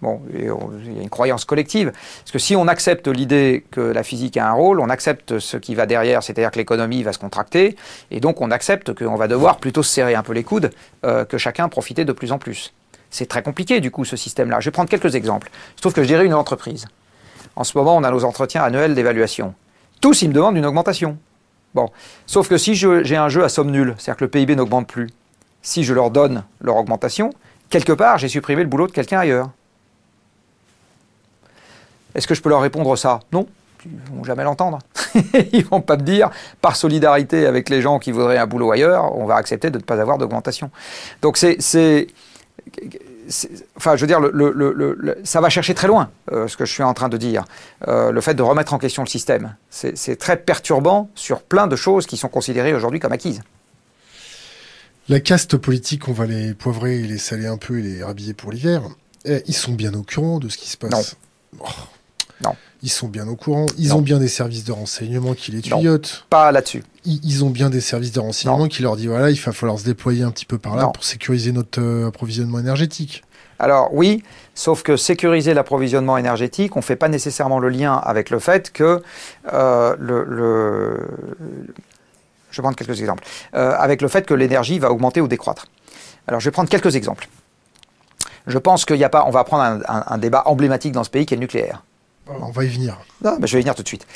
Bon, 0.00 0.22
il 0.32 0.44
y 0.44 0.48
a 0.48 1.02
une 1.02 1.10
croyance 1.10 1.44
collective. 1.44 1.92
Parce 1.92 2.30
que 2.30 2.38
si 2.38 2.56
on 2.56 2.66
accepte 2.68 3.06
l'idée 3.06 3.66
que 3.70 3.82
la 3.82 4.02
physique 4.02 4.38
a 4.38 4.48
un 4.48 4.52
rôle, 4.52 4.80
on 4.80 4.88
accepte 4.88 5.38
ce 5.38 5.58
qui 5.58 5.74
va 5.74 5.84
derrière, 5.84 6.22
c'est-à-dire 6.22 6.50
que 6.50 6.58
l'économie 6.58 7.02
va 7.02 7.12
se 7.12 7.18
contracter, 7.18 7.76
et 8.10 8.20
donc 8.20 8.40
on 8.40 8.50
accepte 8.50 8.94
qu'on 8.94 9.16
va 9.16 9.28
devoir 9.28 9.58
plutôt 9.58 9.82
se 9.82 9.92
serrer 9.92 10.14
un 10.14 10.22
peu 10.22 10.32
les 10.32 10.44
coudes, 10.44 10.70
euh, 11.04 11.26
que 11.26 11.36
chacun 11.36 11.68
profiter 11.68 12.06
de 12.06 12.12
plus 12.12 12.32
en 12.32 12.38
plus. 12.38 12.72
C'est 13.10 13.26
très 13.26 13.42
compliqué, 13.42 13.80
du 13.80 13.90
coup, 13.90 14.04
ce 14.04 14.16
système-là. 14.16 14.60
Je 14.60 14.66
vais 14.66 14.70
prendre 14.70 14.88
quelques 14.88 15.14
exemples. 15.14 15.50
Je 15.76 15.80
trouve 15.80 15.92
que 15.92 16.02
je 16.02 16.08
dirais 16.08 16.24
une 16.24 16.34
entreprise. 16.34 16.86
En 17.56 17.64
ce 17.64 17.76
moment, 17.76 17.96
on 17.96 18.04
a 18.04 18.10
nos 18.10 18.24
entretiens 18.24 18.62
annuels 18.62 18.94
d'évaluation. 18.94 19.54
Tous, 20.00 20.22
ils 20.22 20.28
me 20.28 20.34
demandent 20.34 20.56
une 20.56 20.66
augmentation. 20.66 21.18
Bon. 21.74 21.90
Sauf 22.26 22.48
que 22.48 22.56
si 22.56 22.74
j'ai 22.74 23.16
un 23.16 23.28
jeu 23.28 23.44
à 23.44 23.48
somme 23.48 23.70
nulle, 23.70 23.94
c'est-à-dire 23.98 24.18
que 24.18 24.24
le 24.24 24.30
PIB 24.30 24.56
n'augmente 24.56 24.86
plus, 24.86 25.08
si 25.62 25.84
je 25.84 25.92
leur 25.92 26.10
donne 26.10 26.44
leur 26.60 26.76
augmentation, 26.76 27.32
quelque 27.68 27.92
part, 27.92 28.18
j'ai 28.18 28.28
supprimé 28.28 28.62
le 28.62 28.68
boulot 28.68 28.86
de 28.86 28.92
quelqu'un 28.92 29.18
ailleurs. 29.18 29.50
Est-ce 32.14 32.26
que 32.26 32.34
je 32.34 32.42
peux 32.42 32.48
leur 32.48 32.62
répondre 32.62 32.96
ça? 32.96 33.20
Non. 33.32 33.46
Ils 33.84 34.14
vont 34.14 34.24
jamais 34.24 34.44
l'entendre. 34.44 34.78
ils 35.52 35.64
vont 35.64 35.80
pas 35.80 35.96
me 35.96 36.02
dire, 36.02 36.30
par 36.60 36.76
solidarité 36.76 37.46
avec 37.46 37.68
les 37.68 37.80
gens 37.80 37.98
qui 37.98 38.12
voudraient 38.12 38.38
un 38.38 38.46
boulot 38.46 38.72
ailleurs, 38.72 39.16
on 39.16 39.26
va 39.26 39.36
accepter 39.36 39.70
de 39.70 39.78
ne 39.78 39.82
pas 39.82 40.00
avoir 40.00 40.18
d'augmentation. 40.18 40.70
Donc 41.22 41.36
c'est 41.36 42.08
enfin, 43.76 43.96
je 43.96 44.00
veux 44.00 44.06
dire, 44.06 44.20
le, 44.20 45.18
ça 45.24 45.40
va 45.40 45.48
chercher 45.48 45.74
très 45.74 45.88
loin, 45.88 46.10
euh, 46.32 46.48
ce 46.48 46.56
que 46.56 46.64
je 46.64 46.72
suis 46.72 46.82
en 46.82 46.94
train 46.94 47.08
de 47.08 47.16
dire. 47.16 47.44
Euh, 47.88 48.10
le 48.10 48.20
fait 48.20 48.34
de 48.34 48.42
remettre 48.42 48.74
en 48.74 48.78
question 48.78 49.02
le 49.02 49.08
système, 49.08 49.54
c'est 49.70 50.16
très 50.18 50.36
perturbant 50.36 51.10
sur 51.14 51.42
plein 51.42 51.66
de 51.66 51.76
choses 51.76 52.06
qui 52.06 52.16
sont 52.16 52.28
considérées 52.28 52.74
aujourd'hui 52.74 53.00
comme 53.00 53.12
acquises. 53.12 53.42
La 55.08 55.20
caste 55.20 55.56
politique, 55.56 56.08
on 56.08 56.12
va 56.12 56.26
les 56.26 56.54
poivrer 56.54 57.00
et 57.00 57.02
les 57.02 57.18
saler 57.18 57.46
un 57.46 57.56
peu 57.56 57.78
et 57.78 57.82
les 57.82 58.02
rhabiller 58.02 58.34
pour 58.34 58.52
l'hiver. 58.52 58.82
Eh, 59.24 59.42
ils 59.46 59.54
sont 59.54 59.72
bien 59.72 59.92
au 59.94 60.02
courant 60.02 60.38
de 60.38 60.48
ce 60.48 60.56
qui 60.56 60.68
se 60.68 60.76
passe. 60.76 61.16
Non. 61.58 61.64
Oh. 61.64 62.44
non. 62.44 62.56
Ils 62.82 62.90
sont 62.90 63.08
bien 63.08 63.26
au 63.26 63.36
courant. 63.36 63.66
Ils 63.76 63.92
ont 63.92 64.02
bien 64.02 64.18
des 64.18 64.28
services 64.28 64.64
de 64.64 64.72
renseignement 64.72 65.34
qui 65.34 65.50
les 65.50 65.60
tuyautent. 65.62 66.26
pas 66.30 66.52
là-dessus. 66.52 66.82
Ils, 67.04 67.44
ont 67.44 67.50
bien 67.50 67.70
des 67.70 67.80
services 67.80 68.12
de 68.12 68.20
renseignement 68.20 68.68
qui 68.68 68.82
leur 68.82 68.96
disent 68.96 69.06
voilà, 69.06 69.30
il 69.30 69.40
va 69.40 69.52
falloir 69.52 69.78
se 69.78 69.84
déployer 69.84 70.22
un 70.22 70.30
petit 70.30 70.44
peu 70.44 70.58
par 70.58 70.76
là 70.76 70.88
pour 70.88 71.02
sécuriser 71.02 71.52
notre 71.52 71.80
euh, 71.80 72.08
approvisionnement 72.08 72.58
énergétique. 72.58 73.24
Alors 73.58 73.92
oui, 73.92 74.22
sauf 74.54 74.82
que 74.82 74.96
sécuriser 74.96 75.54
l'approvisionnement 75.54 76.16
énergétique, 76.18 76.76
on 76.76 76.80
ne 76.80 76.84
fait 76.84 76.96
pas 76.96 77.08
nécessairement 77.08 77.58
le 77.58 77.68
lien 77.68 77.94
avec 77.94 78.30
le 78.30 78.38
fait 78.38 78.70
que 78.70 79.02
euh, 79.52 79.96
le, 79.98 80.98
je 82.50 82.56
vais 82.56 82.62
prendre 82.62 82.76
quelques 82.76 83.00
exemples, 83.00 83.24
euh, 83.54 83.74
avec 83.78 84.02
le 84.02 84.08
fait 84.08 84.26
que 84.26 84.34
l'énergie 84.34 84.78
va 84.78 84.90
augmenter 84.90 85.20
ou 85.20 85.28
décroître. 85.28 85.66
Alors 86.26 86.40
je 86.40 86.46
vais 86.46 86.52
prendre 86.52 86.68
quelques 86.68 86.96
exemples. 86.96 87.28
Je 88.46 88.58
pense 88.58 88.84
qu'il 88.84 88.96
n'y 88.96 89.04
a 89.04 89.10
pas, 89.10 89.24
on 89.26 89.30
va 89.30 89.44
prendre 89.44 89.82
un 89.86 90.18
débat 90.18 90.42
emblématique 90.46 90.92
dans 90.92 91.04
ce 91.04 91.10
pays 91.10 91.26
qui 91.26 91.34
est 91.34 91.36
le 91.36 91.42
nucléaire. 91.42 91.82
On 92.26 92.50
va 92.50 92.64
y 92.64 92.68
venir. 92.68 92.98
Non, 93.22 93.36
je 93.42 93.52
vais 93.52 93.60
y 93.60 93.62
venir 93.62 93.74
tout 93.74 93.82
de 93.82 93.88
suite. 93.88 94.06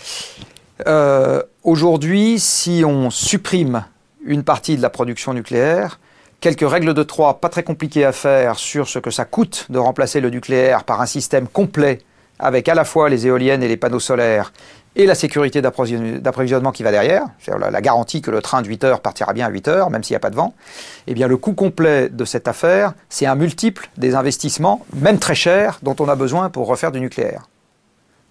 Euh, 0.87 1.43
aujourd'hui, 1.63 2.39
si 2.39 2.83
on 2.87 3.11
supprime 3.11 3.85
une 4.25 4.43
partie 4.43 4.77
de 4.77 4.83
la 4.83 4.91
production 4.91 5.33
nucléaire, 5.33 5.99
quelques 6.41 6.69
règles 6.69 6.95
de 6.95 7.03
trois 7.03 7.41
pas 7.41 7.49
très 7.49 7.63
compliquées 7.63 8.05
à 8.05 8.13
faire 8.13 8.59
sur 8.59 8.89
ce 8.89 8.99
que 8.99 9.11
ça 9.11 9.25
coûte 9.25 9.67
de 9.71 9.79
remplacer 9.79 10.21
le 10.21 10.31
nucléaire 10.31 10.85
par 10.85 11.01
un 11.01 11.07
système 11.07 11.49
complet 11.49 12.01
avec 12.39 12.69
à 12.69 12.75
la 12.75 12.85
fois 12.85 13.09
les 13.09 13.27
éoliennes 13.27 13.63
et 13.63 13.69
les 13.69 13.77
panneaux 13.77 14.01
solaires 14.01 14.53
et 14.97 15.07
la 15.07 15.15
sécurité 15.15 15.61
d'approvisionnement 15.61 16.71
qui 16.71 16.83
va 16.85 16.93
derrière, 16.93 17.27
c'est-à-dire 17.41 17.71
la, 17.71 17.81
garantie 17.81 18.23
que 18.23 18.31
le 18.31 18.41
train 18.41 18.63
de 18.63 18.69
8 18.69 18.85
heures 18.85 19.01
partira 19.01 19.33
bien 19.33 19.47
à 19.47 19.51
8 19.51 19.69
heures, 19.69 19.91
même 19.91 20.05
s'il 20.05 20.13
n'y 20.13 20.19
a 20.19 20.21
pas 20.21 20.31
de 20.31 20.37
vent, 20.37 20.55
eh 21.09 21.15
bien 21.15 21.27
le 21.27 21.37
coût 21.37 21.55
complet 21.55 22.09
de 22.09 22.25
cette 22.25 22.47
affaire, 22.47 22.95
c'est 23.09 23.27
un 23.27 23.35
multiple 23.35 23.89
des 23.97 24.15
investissements, 24.15 24.85
même 24.95 25.19
très 25.19 25.35
chers, 25.35 25.81
dont 25.83 25.97
on 25.99 26.09
a 26.09 26.15
besoin 26.15 26.49
pour 26.49 26.69
refaire 26.69 26.93
du 26.93 27.01
nucléaire. 27.01 27.49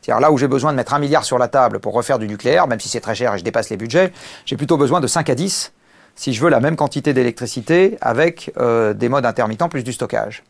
C'est-à-dire 0.04 0.20
là 0.20 0.32
où 0.32 0.38
j'ai 0.38 0.50
besoin 0.50 0.72
de 0.72 0.78
mettre 0.78 0.94
un 0.94 1.00
milliard 1.00 1.24
sur 1.24 1.38
la 1.38 1.48
table 1.48 1.80
pour 1.80 1.94
refaire 1.94 2.20
du 2.20 2.28
nucléaire, 2.28 2.68
même 2.68 2.80
si 2.80 2.90
c'est 2.90 3.00
très 3.00 3.16
cher 3.16 3.34
et 3.34 3.40
je 3.40 3.44
dépasse 3.44 3.70
les 3.70 3.78
budgets, 3.78 4.12
j'ai 4.46 4.58
plutôt 4.58 4.76
besoin 4.76 5.00
de 5.00 5.08
5 5.08 5.30
à 5.30 5.36
10 5.36 5.72
si 6.16 6.34
je 6.34 6.42
veux 6.42 6.50
la 6.50 6.60
même 6.60 6.76
quantité 6.76 7.14
d'électricité 7.14 7.98
avec 8.02 8.52
euh, 8.58 8.94
des 8.94 9.08
modes 9.08 9.26
intermittents 9.26 9.70
plus 9.70 9.84
du 9.84 9.94
stockage. 9.94 10.44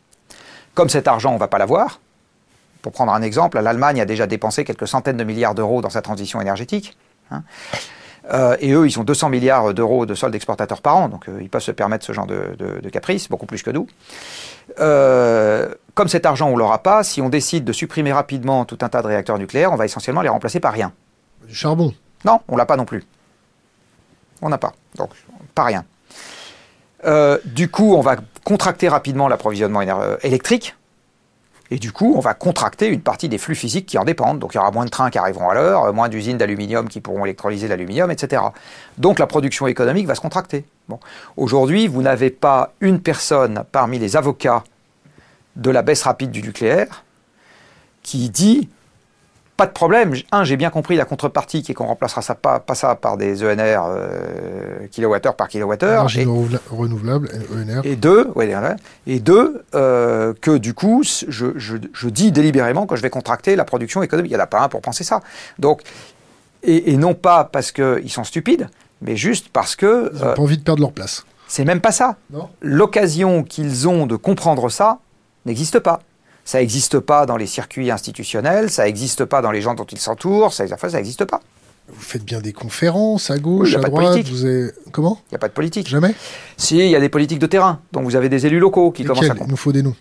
Comme 0.74 0.90
cet 0.90 1.08
argent, 1.08 1.30
on 1.30 1.36
ne 1.36 1.40
va 1.40 1.48
pas 1.48 1.60
l'avoir. 1.60 2.00
Pour 2.82 2.92
prendre 2.92 3.14
un 3.14 3.22
exemple, 3.22 3.60
l'Allemagne 3.60 4.02
a 4.02 4.06
déjà 4.06 4.26
dépensé 4.26 4.66
quelques 4.66 4.88
centaines 4.88 5.18
de 5.18 5.24
milliards 5.24 5.56
d'euros 5.56 5.82
dans 5.82 5.92
sa 5.92 6.02
transition 6.02 6.42
énergétique. 6.42 6.98
Hein. 7.32 7.44
Euh, 8.32 8.56
et 8.60 8.72
eux, 8.72 8.88
ils 8.88 9.00
ont 9.00 9.04
200 9.04 9.30
milliards 9.30 9.74
d'euros 9.74 10.06
de 10.06 10.14
soldes 10.14 10.36
exportateurs 10.36 10.82
par 10.82 10.96
an, 10.96 11.10
donc 11.10 11.28
euh, 11.28 11.40
ils 11.42 11.50
peuvent 11.50 11.62
se 11.62 11.72
permettre 11.72 12.06
ce 12.06 12.14
genre 12.14 12.26
de, 12.26 12.56
de 12.58 12.90
caprice, 12.90 13.30
beaucoup 13.30 13.46
plus 13.46 13.64
que 13.64 13.72
nous. 13.72 13.88
Euh, 14.80 15.74
comme 15.94 16.08
cet 16.08 16.26
argent, 16.26 16.50
on 16.50 16.56
l'aura 16.56 16.82
pas, 16.82 17.04
si 17.04 17.22
on 17.22 17.30
décide 17.30 17.66
de 17.66 17.74
supprimer 17.74 18.14
rapidement 18.14 18.66
tout 18.66 18.78
un 18.82 18.90
tas 18.90 19.02
de 19.02 19.08
réacteurs 19.08 19.38
nucléaires, 19.38 19.74
on 19.74 19.76
va 19.76 19.86
essentiellement 19.86 20.22
les 20.22 20.30
remplacer 20.30 20.60
par 20.60 20.74
rien. 20.74 20.94
Du 21.48 21.54
charbon 21.54 21.94
Non, 22.26 22.40
on 22.48 22.56
l'a 22.56 22.66
pas 22.66 22.78
non 22.78 22.86
plus. 22.86 23.04
On 24.42 24.50
n'a 24.50 24.58
pas. 24.58 24.74
Donc, 24.96 25.10
pas 25.54 25.64
rien. 25.64 25.86
Du 27.46 27.70
coup, 27.70 27.96
on 27.96 28.02
va 28.02 28.16
contracter 28.46 28.88
rapidement 28.88 29.28
l'approvisionnement 29.28 29.82
électrique. 30.22 30.76
Et 31.72 31.78
du 31.78 31.92
coup, 31.92 32.14
on 32.16 32.20
va 32.20 32.34
contracter 32.34 32.88
une 32.88 33.02
partie 33.02 33.30
des 33.30 33.38
flux 33.38 33.56
physiques 33.56 33.86
qui 33.86 33.98
en 33.98 34.04
dépendent. 34.04 34.40
Donc 34.40 34.54
il 34.54 34.58
y 34.58 34.60
aura 34.60 34.72
moins 34.72 34.86
de 34.86 34.90
trains 34.90 35.10
qui 35.10 35.18
arriveront 35.18 35.50
à 35.50 35.54
l'heure, 35.54 35.94
moins 35.94 36.10
d'usines 36.10 36.38
d'aluminium 36.38 36.88
qui 36.88 37.02
pourront 37.02 37.26
électrolyser 37.26 37.68
l'aluminium, 37.68 38.12
etc. 38.12 38.44
Donc 38.98 39.18
la 39.18 39.28
production 39.28 39.68
économique 39.68 40.06
va 40.06 40.16
se 40.16 40.22
contracter. 40.22 40.66
Aujourd'hui, 41.38 41.88
vous 41.88 42.02
n'avez 42.02 42.30
pas 42.30 42.74
une 42.82 43.00
personne 43.00 43.64
parmi 43.72 43.98
les 43.98 44.16
avocats 44.16 44.64
de 45.56 45.72
la 45.72 45.82
baisse 45.82 46.04
rapide 46.04 46.32
du 46.32 46.42
nucléaire 46.42 47.04
qui 48.02 48.30
dit 48.30 48.70
pas 49.56 49.68
de 49.68 49.72
problème. 49.72 50.14
Un, 50.32 50.44
j'ai 50.44 50.58
bien 50.58 50.70
compris 50.70 50.96
la 50.96 51.06
contrepartie 51.06 51.62
qui 51.62 51.72
est 51.72 51.76
qu'on 51.76 51.86
remplacera 51.86 52.22
ça 52.22 52.34
pas, 52.34 52.60
pas 52.60 52.76
ça 52.76 52.96
par 52.96 53.18
des 53.18 53.44
ENR 53.44 53.84
euh, 53.88 54.88
kilowattheure 54.92 55.36
par 55.36 55.48
kilowattheure. 55.48 56.10
Énergie 56.16 56.26
renouvelable, 56.72 57.30
ENR. 57.54 57.82
Et 57.84 57.96
deux, 57.96 58.32
et 59.06 59.20
deux 59.20 59.64
euh, 59.76 60.34
que 60.42 60.58
du 60.58 60.74
coup, 60.74 61.04
je, 61.04 61.52
je, 61.56 61.76
je, 61.94 62.10
dis 62.10 62.32
délibérément 62.32 62.88
que 62.88 62.96
je 62.96 63.02
vais 63.02 63.12
contracter 63.12 63.56
la 63.56 63.66
production 63.66 64.02
économique. 64.02 64.32
Il 64.32 64.36
n'y 64.36 64.42
en 64.42 64.44
a 64.44 64.48
pas 64.48 64.62
un 64.62 64.70
pour 64.70 64.82
penser 64.82 65.04
ça. 65.04 65.22
Donc, 65.60 65.82
et, 66.64 66.92
et 66.92 66.98
non 66.98 67.14
pas 67.14 67.44
parce 67.44 67.72
qu'ils 67.72 68.12
sont 68.12 68.24
stupides, 68.24 68.70
mais 69.02 69.16
juste 69.16 69.50
parce 69.50 69.76
que... 69.76 70.12
Ils 70.14 70.20
n'ont 70.20 70.34
pas 70.34 70.42
envie 70.42 70.58
de 70.58 70.64
perdre 70.64 70.82
leur 70.82 70.94
place. 70.94 71.26
C'est 71.48 71.66
même 71.66 71.82
pas 71.82 71.92
ça. 71.92 72.16
L'occasion 72.62 73.44
qu'ils 73.44 73.88
ont 73.88 74.08
de 74.08 74.16
comprendre 74.16 74.70
ça 74.70 75.00
n'existe 75.46 75.80
pas. 75.80 76.00
Ça 76.46 76.60
n'existe 76.60 77.00
pas 77.00 77.26
dans 77.26 77.38
les 77.38 77.48
circuits 77.48 77.90
institutionnels, 77.92 78.70
ça 78.70 78.84
n'existe 78.84 79.26
pas 79.26 79.42
dans 79.42 79.52
les 79.52 79.62
gens 79.62 79.74
dont 79.76 79.86
ils 79.86 80.00
s'entourent, 80.00 80.54
ça 80.54 80.66
n'existe 80.66 81.26
pas. 81.26 81.40
Vous 81.90 82.02
faites 82.02 82.24
bien 82.24 82.40
des 82.40 82.54
conférences 82.54 83.30
à 83.30 83.38
gauche, 83.38 83.70
Oui, 83.72 83.76
à 83.76 83.80
pas 83.80 83.88
de 83.88 83.92
droite. 83.94 84.06
politique. 84.14 84.34
Vous 84.34 84.46
avez... 84.46 84.72
Comment 84.92 85.20
Il 85.30 85.34
n'y 85.34 85.36
a 85.36 85.40
pas 85.40 85.50
de 85.50 85.54
politique. 85.54 85.88
Jamais 85.90 86.16
Si, 86.58 86.78
il 86.80 86.88
y 86.90 86.96
a 86.96 87.00
des 87.00 87.10
politiques 87.10 87.40
de 87.40 87.46
terrain. 87.48 87.80
Donc 87.92 88.04
vous 88.06 88.16
avez 88.16 88.30
des 88.30 88.46
élus 88.46 88.60
locaux 88.60 88.92
qui 88.92 89.04
commencent 89.04 89.30
à 89.30 89.36
Il 89.40 89.48
nous 89.48 89.58
faut 89.58 89.72
des 89.74 89.84
noms. 89.84 89.96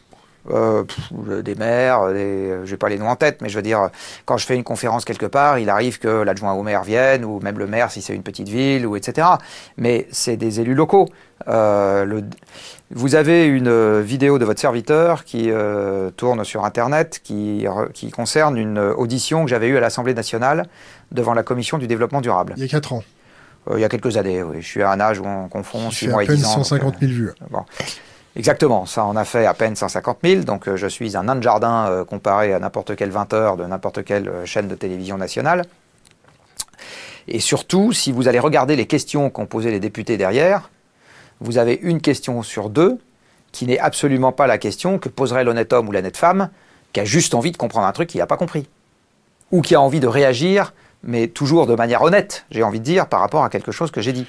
Euh, 0.50 0.83
pff, 0.83 0.98
euh, 1.28 1.42
des 1.42 1.55
maires, 1.55 2.09
des, 2.09 2.18
euh, 2.18 2.66
j'ai 2.66 2.76
pas 2.76 2.88
les 2.88 2.98
noms 2.98 3.09
en 3.09 3.14
tête, 3.14 3.38
mais 3.42 3.48
je 3.48 3.55
veux 3.55 3.62
dire, 3.62 3.90
quand 4.24 4.37
je 4.38 4.44
fais 4.46 4.57
une 4.57 4.64
conférence 4.64 5.05
quelque 5.05 5.26
part, 5.26 5.61
il 5.61 5.70
arrive 5.70 6.00
que 6.00 6.09
l'adjoint 6.09 6.52
au 6.55 6.64
maire 6.64 6.83
vienne, 6.83 7.24
ou 7.24 7.38
même 7.40 7.59
le 7.61 7.68
maire 7.68 7.92
si 7.92 8.02
c'est 8.02 8.12
une 8.14 8.24
petite 8.24 8.48
ville, 8.48 8.85
ou 8.85 8.96
etc. 8.96 9.28
Mais 9.76 10.09
c'est 10.11 10.37
des 10.37 10.59
élus 10.59 10.74
locaux. 10.74 11.09
Euh, 11.46 12.05
le- 12.05 12.24
vous 12.94 13.14
avez 13.14 13.46
une 13.46 13.68
euh, 13.68 14.02
vidéo 14.05 14.38
de 14.38 14.44
votre 14.44 14.61
serviteur 14.61 15.24
qui 15.24 15.50
euh, 15.50 16.11
tourne 16.11 16.44
sur 16.44 16.64
Internet, 16.64 17.20
qui, 17.22 17.66
qui 17.94 18.11
concerne 18.11 18.57
une 18.57 18.78
euh, 18.78 18.94
audition 18.94 19.44
que 19.44 19.50
j'avais 19.50 19.68
eue 19.68 19.76
à 19.76 19.81
l'Assemblée 19.81 20.14
nationale 20.14 20.66
devant 21.11 21.35
la 21.35 21.42
Commission 21.42 21.78
du 21.78 21.87
développement 21.87 22.20
durable. 22.20 22.55
Il 22.57 22.62
y 22.62 22.66
a 22.66 22.68
4 22.68 22.92
ans. 22.92 23.05
Euh, 23.70 23.78
il 23.78 23.81
y 23.81 23.85
a 23.85 23.88
quelques 23.88 24.16
années, 24.16 24.42
oui. 24.42 24.57
Je 24.61 24.66
suis 24.66 24.83
à 24.83 24.90
un 24.90 25.00
âge 25.00 25.20
où 25.20 25.24
on 25.26 25.48
confond 25.48 25.88
Il 25.90 25.94
6 25.94 26.05
fait 26.07 26.11
mois 26.11 26.20
à 26.20 26.24
et 26.24 26.26
peine 26.26 26.37
10 26.37 26.44
ans. 26.46 26.57
donc, 26.57 26.64
150 26.66 26.94
euh, 26.94 26.98
000 27.00 27.12
vues. 27.12 27.33
Bon. 27.50 27.64
Exactement, 28.35 28.87
ça 28.87 29.05
en 29.05 29.14
a 29.14 29.24
fait 29.24 29.44
à 29.44 29.52
peine 29.52 29.76
150 29.76 30.18
000, 30.24 30.42
donc 30.44 30.66
euh, 30.66 30.76
je 30.76 30.87
suis 30.87 31.16
un 31.18 31.24
nain 31.24 31.37
de 31.37 31.42
jardin 31.42 31.87
euh, 31.88 32.05
comparé 32.05 32.55
à 32.55 32.59
n'importe 32.59 32.96
quel 32.96 33.11
20 33.11 33.35
heures 33.35 33.57
de 33.59 33.64
n'importe 33.66 34.05
quelle 34.05 34.28
euh, 34.28 34.46
chaîne 34.46 34.68
de 34.68 34.74
télévision 34.74 35.18
nationale. 35.18 35.66
Et 37.28 37.40
surtout, 37.40 37.92
si 37.92 38.11
vous 38.11 38.28
allez 38.28 38.38
regarder 38.38 38.74
les 38.74 38.87
questions 38.87 39.28
qu'ont 39.28 39.44
posées 39.44 39.70
les 39.70 39.81
députés 39.81 40.16
derrière, 40.16 40.70
vous 41.42 41.59
avez 41.59 41.78
une 41.83 42.00
question 42.00 42.42
sur 42.42 42.70
deux 42.70 42.98
qui 43.50 43.66
n'est 43.66 43.78
absolument 43.78 44.33
pas 44.33 44.46
la 44.46 44.59
question 44.59 44.98
que 44.98 45.09
poserait 45.09 45.44
l'honnête 45.44 45.72
homme 45.72 45.88
ou 45.88 45.92
l'honnête 45.92 46.16
femme 46.16 46.48
qui 46.92 47.00
a 47.00 47.05
juste 47.05 47.35
envie 47.35 47.52
de 47.52 47.57
comprendre 47.57 47.87
un 47.87 47.92
truc 47.92 48.09
qu'il 48.09 48.20
n'a 48.20 48.26
pas 48.26 48.37
compris. 48.37 48.66
Ou 49.50 49.61
qui 49.61 49.74
a 49.74 49.81
envie 49.81 50.00
de 50.00 50.07
réagir, 50.07 50.72
mais 51.02 51.28
toujours 51.28 51.66
de 51.66 51.74
manière 51.74 52.02
honnête, 52.02 52.46
j'ai 52.50 52.62
envie 52.62 52.81
de 52.81 52.85
dire, 52.85 53.07
par 53.07 53.20
rapport 53.20 53.44
à 53.44 53.50
quelque 53.50 53.72
chose 53.72 53.90
que 53.90 54.00
j'ai 54.00 54.12
dit. 54.12 54.26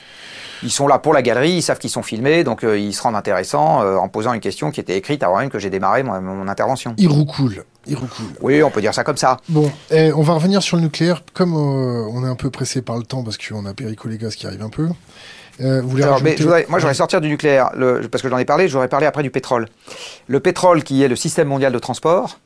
Ils 0.63 0.71
sont 0.71 0.87
là 0.87 0.97
pour 0.97 1.13
la 1.13 1.21
galerie, 1.21 1.51
ils 1.51 1.61
savent 1.61 1.77
qu'ils 1.77 1.89
sont 1.89 2.03
filmés, 2.03 2.45
donc 2.45 2.63
euh, 2.63 2.79
ils 2.79 2.93
se 2.93 3.01
rendent 3.01 3.17
intéressants 3.17 3.81
euh, 3.81 3.97
en 3.97 4.07
posant 4.07 4.33
une 4.33 4.39
question 4.39 4.71
qui 4.71 4.79
était 4.79 4.95
écrite 4.95 5.21
avant 5.21 5.39
même 5.39 5.49
que 5.49 5.59
j'ai 5.59 5.69
démarré 5.69 6.03
mon, 6.03 6.21
mon 6.21 6.47
intervention. 6.47 6.93
Il 6.97 7.09
roucoule. 7.09 7.65
Il 7.85 7.97
roucoule. 7.97 8.27
Oui, 8.39 8.63
on 8.63 8.71
peut 8.71 8.79
dire 8.79 8.93
ça 8.93 9.03
comme 9.03 9.17
ça. 9.17 9.37
Bon, 9.49 9.69
eh, 9.91 10.13
on 10.13 10.21
va 10.21 10.33
revenir 10.33 10.63
sur 10.63 10.77
le 10.77 10.83
nucléaire. 10.83 11.21
Comme 11.33 11.53
euh, 11.53 12.07
on 12.09 12.23
est 12.23 12.29
un 12.29 12.35
peu 12.35 12.49
pressé 12.49 12.81
par 12.81 12.97
le 12.97 13.03
temps 13.03 13.23
parce 13.23 13.37
qu'on 13.37 13.65
a 13.65 13.73
Perico 13.73 14.07
Légas 14.07 14.35
qui 14.37 14.47
arrive 14.47 14.63
un 14.63 14.69
peu. 14.69 14.87
Euh, 15.61 15.81
vous 15.81 15.89
voulez 15.89 16.03
Alors, 16.03 16.15
mais 16.23 16.31
rajouter- 16.31 16.37
je 16.37 16.43
voudrais- 16.43 16.65
moi, 16.69 16.79
je 16.79 16.83
voudrais 16.83 16.93
sortir 16.95 17.21
du 17.21 17.27
nucléaire, 17.29 17.69
le- 17.75 18.01
parce 18.11 18.21
que 18.21 18.29
j'en 18.29 18.37
ai 18.37 18.45
parlé, 18.45 18.67
je 18.67 18.73
voudrais 18.73 18.87
parler 18.87 19.05
après 19.05 19.23
du 19.23 19.29
pétrole. 19.29 19.67
Le 20.27 20.39
pétrole, 20.39 20.83
qui 20.83 21.03
est 21.03 21.07
le 21.07 21.15
système 21.15 21.47
mondial 21.47 21.71
de 21.71 21.79
transport, 21.79 22.39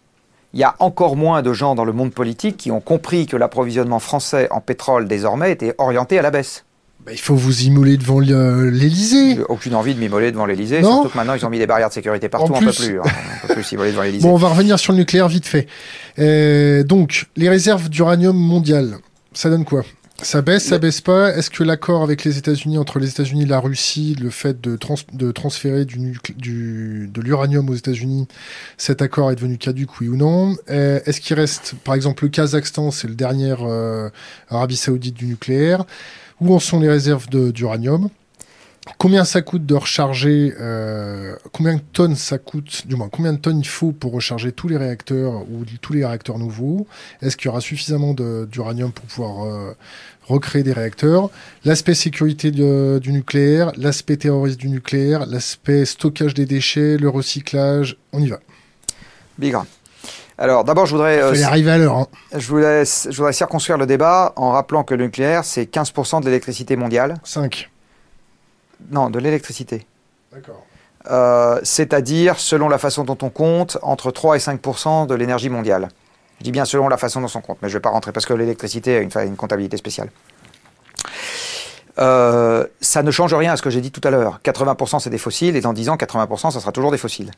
il 0.54 0.60
y 0.60 0.64
a 0.64 0.76
encore 0.80 1.16
moins 1.16 1.42
de 1.42 1.54
gens 1.54 1.76
dans 1.76 1.86
le 1.86 1.94
monde 1.94 2.12
politique 2.14 2.58
qui 2.58 2.72
ont 2.72 2.82
compris 2.82 3.26
que 3.26 3.38
l'approvisionnement 3.38 4.00
français 4.00 4.48
en 4.52 4.60
pétrole, 4.62 5.08
désormais, 5.08 5.52
était 5.52 5.74
orienté 5.78 6.20
à 6.20 6.22
la 6.22 6.32
baisse. 6.32 6.64
Bah, 7.06 7.14
il 7.14 7.20
faut 7.20 7.36
vous 7.36 7.62
immoler 7.62 7.96
devant 7.96 8.20
le- 8.20 8.70
l'Élysée. 8.70 9.36
J'ai 9.36 9.44
aucune 9.48 9.76
envie 9.76 9.96
de 9.96 10.00
m'immoler 10.00 10.32
devant 10.34 10.46
l'Élysée, 10.46 10.82
Non. 10.82 10.92
surtout 10.96 11.10
que 11.10 11.18
maintenant, 11.18 11.36
ils 11.36 11.46
ont 11.46 11.50
mis 11.50 11.60
des 11.60 11.68
barrières 11.68 11.88
de 11.88 11.94
sécurité 11.94 12.28
partout, 12.28 12.52
En 12.52 12.58
on 12.58 12.60
peut 12.60 12.66
plus. 12.72 12.88
plus. 12.88 13.00
hein. 13.00 13.04
on 13.44 13.48
peut 13.48 13.54
plus 13.54 13.64
s'immoler 13.64 13.92
devant 13.92 14.02
l'Élysée. 14.04 14.28
Bon, 14.28 14.34
on 14.34 14.38
va 14.38 14.50
revenir 14.50 14.78
sur 14.78 14.92
le 14.92 15.00
nucléaire 15.00 15.30
vite 15.30 15.46
fait. 15.46 15.68
Euh, 16.20 16.84
donc, 16.84 17.28
les 17.38 17.48
réserves 17.48 17.88
d'uranium 17.88 18.36
mondiales, 18.36 18.98
ça 19.32 19.50
donne 19.50 19.64
quoi? 19.64 19.84
Ça 20.24 20.42
baisse, 20.42 20.66
ça 20.66 20.80
baisse 20.80 21.00
pas. 21.00 21.36
Est-ce 21.36 21.52
que 21.52 21.64
l'accord 21.64 22.02
avec 22.02 22.24
les 22.24 22.40
États-Unis, 22.40 22.80
entre 22.80 22.98
les 22.98 23.10
États-Unis 23.10 23.44
et 23.44 23.46
la 23.46 23.60
Russie, 23.60 24.16
le 24.20 24.32
fait 24.32 24.60
de, 24.60 24.76
trans- 24.76 24.96
de 25.14 25.32
transférer 25.32 25.86
du, 25.86 26.20
de 26.38 27.22
l'uranium 27.22 27.70
aux 27.70 27.76
États-Unis, 27.76 28.28
cet 28.78 29.04
accord 29.04 29.32
est 29.32 29.36
devenu 29.36 29.60
caduque, 29.60 30.02
oui 30.02 30.08
ou 30.08 30.18
non? 30.18 30.56
Euh, 30.72 31.00
Est-ce 31.06 31.22
qu'il 31.22 31.36
reste, 31.36 31.76
par 31.84 31.94
exemple, 31.94 32.24
le 32.24 32.30
Kazakhstan, 32.30 32.90
c'est 32.90 33.08
le 33.08 33.14
dernier 33.16 33.54
euh, 33.62 34.10
Arabie 34.50 34.76
Saoudite 34.76 35.16
du 35.16 35.28
nucléaire? 35.28 35.86
Où 36.42 36.54
en 36.54 36.60
sont 36.60 36.80
les 36.80 36.90
réserves 36.90 37.28
d'uranium? 37.30 38.10
Combien 38.98 39.26
ça 39.26 39.42
coûte 39.42 39.66
de 39.66 39.76
recharger 39.76 40.54
euh, 40.60 41.36
Combien 41.52 41.76
de 41.76 41.82
tonnes 41.94 42.16
ça 42.16 42.38
coûte 42.38 42.88
Du 42.88 42.96
moins, 42.96 43.10
combien 43.10 43.34
de 43.34 43.38
tonnes 43.38 43.60
il 43.60 43.68
faut 43.68 43.92
pour 43.92 44.12
recharger 44.14 44.52
tous 44.52 44.68
les 44.68 44.78
réacteurs 44.78 45.42
ou 45.42 45.64
tous 45.82 45.94
les 45.94 46.06
réacteurs 46.06 46.38
nouveaux? 46.40 46.88
Est-ce 47.22 47.38
qu'il 47.38 47.48
y 47.48 47.50
aura 47.50 47.62
suffisamment 47.62 48.14
d'uranium 48.14 48.92
pour 48.92 49.06
pouvoir 49.06 49.46
euh, 49.46 49.76
recréer 50.28 50.64
des 50.64 50.74
réacteurs? 50.74 51.30
L'aspect 51.66 51.94
sécurité 51.94 52.52
de- 52.52 53.00
du 53.02 53.12
nucléaire, 53.12 53.72
l'aspect 53.78 54.18
terroriste 54.18 54.60
du 54.60 54.70
nucléaire, 54.70 55.26
l'aspect 55.26 55.86
stockage 55.86 56.34
des 56.34 56.46
déchets, 56.46 56.98
le 56.98 57.10
recyclage, 57.10 57.98
on 58.14 58.20
y 58.22 58.28
va. 58.30 58.40
Bigre. 59.38 59.66
Alors, 60.40 60.64
d'abord, 60.64 60.86
je 60.86 60.92
voudrais, 60.92 61.20
euh, 61.20 61.44
arriver 61.46 61.72
à 61.72 61.78
l'heure. 61.78 61.98
hein. 61.98 62.08
je, 62.38 62.48
voulais, 62.48 62.84
je 62.86 63.16
voudrais 63.18 63.34
circonscrire 63.34 63.78
le 63.78 63.86
débat 63.88 64.34
en 64.36 64.52
rappelant 64.52 64.84
que 64.84 64.94
le 64.94 65.06
nucléaire, 65.06 65.44
c'est 65.44 65.64
15% 65.64 66.20
de 66.22 66.26
l'électricité 66.26 66.76
mondiale. 66.76 67.16
5. 67.24 67.70
Non, 68.92 69.10
de 69.10 69.20
l'électricité. 69.20 69.86
D'accord. 70.32 70.64
Euh, 71.10 71.60
c'est-à-dire, 71.64 72.40
selon 72.40 72.70
la 72.70 72.78
façon 72.78 73.04
dont 73.04 73.18
on 73.22 73.30
compte, 73.30 73.78
entre 73.82 74.12
3 74.12 74.36
et 74.36 74.40
5% 74.40 75.08
de 75.08 75.16
l'énergie 75.16 75.50
mondiale. 75.50 75.90
Je 76.40 76.44
dis 76.44 76.52
bien 76.52 76.66
selon 76.66 76.88
la 76.88 76.98
façon 76.98 77.22
dont 77.22 77.32
on 77.34 77.42
compte, 77.42 77.58
mais 77.62 77.70
je 77.70 77.74
ne 77.74 77.78
vais 77.78 77.82
pas 77.82 77.90
rentrer 77.90 78.12
parce 78.12 78.26
que 78.26 78.34
l'électricité 78.34 78.98
a 78.98 79.24
une, 79.24 79.36
comptabilité 79.36 79.78
spéciale. 79.78 80.10
Euh, 82.00 82.68
ça 82.80 83.02
ne 83.02 83.10
change 83.10 83.34
rien 83.34 83.54
à 83.54 83.58
ce 83.58 83.62
que 83.62 83.72
j'ai 83.72 83.82
dit 83.82 83.92
tout 83.92 84.02
à 84.04 84.12
l'heure. 84.12 84.40
80% 84.44 85.00
c'est 85.00 85.10
des 85.10 85.18
fossiles 85.18 85.56
et 85.56 85.62
dans 85.62 85.74
10 85.74 85.90
ans, 85.90 85.96
80% 85.96 86.52
ça 86.52 86.60
sera 86.60 86.72
toujours 86.72 86.92
des 86.92 87.00
fossiles. 87.00 87.32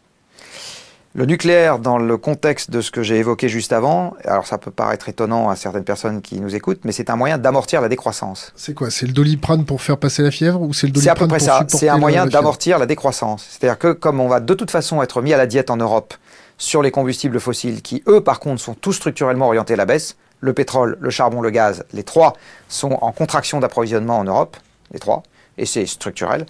Le 1.16 1.26
nucléaire, 1.26 1.80
dans 1.80 1.98
le 1.98 2.18
contexte 2.18 2.70
de 2.70 2.82
ce 2.82 2.92
que 2.92 3.02
j'ai 3.02 3.18
évoqué 3.18 3.50
juste 3.50 3.74
avant, 3.74 4.14
alors 4.26 4.46
ça 4.46 4.60
peut 4.60 4.70
paraître 4.70 5.10
étonnant 5.10 5.50
à 5.50 5.56
certaines 5.56 5.84
personnes 5.84 6.22
qui 6.22 6.40
nous 6.40 6.54
écoutent, 6.56 6.82
mais 6.86 6.92
c'est 6.92 7.10
un 7.10 7.16
moyen 7.16 7.40
d'amortir 7.40 7.82
la 7.82 7.90
décroissance. 7.90 8.54
C'est 8.56 8.76
quoi 8.76 8.92
C'est 8.92 9.08
le 9.08 9.14
doliprane 9.14 9.66
pour 9.66 9.82
faire 9.82 9.98
passer 9.98 10.22
la 10.22 10.30
fièvre 10.30 10.62
ou 10.62 10.72
c'est 10.72 10.86
le 10.86 10.94
C'est 10.94 11.10
à 11.10 11.16
doliprane 11.16 11.28
peu 11.28 11.28
près 11.28 11.40
ça. 11.40 11.66
C'est 11.68 11.90
un 11.90 11.98
moyen 11.98 12.28
d'amortir 12.28 12.78
la 12.78 12.86
décroissance. 12.86 13.48
C'est-à-dire 13.50 13.80
que 13.80 13.92
comme 13.92 14.20
on 14.20 14.28
va 14.28 14.40
de 14.40 14.54
toute 14.54 14.70
façon 14.70 15.02
être 15.02 15.24
mis 15.24 15.34
à 15.34 15.38
la 15.38 15.48
diète 15.48 15.72
en 15.72 15.78
Europe 15.78 16.14
sur 16.60 16.84
les 16.84 16.92
combustibles 16.92 17.40
fossiles, 17.40 17.82
qui 17.82 18.04
eux 18.08 18.22
par 18.22 18.40
contre 18.40 18.62
sont 18.62 18.76
tous 18.76 18.94
structurellement 18.94 19.48
orientés 19.48 19.74
à 19.74 19.78
la 19.78 19.86
baisse, 19.86 20.16
le 20.42 20.54
pétrole, 20.54 20.96
le 21.02 21.10
charbon, 21.10 21.42
le 21.42 21.50
gaz, 21.50 21.86
les 21.92 22.04
trois 22.04 22.34
sont 22.68 23.00
en 23.02 23.12
contraction 23.12 23.60
d'approvisionnement 23.60 24.20
en 24.20 24.26
Europe, 24.26 24.58
les 24.94 25.00
trois, 25.00 25.24
et 25.58 25.66
c'est 25.66 25.88
structurel. 25.88 26.46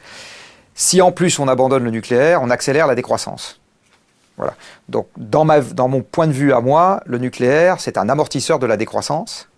Si 0.76 1.02
en 1.02 1.13
plus 1.13 1.39
on 1.39 1.48
abandonne 1.48 1.86
le 1.86 1.91
nucléaire, 1.91 2.41
on 2.43 2.50
accélère 2.50 2.88
la 2.88 2.95
décroissance. 2.95 3.60
Voilà. 4.39 4.56
Donc 4.88 5.08
dans, 5.17 5.43
mon 5.89 6.02
point 6.02 6.25
de 6.25 6.32
vue 6.32 6.54
à 6.54 6.62
moi, 6.62 7.04
le 7.06 7.17
nucléaire, 7.17 7.82
c'est 7.82 7.97
un 7.97 8.08
amortisseur 8.08 8.58
de 8.58 8.65
la 8.65 8.78
décroissance, 8.78 9.49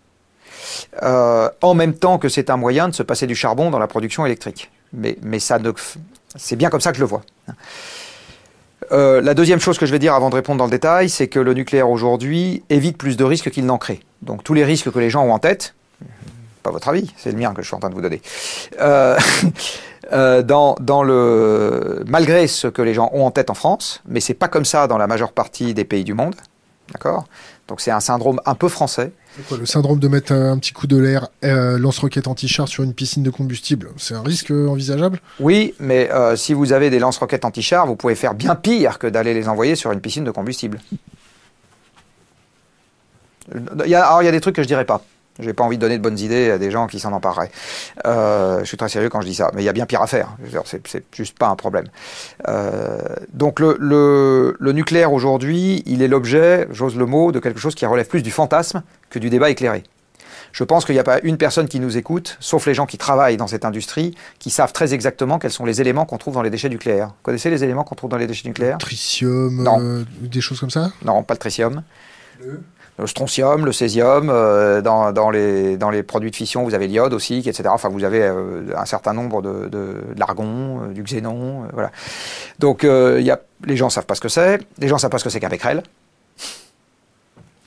euh, 1.04 1.50
en 1.62 1.76
même 1.76 1.94
temps 1.94 2.18
que 2.18 2.30
c'est 2.30 2.50
un 2.50 2.58
moyen 2.58 2.90
de 2.90 2.96
se 2.96 3.04
passer 3.04 3.28
du 3.28 3.36
charbon 3.36 3.70
dans 3.70 3.78
la 3.78 3.88
production 3.88 4.26
électrique. 4.26 4.72
Mais, 4.92 5.16
ça 5.40 5.60
c'est 6.36 6.56
bien 6.56 6.70
comme 6.70 6.82
ça 6.82 6.92
que 6.92 6.98
je 6.98 7.04
le 7.04 7.08
vois. 7.08 7.22
Euh, 8.92 9.22
la 9.22 9.36
deuxième 9.36 9.60
chose 9.60 9.78
que 9.78 9.86
je 9.86 9.92
vais 9.92 10.00
dire 10.00 10.16
avant 10.16 10.30
de 10.30 10.36
répondre 10.36 10.58
dans 10.58 10.66
le 10.66 10.72
détail, 10.72 11.10
c'est 11.10 11.28
que 11.28 11.40
le 11.40 11.54
nucléaire 11.54 11.90
aujourd'hui 11.90 12.64
évite 12.70 12.98
plus 12.98 13.16
de 13.16 13.24
risques 13.24 13.52
qu'il 13.52 13.66
n'en 13.66 13.78
crée. 13.78 14.02
Donc 14.24 14.44
tous 14.44 14.54
les 14.54 14.66
risques 14.66 14.92
que 14.92 15.00
les 15.00 15.10
gens 15.10 15.24
ont 15.24 15.32
en 15.32 15.40
tête, 15.40 15.76
pas 16.62 16.72
votre 16.72 16.90
avis, 16.90 17.12
c'est 17.18 17.32
le 17.32 17.38
mien 17.38 17.54
que 17.54 17.62
je 17.62 17.68
suis 17.68 17.76
en 17.76 17.80
train 17.80 17.90
de 17.90 17.96
vous 17.96 18.02
donner. 18.02 18.22
Euh, 18.80 19.18
euh, 20.14 20.42
dans, 20.42 20.76
dans 20.80 21.04
le, 21.04 22.04
malgré 22.08 22.48
ce 22.48 22.68
que 22.68 22.82
les 22.82 22.94
gens 22.94 23.10
ont 23.14 23.26
en 23.26 23.32
tête 23.32 23.50
en 23.50 23.54
France, 23.54 24.02
mais 24.08 24.20
c'est 24.20 24.34
pas 24.34 24.48
comme 24.48 24.66
ça 24.66 24.88
dans 24.88 24.98
la 24.98 25.08
majeure 25.08 25.32
partie 25.32 25.74
des 25.74 25.86
pays 25.86 26.04
du 26.04 26.14
monde, 26.14 26.36
d'accord? 26.94 27.26
Donc 27.68 27.80
c'est 27.80 27.92
un 27.92 28.02
syndrome 28.02 28.42
un 28.46 28.56
peu 28.56 28.68
français. 28.68 29.14
Quoi, 29.48 29.58
le 29.58 29.66
syndrome 29.66 29.98
de 29.98 30.10
mettre 30.10 30.34
un 30.34 30.58
petit 30.58 30.74
coup 30.74 30.88
de 30.88 30.98
l'air 30.98 31.30
euh, 31.46 31.78
lance-roquette 31.78 32.28
anti-char 32.28 32.68
sur 32.68 32.84
une 32.84 32.94
piscine 32.94 33.24
de 33.24 33.30
combustible, 33.30 33.92
c'est 33.96 34.14
un 34.14 34.22
risque 34.22 34.52
envisageable? 34.52 35.22
Oui, 35.40 35.74
mais 35.80 36.12
euh, 36.12 36.36
si 36.36 36.54
vous 36.54 36.74
avez 36.74 36.90
des 36.90 37.00
lance-roquettes 37.00 37.46
anti-char, 37.46 37.88
vous 37.88 37.96
pouvez 37.96 38.16
faire 38.16 38.34
bien 38.34 38.56
pire 38.56 39.00
que 39.00 39.08
d'aller 39.08 39.34
les 39.34 39.48
envoyer 39.48 39.76
sur 39.76 39.94
une 39.94 40.02
piscine 40.02 40.26
de 40.26 40.32
combustible. 40.32 40.80
Il 43.54 43.90
y 43.90 43.96
a, 43.96 44.06
alors, 44.06 44.22
il 44.22 44.26
y 44.26 44.28
a 44.28 44.32
des 44.32 44.42
trucs 44.42 44.56
que 44.56 44.64
je 44.64 44.68
dirais 44.68 44.86
pas. 44.86 45.02
J'ai 45.40 45.54
pas 45.54 45.64
envie 45.64 45.78
de 45.78 45.82
donner 45.82 45.98
de 45.98 46.04
bonnes 46.04 46.20
idées 46.20 46.52
à 46.52 46.58
des 46.58 46.72
gens 46.72 46.88
qui 46.88 47.00
s'en 47.00 47.14
empareraient. 47.14 47.52
Euh, 48.06 48.60
je 48.60 48.66
suis 48.66 48.78
très 48.78 48.90
sérieux 48.90 49.10
quand 49.10 49.22
je 49.22 49.28
dis 49.28 49.36
ça, 49.36 49.50
mais 49.56 49.62
il 49.64 49.66
y 49.66 49.70
a 49.70 49.74
bien 49.74 49.86
pire 49.86 50.02
à 50.02 50.08
faire. 50.08 50.36
C'est 50.66 50.86
c'est 50.88 51.04
juste 51.16 51.38
pas 51.40 51.48
un 51.48 51.56
problème. 51.56 51.86
Euh, 52.48 53.00
donc 53.34 53.60
le, 53.60 53.78
le- 53.80 54.56
le 54.60 54.72
nucléaire 54.74 55.14
aujourd'hui, 55.14 55.84
il 55.86 56.02
est 56.02 56.08
l'objet, 56.08 56.68
j'ose 56.72 56.96
le 56.96 57.06
mot, 57.06 57.32
de 57.32 57.40
quelque 57.40 57.60
chose 57.60 57.76
qui 57.76 57.86
relève 57.86 58.08
plus 58.08 58.22
du 58.24 58.32
fantasme 58.32 58.84
que 59.10 59.20
du 59.20 59.30
débat 59.30 59.50
éclairé. 59.50 59.84
Je 60.52 60.66
pense 60.66 60.84
qu'il 60.84 60.96
n'y 60.96 61.00
a 61.00 61.04
pas 61.06 61.20
une 61.24 61.38
personne 61.38 61.70
qui 61.70 61.80
nous 61.80 61.96
écoute, 61.96 62.36
sauf 62.42 62.66
les 62.68 62.74
gens 62.74 62.86
qui 62.86 62.98
travaillent 62.98 63.38
dans 63.38 63.48
cette 63.48 63.64
industrie, 63.64 64.14
qui 64.38 64.50
savent 64.50 64.74
très 64.74 64.94
exactement 64.94 65.40
quels 65.40 65.52
sont 65.52 65.64
les 65.64 65.80
éléments 65.80 66.06
qu'on 66.06 66.18
trouve 66.18 66.34
dans 66.34 66.42
les 66.42 66.50
déchets 66.50 66.68
nucléaires. 66.68 67.08
Vous 67.08 67.14
connaissez 67.24 67.50
les 67.50 67.64
éléments 67.64 67.86
qu'on 67.86 67.96
trouve 67.96 68.10
dans 68.10 68.18
les 68.18 68.28
déchets 68.28 68.50
nucléaires? 68.50 68.78
Tritium, 68.78 69.64
Non. 69.64 69.78
euh, 69.80 70.04
des 70.22 70.42
choses 70.42 70.60
comme 70.60 70.70
ça? 70.70 70.92
Non, 71.06 71.24
pas 71.24 71.36
le 71.36 71.40
tritium. 71.40 71.84
Le 72.44 72.62
le 73.02 73.08
strontium, 73.08 73.66
le 73.66 73.72
césium, 73.72 74.28
dans, 74.28 75.12
dans, 75.12 75.30
les, 75.30 75.78
dans 75.78 75.90
les 75.90 76.04
produits 76.04 76.32
de 76.32 76.36
fission, 76.36 76.64
vous 76.64 76.74
avez 76.74 76.88
l'iode 76.88 77.14
aussi, 77.14 77.38
etc. 77.40 77.64
Enfin, 77.70 77.90
vous 77.90 78.04
avez 78.04 78.24
un 78.24 78.86
certain 78.86 79.14
nombre 79.14 79.42
de, 79.42 79.68
de, 79.68 79.96
l'argon, 80.18 80.88
du 80.94 81.04
xénon, 81.04 81.68
voilà. 81.74 81.92
Donc, 82.60 82.84
il 82.84 83.24
y 83.24 83.32
a, 83.32 83.42
les 83.66 83.76
gens 83.76 83.90
savent 83.90 84.06
pas 84.06 84.16
ce 84.16 84.22
que 84.22 84.30
c'est, 84.30 84.60
les 84.80 84.88
gens 84.88 84.98
savent 84.98 85.12
pas 85.12 85.20
ce 85.20 85.24
que 85.24 85.30
c'est 85.30 85.40
qu'un 85.40 85.50
becquerel. 85.50 85.84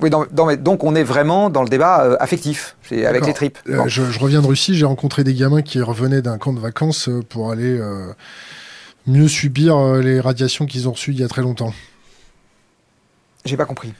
Oui, 0.00 0.10
donc 0.10 0.84
on 0.84 0.94
est 0.94 1.04
vraiment 1.04 1.50
dans 1.50 1.62
le 1.62 1.68
débat 1.68 2.16
affectif, 2.20 2.76
avec 2.90 3.26
les 3.26 3.34
tripes. 3.34 3.58
je, 3.66 4.02
je, 4.10 4.18
reviens 4.18 4.42
de 4.42 4.46
Russie, 4.46 4.74
j'ai 4.74 4.86
rencontré 4.86 5.24
des 5.24 5.34
gamins 5.34 5.62
qui 5.62 5.80
revenaient 5.80 6.22
d'un 6.22 6.38
camp 6.38 6.52
de 6.52 6.60
vacances 6.60 7.08
pour 7.28 7.50
aller 7.50 7.78
mieux 9.06 9.28
subir 9.28 9.76
euh, 9.76 10.00
les 10.00 10.20
radiations 10.20 10.66
qu'ils 10.66 10.88
ont 10.88 10.92
reçues 10.92 11.12
il 11.12 11.20
y 11.20 11.24
a 11.24 11.28
très 11.28 11.42
longtemps. 11.42 11.72
J'ai 13.44 13.56
pas 13.56 13.66
compris. 13.66 13.92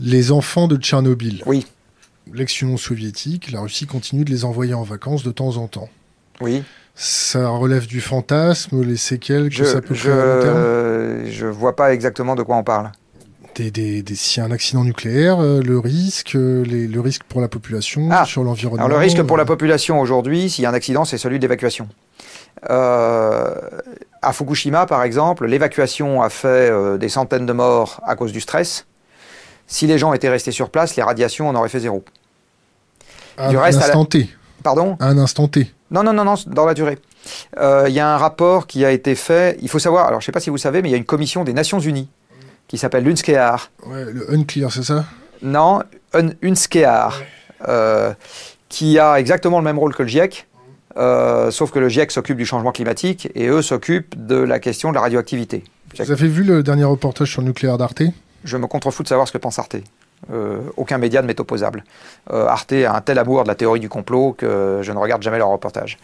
Les 0.00 0.32
enfants 0.32 0.66
de 0.66 0.76
Tchernobyl. 0.76 1.42
Oui. 1.46 1.66
L'ex-Union 2.32 2.76
soviétique, 2.76 3.50
la 3.50 3.60
Russie 3.60 3.86
continue 3.86 4.24
de 4.24 4.30
les 4.30 4.44
envoyer 4.44 4.74
en 4.74 4.82
vacances 4.82 5.22
de 5.22 5.30
temps 5.30 5.56
en 5.56 5.66
temps. 5.66 5.88
Oui. 6.40 6.62
Ça 6.94 7.48
relève 7.48 7.86
du 7.86 8.00
fantasme, 8.00 8.82
les 8.82 8.96
séquelles 8.96 9.50
que 9.50 9.64
ça 9.64 9.80
peut 9.80 9.94
faire 9.94 10.18
à 10.18 10.36
long 10.36 10.42
terme? 10.42 11.30
Je 11.30 11.46
vois 11.46 11.76
pas 11.76 11.92
exactement 11.92 12.34
de 12.34 12.42
quoi 12.42 12.56
on 12.56 12.64
parle. 12.64 12.92
Des, 13.56 13.70
des, 13.70 14.14
S'il 14.14 14.40
y 14.40 14.44
a 14.44 14.48
un 14.48 14.52
accident 14.52 14.84
nucléaire, 14.84 15.40
euh, 15.40 15.60
le 15.60 15.78
risque, 15.78 16.34
euh, 16.34 16.64
le 16.64 17.00
risque 17.00 17.24
pour 17.24 17.42
la 17.42 17.48
population, 17.48 18.08
ah. 18.10 18.24
sur 18.24 18.42
l'environnement. 18.42 18.86
Alors 18.86 18.98
le 18.98 19.04
risque 19.04 19.22
pour 19.22 19.36
la 19.36 19.44
population 19.44 20.00
aujourd'hui, 20.00 20.48
s'il 20.48 20.62
y 20.62 20.66
a 20.66 20.70
un 20.70 20.74
accident, 20.74 21.04
c'est 21.04 21.18
celui 21.18 21.38
d'évacuation. 21.38 21.86
Euh, 22.68 23.54
à 24.22 24.32
Fukushima, 24.32 24.86
par 24.86 25.02
exemple, 25.02 25.46
l'évacuation 25.46 26.22
a 26.22 26.30
fait 26.30 26.70
euh, 26.70 26.96
des 26.96 27.08
centaines 27.08 27.46
de 27.46 27.52
morts 27.52 28.00
à 28.06 28.16
cause 28.16 28.32
du 28.32 28.40
stress. 28.40 28.86
Si 29.70 29.86
les 29.86 29.98
gens 29.98 30.12
étaient 30.12 30.28
restés 30.28 30.50
sur 30.50 30.68
place, 30.68 30.96
les 30.96 31.02
radiations 31.02 31.48
en 31.48 31.54
auraient 31.54 31.68
fait 31.68 31.80
zéro. 31.80 32.04
À 33.38 33.48
un 33.48 33.56
instant 33.56 34.04
T. 34.04 34.28
Pardon 34.64 34.96
À 35.00 35.06
un 35.06 35.16
instant 35.16 35.48
T. 35.48 35.72
Non, 35.90 36.02
non, 36.02 36.12
non, 36.12 36.24
non, 36.24 36.34
dans 36.48 36.66
la 36.66 36.74
durée. 36.74 36.98
Euh, 37.56 37.86
il 37.88 37.94
y 37.94 38.00
a 38.00 38.12
un 38.12 38.18
rapport 38.18 38.66
qui 38.66 38.84
a 38.84 38.90
été 38.90 39.14
fait. 39.14 39.56
Il 39.62 39.68
faut 39.68 39.78
savoir, 39.78 40.08
alors 40.08 40.20
je 40.20 40.24
ne 40.24 40.26
sais 40.26 40.32
pas 40.32 40.40
si 40.40 40.50
vous 40.50 40.58
savez, 40.58 40.82
mais 40.82 40.88
il 40.88 40.92
y 40.92 40.94
a 40.94 40.98
une 40.98 41.04
commission 41.04 41.44
des 41.44 41.52
Nations 41.52 41.78
Unies 41.78 42.08
qui 42.66 42.78
s'appelle 42.78 43.04
l'UNSCEAR. 43.04 43.70
Ouais, 43.86 44.04
le 44.04 44.32
Unclear, 44.34 44.72
c'est 44.72 44.82
ça? 44.82 45.04
Non, 45.40 45.82
un, 46.14 46.30
UNSCEAR, 46.42 47.22
qui 48.68 48.98
a 48.98 49.20
exactement 49.20 49.58
le 49.58 49.64
même 49.64 49.78
rôle 49.78 49.94
que 49.94 50.02
le 50.02 50.08
GIEC, 50.08 50.48
euh, 50.96 51.50
sauf 51.50 51.70
que 51.70 51.78
le 51.78 51.88
GIEC 51.88 52.10
s'occupe 52.10 52.36
du 52.36 52.46
changement 52.46 52.72
climatique 52.72 53.28
et 53.36 53.46
eux 53.46 53.62
s'occupent 53.62 54.26
de 54.26 54.36
la 54.36 54.58
question 54.58 54.90
de 54.90 54.96
la 54.96 55.02
radioactivité. 55.02 55.62
Vous 55.96 56.10
avez 56.10 56.28
vu 56.28 56.42
le 56.42 56.62
dernier 56.62 56.84
reportage 56.84 57.30
sur 57.30 57.42
le 57.42 57.48
nucléaire 57.48 57.78
d'Arte? 57.78 58.02
Je 58.44 58.56
me 58.56 58.66
contrefous 58.66 59.02
de 59.02 59.08
savoir 59.08 59.26
ce 59.26 59.32
que 59.32 59.38
pense 59.38 59.58
Arte. 59.58 59.76
Euh, 60.30 60.60
aucun 60.76 60.98
média 60.98 61.22
ne 61.22 61.26
m'est 61.26 61.40
opposable. 61.40 61.82
Euh, 62.30 62.46
Arte 62.46 62.72
a 62.72 62.94
un 62.94 63.00
tel 63.00 63.18
amour 63.18 63.42
de 63.42 63.48
la 63.48 63.54
théorie 63.54 63.80
du 63.80 63.88
complot 63.88 64.34
que 64.36 64.80
je 64.82 64.92
ne 64.92 64.98
regarde 64.98 65.22
jamais 65.22 65.38
leur 65.38 65.48
reportage. 65.48 65.98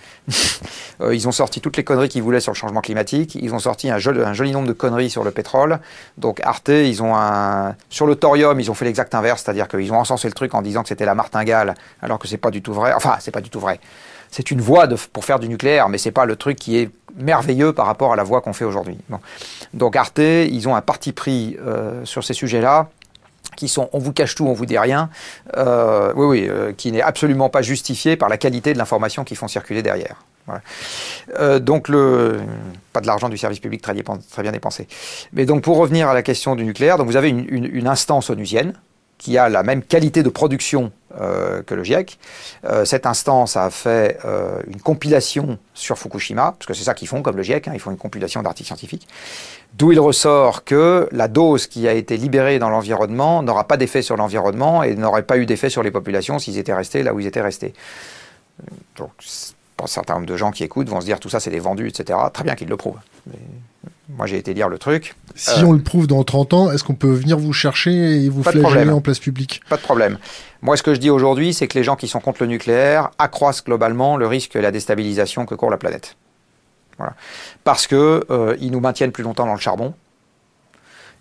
ils 1.13 1.29
ont 1.29 1.33
sorti 1.33 1.61
toutes 1.61 1.77
les 1.77 1.85
conneries 1.85 2.09
qu'ils 2.09 2.23
voulaient 2.23 2.41
sur 2.41 2.53
le 2.53 2.57
changement 2.57 2.81
climatique. 2.81 3.35
Ils 3.35 3.53
ont 3.55 3.59
sorti 3.59 3.91
un 3.91 3.99
joli, 3.99 4.23
un 4.23 4.33
joli, 4.33 4.53
nombre 4.53 4.69
de 4.69 4.73
conneries 4.73 5.11
sur 5.11 5.23
le 5.23 5.33
pétrole. 5.33 5.81
Donc 6.17 6.41
Arte, 6.41 6.71
ils 6.71 7.03
ont 7.03 7.15
un 7.15 7.75
sur 7.91 8.07
le 8.07 8.17
thorium, 8.17 8.59
ils 8.59 8.71
ont 8.71 8.75
fait 8.75 8.87
l'exact 8.87 9.15
inverse, 9.15 9.43
c'est-à-dire 9.43 9.69
qu'ils 9.69 9.93
ont 9.93 9.99
encensé 9.99 10.29
le 10.29 10.35
truc 10.35 10.55
en 10.55 10.63
disant 10.63 10.83
que 10.83 10.89
c'était 10.89 11.05
la 11.05 11.15
martingale, 11.15 11.75
alors 12.01 12.19
que 12.19 12.27
c'est 12.27 12.39
pas 12.39 12.51
du 12.51 12.63
tout 12.63 12.73
vrai. 12.73 12.95
Enfin, 12.95 13.17
c'est 13.21 13.33
pas 13.33 13.43
du 13.43 13.51
tout 13.51 13.61
vrai 13.61 13.81
c'est 14.31 14.51
une 14.51 14.61
voie 14.61 14.89
pour 15.13 15.25
faire 15.25 15.39
du 15.39 15.49
nucléaire, 15.49 15.89
mais 15.89 15.99
c'est 15.99 16.11
pas 16.11 16.25
le 16.25 16.37
truc 16.37 16.57
qui 16.57 16.79
est 16.79 16.91
merveilleux 17.17 17.73
par 17.73 17.87
rapport 17.87 18.13
à 18.13 18.17
la 18.17 18.23
voie 18.23 18.41
qu'on 18.41 18.53
fait 18.53 18.65
aujourd'hui. 18.65 18.99
Donc 19.75 19.97
Arte, 19.97 20.19
ils 20.19 20.69
ont 20.69 20.77
un 20.77 20.81
parti 20.81 21.13
pris 21.13 21.57
euh, 21.61 22.05
sur 22.05 22.25
ces 22.25 22.35
sujets-là 22.35 22.89
qui 23.57 23.69
sont 23.69 23.89
on 23.93 23.99
vous 23.99 24.13
cache 24.13 24.35
tout, 24.35 24.47
on 24.47 24.53
vous 24.53 24.67
dit 24.67 24.79
rien, 24.79 25.09
euh, 25.57 26.13
oui, 26.15 26.27
oui, 26.27 26.47
euh, 26.49 26.73
qui 26.73 26.93
n'est 26.93 27.01
absolument 27.01 27.49
pas 27.49 27.63
justifié 27.63 28.17
par 28.17 28.29
la 28.29 28.37
qualité 28.37 28.75
de 28.75 28.79
l'information 28.79 29.25
qu'ils 29.25 29.37
font 29.37 29.49
circuler 29.49 29.83
derrière. 29.83 30.25
donc 31.61 31.89
le 31.89 32.41
pas 32.93 33.01
de 33.01 33.07
l'argent 33.07 33.29
du 33.29 33.39
service 33.39 33.61
public 33.61 33.81
très, 33.81 33.95
bien 33.95 34.53
dépensé. 34.53 34.89
Mais 35.33 35.47
donc 35.47 35.63
pour 35.63 35.79
revenir 35.79 36.09
à 36.09 36.15
la 36.15 36.23
question 36.23 36.55
du 36.55 36.65
nucléaire, 36.65 36.99
donc 36.99 37.07
vous 37.07 37.17
avez 37.17 37.31
une 37.31 37.87
instance 37.87 38.29
onusienne 38.29 38.75
qui 39.19 39.39
a 39.39 39.49
la 39.49 39.63
même 39.63 39.83
qualité 39.83 40.23
de 40.23 40.29
production 40.29 40.93
euh, 41.21 41.63
que 41.63 41.75
le 41.75 41.85
GIEC. 41.85 42.19
Euh, 42.65 42.85
cette 42.85 43.07
instance 43.07 43.57
a 43.57 43.71
fait 43.71 44.19
euh, 44.25 44.61
une 44.67 44.81
compilation 44.81 45.59
sur 45.75 45.99
Fukushima, 45.99 46.55
parce 46.59 46.67
que 46.67 46.75
c'est 46.75 46.85
ça 46.85 46.95
qu'ils 46.95 47.09
font 47.09 47.23
comme 47.23 47.37
le 47.37 47.43
GIEC, 47.43 47.69
hein, 47.69 47.73
ils 47.75 47.81
font 47.81 47.91
une 47.91 47.97
compilation 47.97 48.43
d'articles 48.43 48.67
scientifiques, 48.67 49.09
d'où 49.75 49.93
il 49.93 50.01
ressort 50.01 50.65
que 50.65 51.09
la 51.13 51.29
dose 51.29 51.67
qui 51.67 51.89
a 51.89 51.93
été 51.93 52.17
libérée 52.17 52.59
dans 52.59 52.71
l'environnement 52.71 53.43
n'aura 53.43 53.65
pas 53.65 53.77
d'effet 53.77 54.03
sur 54.03 54.17
l'environnement 54.17 54.83
et 54.83 54.95
n'aurait 54.95 55.23
pas 55.23 55.39
eu 55.39 55.47
d'effet 55.47 55.71
sur 55.71 55.83
les 55.83 55.91
populations 55.91 56.39
s'ils 56.39 56.59
étaient 56.59 56.75
restés 56.75 57.03
là 57.03 57.15
où 57.15 57.21
ils 57.21 57.27
étaient 57.27 57.41
restés. 57.41 57.75
Donc, 58.97 59.11
pour 59.77 59.85
un 59.85 59.89
certain 59.89 60.15
nombre 60.15 60.27
de 60.27 60.37
gens 60.37 60.51
qui 60.51 60.65
écoutent 60.65 60.89
vont 60.89 61.01
se 61.01 61.07
dire 61.07 61.21
tout 61.21 61.29
ça 61.29 61.41
c'est 61.41 61.51
des 61.51 61.61
vendus, 61.61 61.89
etc. 61.89 62.19
Très 62.33 62.45
bien 62.45 62.55
qu'ils 62.55 62.69
le 62.69 62.77
prouvent. 62.77 62.99
moi 64.09 64.27
j'ai 64.27 64.39
été 64.39 64.55
lire 64.55 64.69
le 64.69 64.79
truc. 64.79 65.15
Si 65.35 65.63
on 65.65 65.73
le 65.73 65.83
prouve 65.83 66.07
dans 66.07 66.25
30 66.25 66.55
ans, 66.55 66.73
est-ce 66.73 66.83
qu'on 66.83 66.95
peut 66.95 67.13
venir 67.13 67.39
vous 67.39 67.53
chercher 67.53 68.25
et 68.25 68.29
vous 68.29 68.43
flageller 68.43 68.91
en 68.91 69.01
place 69.01 69.19
publique? 69.19 69.61
Pas 69.69 69.77
de 69.77 69.83
problème. 69.83 70.19
Moi, 70.67 70.77
ce 70.77 70.83
que 70.83 70.95
je 70.95 70.99
dis 70.99 71.11
aujourd'hui, 71.11 71.55
c'est 71.55 71.69
que 71.69 71.79
les 71.79 71.85
gens 71.85 71.95
qui 71.95 72.09
sont 72.09 72.19
contre 72.19 72.43
le 72.43 72.49
nucléaire 72.49 73.11
accroissent 73.21 73.63
globalement 73.63 74.17
le 74.17 74.27
risque 74.27 74.57
et 74.57 74.61
la 74.61 74.73
déstabilisation 74.73 75.47
que 75.47 75.55
court 75.55 75.71
la 75.71 75.77
planète. 75.77 76.17
Voilà. 76.99 77.15
Parce 77.63 77.87
que 77.87 78.25
euh, 78.31 78.57
ils 78.61 78.73
nous 78.73 78.81
maintiennent 78.81 79.13
plus 79.13 79.23
longtemps 79.23 79.47
dans 79.47 79.55
le 79.55 79.61
charbon 79.61 79.95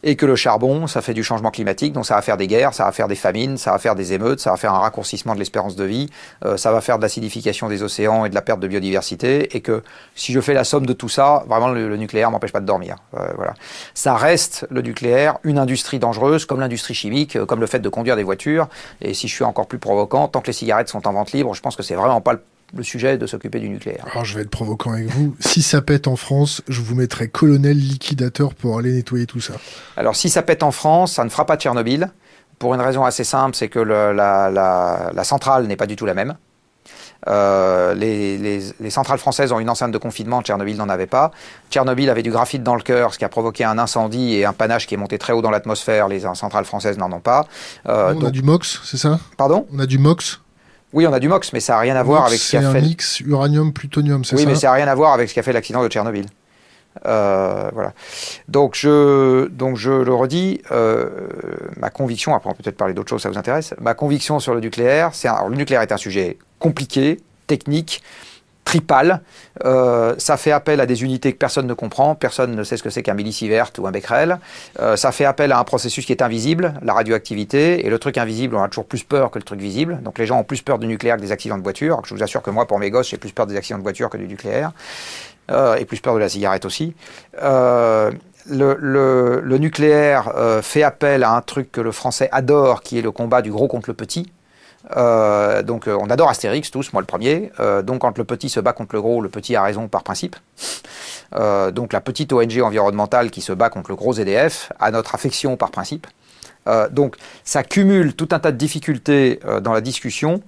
et 0.03 0.15
que 0.15 0.25
le 0.25 0.35
charbon, 0.35 0.87
ça 0.87 1.01
fait 1.01 1.13
du 1.13 1.23
changement 1.23 1.51
climatique, 1.51 1.93
donc 1.93 2.05
ça 2.05 2.15
va 2.15 2.21
faire 2.21 2.37
des 2.37 2.47
guerres, 2.47 2.73
ça 2.73 2.85
va 2.85 2.91
faire 2.91 3.07
des 3.07 3.15
famines, 3.15 3.57
ça 3.57 3.71
va 3.71 3.79
faire 3.79 3.95
des 3.95 4.13
émeutes, 4.13 4.39
ça 4.39 4.51
va 4.51 4.57
faire 4.57 4.73
un 4.73 4.79
raccourcissement 4.79 5.33
de 5.33 5.39
l'espérance 5.39 5.75
de 5.75 5.83
vie, 5.83 6.09
euh, 6.45 6.57
ça 6.57 6.71
va 6.71 6.81
faire 6.81 6.97
de 6.97 7.03
l'acidification 7.03 7.69
des 7.69 7.83
océans 7.83 8.25
et 8.25 8.29
de 8.29 8.35
la 8.35 8.41
perte 8.41 8.59
de 8.59 8.67
biodiversité, 8.67 9.55
et 9.55 9.61
que 9.61 9.83
si 10.15 10.31
je 10.31 10.39
fais 10.41 10.53
la 10.53 10.63
somme 10.63 10.85
de 10.85 10.93
tout 10.93 11.09
ça, 11.09 11.43
vraiment 11.47 11.69
le, 11.69 11.95
nucléaire 11.97 12.29
m'empêche 12.29 12.51
pas 12.51 12.59
de 12.59 12.65
dormir. 12.65 12.97
Euh, 13.15 13.25
voilà. 13.35 13.53
Ça 13.93 14.15
reste 14.15 14.67
le 14.69 14.81
nucléaire 14.81 15.37
une 15.43 15.57
industrie 15.57 15.99
dangereuse, 15.99 16.45
comme 16.45 16.59
l'industrie 16.59 16.93
chimique, 16.93 17.35
euh, 17.35 17.45
comme 17.45 17.59
le 17.59 17.67
fait 17.67 17.79
de 17.79 17.89
conduire 17.89 18.15
des 18.15 18.23
voitures, 18.23 18.67
et 19.01 19.13
si 19.13 19.27
je 19.27 19.33
suis 19.33 19.43
encore 19.43 19.67
plus 19.67 19.79
provocant, 19.79 20.27
tant 20.27 20.41
que 20.41 20.47
les 20.47 20.53
cigarettes 20.53 20.89
sont 20.89 21.07
en 21.07 21.13
vente 21.13 21.31
libre, 21.31 21.53
je 21.53 21.61
pense 21.61 21.75
que 21.75 21.83
c'est 21.83 21.95
vraiment 21.95 22.21
pas 22.21 22.33
le 22.33 22.41
le 22.73 22.83
sujet 22.83 23.17
de 23.17 23.25
s'occuper 23.25 23.59
du 23.59 23.69
nucléaire. 23.69 24.05
Alors 24.11 24.25
je 24.25 24.35
vais 24.35 24.41
être 24.41 24.49
provoquant 24.49 24.93
avec 24.93 25.07
vous. 25.07 25.35
si 25.39 25.61
ça 25.61 25.81
pète 25.81 26.07
en 26.07 26.15
France, 26.15 26.61
je 26.67 26.81
vous 26.81 26.95
mettrai 26.95 27.27
colonel 27.27 27.77
liquidateur 27.77 28.53
pour 28.53 28.77
aller 28.77 28.91
nettoyer 28.91 29.25
tout 29.25 29.41
ça. 29.41 29.53
Alors 29.97 30.15
si 30.15 30.29
ça 30.29 30.41
pète 30.41 30.63
en 30.63 30.71
France, 30.71 31.13
ça 31.13 31.23
ne 31.23 31.29
fera 31.29 31.45
pas 31.45 31.57
Tchernobyl. 31.57 32.11
Pour 32.59 32.73
une 32.73 32.81
raison 32.81 33.03
assez 33.03 33.25
simple, 33.25 33.55
c'est 33.55 33.67
que 33.67 33.79
la, 33.79 35.23
centrale 35.23 35.67
n'est 35.67 35.75
pas 35.75 35.87
du 35.87 35.95
tout 35.95 36.05
la 36.05 36.13
même. 36.13 36.35
Euh, 37.27 37.93
les, 37.95 38.89
centrales 38.89 39.17
françaises 39.17 39.51
ont 39.51 39.59
une 39.59 39.69
enceinte 39.69 39.91
de 39.91 39.97
confinement, 39.97 40.41
Tchernobyl 40.41 40.77
n'en 40.77 40.89
avait 40.89 41.07
pas. 41.07 41.31
Tchernobyl 41.69 42.09
avait 42.09 42.23
du 42.23 42.31
graphite 42.31 42.63
dans 42.63 42.75
le 42.75 42.81
cœur, 42.81 43.13
ce 43.13 43.19
qui 43.19 43.25
a 43.25 43.29
provoqué 43.29 43.63
un 43.63 43.77
incendie 43.77 44.35
et 44.35 44.45
un 44.45 44.53
panache 44.53 44.87
qui 44.87 44.93
est 44.93 44.97
monté 44.97 45.17
très 45.17 45.33
haut 45.33 45.41
dans 45.41 45.51
l'atmosphère. 45.51 46.07
Les 46.07 46.21
centrales 46.33 46.65
françaises 46.65 46.97
n'en 46.97 47.11
ont 47.11 47.19
pas. 47.19 47.45
Euh, 47.87 48.13
on 48.15 48.25
a 48.25 48.31
du 48.31 48.41
MOX, 48.41 48.79
c'est 48.85 48.97
ça? 48.97 49.19
Pardon? 49.37 49.67
On 49.73 49.79
a 49.79 49.85
du 49.85 49.97
MOX? 49.97 50.39
Oui, 50.95 51.05
on 51.05 51.13
a 51.13 51.19
du 51.19 51.27
MOX, 51.27 51.51
mais 51.51 51.59
ça 51.59 51.73
n'a 51.73 51.79
rien 51.79 51.95
à 51.97 52.03
voir 52.03 52.25
avec 52.25 52.39
ce 52.39 52.51
qui 52.51 52.57
a 52.57 52.61
fait. 52.61 52.71
C'est 52.71 52.77
un 52.77 52.81
mix 52.81 53.19
uranium-plutonium, 53.19 54.23
c'est 54.23 54.37
ça 54.37 54.41
Oui, 54.41 54.47
mais 54.47 54.55
ça 54.55 54.67
n'a 54.67 54.73
rien 54.73 54.87
à 54.87 54.95
voir 54.95 55.11
avec 55.11 55.27
ce 55.27 55.33
qui 55.33 55.39
a 55.41 55.43
fait 55.43 55.51
l'accident 55.51 55.83
de 55.83 55.89
Tchernobyl. 55.89 56.25
Euh, 57.05 57.69
voilà. 57.73 57.91
Donc 58.47 58.75
je, 58.75 59.47
donc 59.49 59.75
je 59.75 59.91
le 59.91 60.13
redis, 60.13 60.61
euh, 60.71 61.09
ma 61.75 61.89
conviction, 61.89 62.33
après 62.33 62.49
on 62.49 62.53
peut 62.53 62.63
peut-être 62.63 62.77
parler 62.77 62.93
d'autres 62.93 63.09
choses, 63.09 63.21
ça 63.21 63.29
vous 63.29 63.37
intéresse, 63.37 63.73
ma 63.81 63.93
conviction 63.93 64.39
sur 64.39 64.53
le 64.53 64.61
nucléaire, 64.61 65.09
c'est 65.11 65.27
le 65.27 65.55
nucléaire 65.55 65.81
est 65.81 65.91
un 65.91 65.97
sujet 65.97 66.37
compliqué, 66.57 67.19
technique, 67.47 68.01
tripale. 68.65 69.21
Euh, 69.63 70.15
ça 70.17 70.35
fait 70.35 70.51
appel 70.51 70.81
à 70.81 70.85
des 70.85 71.03
unités 71.03 71.31
que 71.31 71.37
personne 71.37 71.67
ne 71.67 71.73
comprend. 71.73 72.15
Personne 72.15 72.53
ne 72.53 72.63
sait 72.63 72.75
ce 72.75 72.83
que 72.83 72.89
c'est 72.89 73.03
qu'un 73.03 73.13
millisievert 73.13 73.71
ou 73.77 73.87
un 73.87 73.91
becquerel. 73.91 74.39
Euh, 74.81 74.97
ça 74.97 75.13
fait 75.13 75.23
appel 75.23 75.53
à 75.53 75.59
un 75.59 75.63
processus 75.63 76.05
qui 76.05 76.11
est 76.11 76.21
invisible, 76.21 76.73
la 76.81 76.93
radioactivité. 76.93 77.85
Et 77.85 77.89
le 77.89 77.99
truc 77.99 78.17
invisible, 78.17 78.55
on 78.55 78.63
a 78.63 78.67
toujours 78.67 78.87
plus 78.87 79.03
peur 79.03 79.31
que 79.31 79.39
le 79.39 79.43
truc 79.45 79.61
visible. 79.61 80.01
Donc 80.01 80.19
les 80.19 80.25
gens 80.25 80.39
ont 80.39 80.43
plus 80.43 80.61
peur 80.61 80.79
du 80.79 80.87
nucléaire 80.87 81.15
que 81.15 81.21
des 81.21 81.31
accidents 81.31 81.57
de 81.57 81.63
voiture. 81.63 82.01
Je 82.05 82.13
vous 82.13 82.23
assure 82.23 82.41
que 82.41 82.49
moi, 82.49 82.67
pour 82.67 82.79
mes 82.79 82.89
gosses, 82.89 83.09
j'ai 83.09 83.17
plus 83.17 83.31
peur 83.31 83.47
des 83.47 83.55
accidents 83.55 83.77
de 83.77 83.83
voiture 83.83 84.09
que 84.09 84.17
du 84.17 84.27
nucléaire. 84.27 84.73
Euh, 85.51 85.75
et 85.75 85.85
plus 85.85 85.99
peur 85.99 86.15
de 86.15 86.19
la 86.19 86.27
cigarette 86.27 86.65
aussi. 86.65 86.95
Le, 88.47 88.77
le, 88.79 89.41
le, 89.41 89.57
nucléaire 89.57 90.31
fait 90.61 90.83
appel 90.83 91.23
à 91.23 91.31
un 91.31 91.41
truc 91.41 91.71
que 91.71 91.81
le 91.81 91.91
français 91.91 92.29
adore, 92.31 92.83
qui 92.83 92.99
est 92.99 93.01
le 93.01 93.11
combat 93.11 93.41
du 93.41 93.51
gros 93.51 93.67
contre 93.67 93.89
le 93.89 93.95
petit. 93.95 94.31
Euh, 94.95 95.63
donc 95.63 95.87
euh, 95.87 95.97
on 95.99 96.09
adore 96.09 96.29
Astérix 96.29 96.71
tous, 96.71 96.93
moi 96.93 97.01
le 97.01 97.05
premier. 97.05 97.51
Euh, 97.59 97.81
donc 97.81 98.01
quand 98.01 98.17
le 98.17 98.23
petit 98.23 98.49
se 98.49 98.59
bat 98.59 98.73
contre 98.73 98.95
le 98.95 99.01
gros, 99.01 99.21
le 99.21 99.29
petit 99.29 99.55
a 99.55 99.63
raison 99.63 99.87
par 99.87 100.03
principe. 100.03 100.35
donc 101.73 101.91
la 101.91 102.01
petite 102.01 102.31
ONG 102.31 102.61
environnementale 102.61 103.31
qui 103.31 103.41
se 103.41 103.51
bat 103.51 103.69
contre 103.69 103.89
le 103.89 103.95
gros 103.95 104.13
EDF 104.13 104.71
a 104.79 104.91
notre 104.91 105.15
affection 105.15 105.57
par 105.57 105.71
principe. 105.71 106.07
donc 106.91 107.17
ça 107.43 107.63
cumule 107.63 108.13
tout 108.13 108.29
un 108.31 108.39
tas 108.39 108.51
de 108.51 108.57
difficultés 108.57 109.39
dans 109.61 109.73
la 109.73 109.81
discussion 109.81 110.41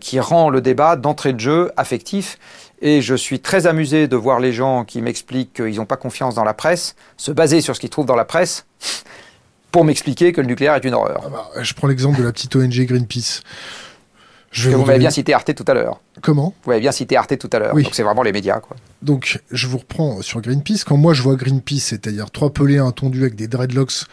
qui 0.00 0.20
rend 0.20 0.50
le 0.50 0.60
débat 0.60 0.96
d'entrée 0.96 1.32
de 1.32 1.40
jeu 1.40 1.72
affectif. 1.76 2.38
Et 2.80 3.00
je 3.00 3.14
suis 3.14 3.40
très 3.40 3.66
amusé 3.66 4.08
de 4.08 4.16
voir 4.16 4.38
les 4.40 4.52
gens 4.52 4.84
qui 4.84 5.02
m'expliquent 5.02 5.54
qu'ils 5.54 5.76
n'ont 5.76 5.86
pas 5.86 5.96
confiance 5.96 6.34
dans 6.34 6.44
la 6.44 6.54
presse 6.54 6.94
se 7.16 7.32
baser 7.32 7.60
sur 7.60 7.74
ce 7.74 7.80
qu'ils 7.80 7.90
trouvent 7.90 8.06
dans 8.06 8.16
la 8.16 8.24
presse 8.24 8.66
pour 9.72 9.84
m'expliquer 9.84 10.32
que 10.32 10.40
le 10.40 10.46
nucléaire 10.46 10.74
est 10.74 10.84
une 10.84 10.94
horreur. 10.94 11.22
Ah 11.26 11.28
bah, 11.30 11.62
je 11.62 11.74
prends 11.74 11.88
l'exemple 11.88 12.18
de 12.18 12.24
la 12.24 12.32
petite 12.32 12.54
ONG 12.54 12.84
Greenpeace. 12.86 13.40
Je 14.52 14.68
vous, 14.68 14.84
m'avez 14.84 14.98
bien 14.98 15.10
cité 15.10 15.32
Arte 15.32 15.54
tout 15.54 15.64
à 15.66 15.72
l'heure. 15.72 15.98
Comment? 16.20 16.54
Vous 16.62 16.70
m'avez 16.70 16.82
bien 16.82 16.92
cité 16.92 17.16
Arte 17.16 17.38
tout 17.38 17.48
à 17.54 17.58
l'heure. 17.58 17.74
Oui. 17.74 17.84
Donc 17.84 17.94
c'est 17.94 18.02
vraiment 18.02 18.22
les 18.22 18.32
médias. 18.32 18.60
Quoi. 18.60 18.76
Donc 19.00 19.40
je 19.50 19.66
vous 19.66 19.78
reprends 19.78 20.20
sur 20.20 20.42
Greenpeace. 20.42 20.84
Quand 20.84 20.98
moi 20.98 21.14
je 21.14 21.22
vois 21.22 21.36
Greenpeace, 21.36 21.80
c'est-à-dire 21.80 22.30
trois 22.30 22.52
pelés 22.52 22.76
intondus 22.76 23.22
avec 23.22 23.34
des 23.34 23.48
dreadlocks 23.48 24.04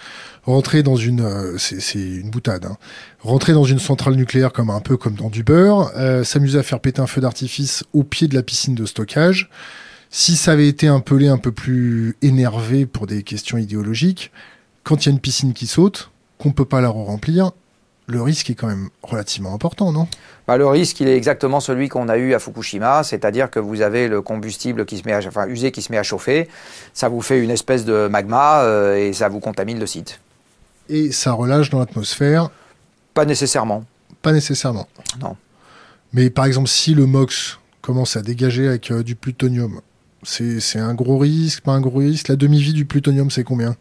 rentrer 0.45 0.81
dans 0.81 0.95
une, 0.95 1.21
euh, 1.21 1.57
c'est 1.57 1.99
une 1.99 2.31
boutade, 2.31 2.65
hein, 2.65 2.77
rentrer 3.19 3.51
dans 3.51 3.65
une 3.65 3.79
centrale 3.79 4.15
nucléaire 4.15 4.53
comme 4.53 4.69
un 4.69 4.79
peu 4.79 4.95
comme 4.95 5.15
dans 5.15 5.29
du 5.29 5.43
beurre, 5.43 5.91
euh, 5.97 6.23
s'amuser 6.23 6.57
à 6.57 6.63
faire 6.63 6.79
péter 6.79 7.01
un 7.01 7.07
feu 7.07 7.19
d'artifice 7.19 7.83
au 7.93 8.03
pied 8.03 8.27
de 8.27 8.35
la 8.35 8.41
piscine 8.41 8.75
de 8.75 8.85
stockage. 8.85 9.49
Si 10.09 10.37
ça 10.37 10.53
avait 10.53 10.67
été 10.67 10.87
un 10.87 11.01
pelé 11.01 11.27
un 11.27 11.37
peu 11.37 11.51
plus 11.51 12.15
énervé 12.21 12.85
pour 12.85 13.05
des 13.05 13.23
questions 13.23 13.57
idéologiques, 13.57 14.31
quand 14.89 15.05
il 15.05 15.09
y 15.09 15.11
a 15.11 15.13
une 15.13 15.19
piscine 15.19 15.53
qui 15.53 15.67
saute, 15.67 16.09
qu'on 16.39 16.51
peut 16.51 16.65
pas 16.65 16.81
la 16.81 16.89
remplir, 16.89 17.51
le 18.07 18.23
risque 18.23 18.49
est 18.49 18.55
quand 18.55 18.65
même 18.65 18.89
relativement 19.03 19.53
important, 19.53 19.91
non? 19.91 20.07
Bah, 20.47 20.57
Le 20.57 20.65
risque, 20.65 20.99
il 20.99 21.07
est 21.07 21.15
exactement 21.15 21.59
celui 21.59 21.89
qu'on 21.89 22.09
a 22.09 22.17
eu 22.17 22.33
à 22.33 22.39
Fukushima, 22.39 23.03
c'est-à-dire 23.03 23.51
que 23.51 23.59
vous 23.59 23.83
avez 23.83 24.07
le 24.07 24.23
combustible 24.23 24.87
qui 24.87 24.97
se 24.97 25.03
met 25.05 25.13
à, 25.13 25.19
enfin, 25.19 25.47
usé 25.47 25.71
qui 25.71 25.83
se 25.83 25.91
met 25.91 25.99
à 25.99 26.01
chauffer, 26.01 26.49
ça 26.95 27.07
vous 27.07 27.21
fait 27.21 27.39
une 27.39 27.51
espèce 27.51 27.85
de 27.85 28.07
magma 28.07 28.61
euh, 28.61 28.97
et 28.97 29.13
ça 29.13 29.29
vous 29.29 29.39
contamine 29.39 29.79
le 29.79 29.85
site. 29.85 30.19
Et 30.89 31.11
ça 31.11 31.33
relâche 31.33 31.69
dans 31.69 31.77
l'atmosphère? 31.77 32.49
Pas 33.13 33.25
nécessairement. 33.25 33.83
Pas 34.23 34.31
nécessairement. 34.31 34.87
Non. 35.21 35.37
Mais 36.13 36.31
par 36.31 36.45
exemple, 36.45 36.67
si 36.67 36.95
le 36.95 37.05
MOX 37.05 37.59
commence 37.83 38.15
à 38.15 38.23
dégager 38.23 38.67
avec 38.67 38.89
euh, 38.89 39.03
du 39.03 39.15
plutonium, 39.15 39.81
c'est 40.23 40.79
un 40.79 40.95
gros 40.95 41.19
risque, 41.19 41.61
pas 41.61 41.73
un 41.73 41.79
gros 41.79 41.99
risque? 41.99 42.27
La 42.27 42.35
demi-vie 42.35 42.73
du 42.73 42.85
plutonium, 42.85 43.29
c'est 43.29 43.43
combien? 43.43 43.75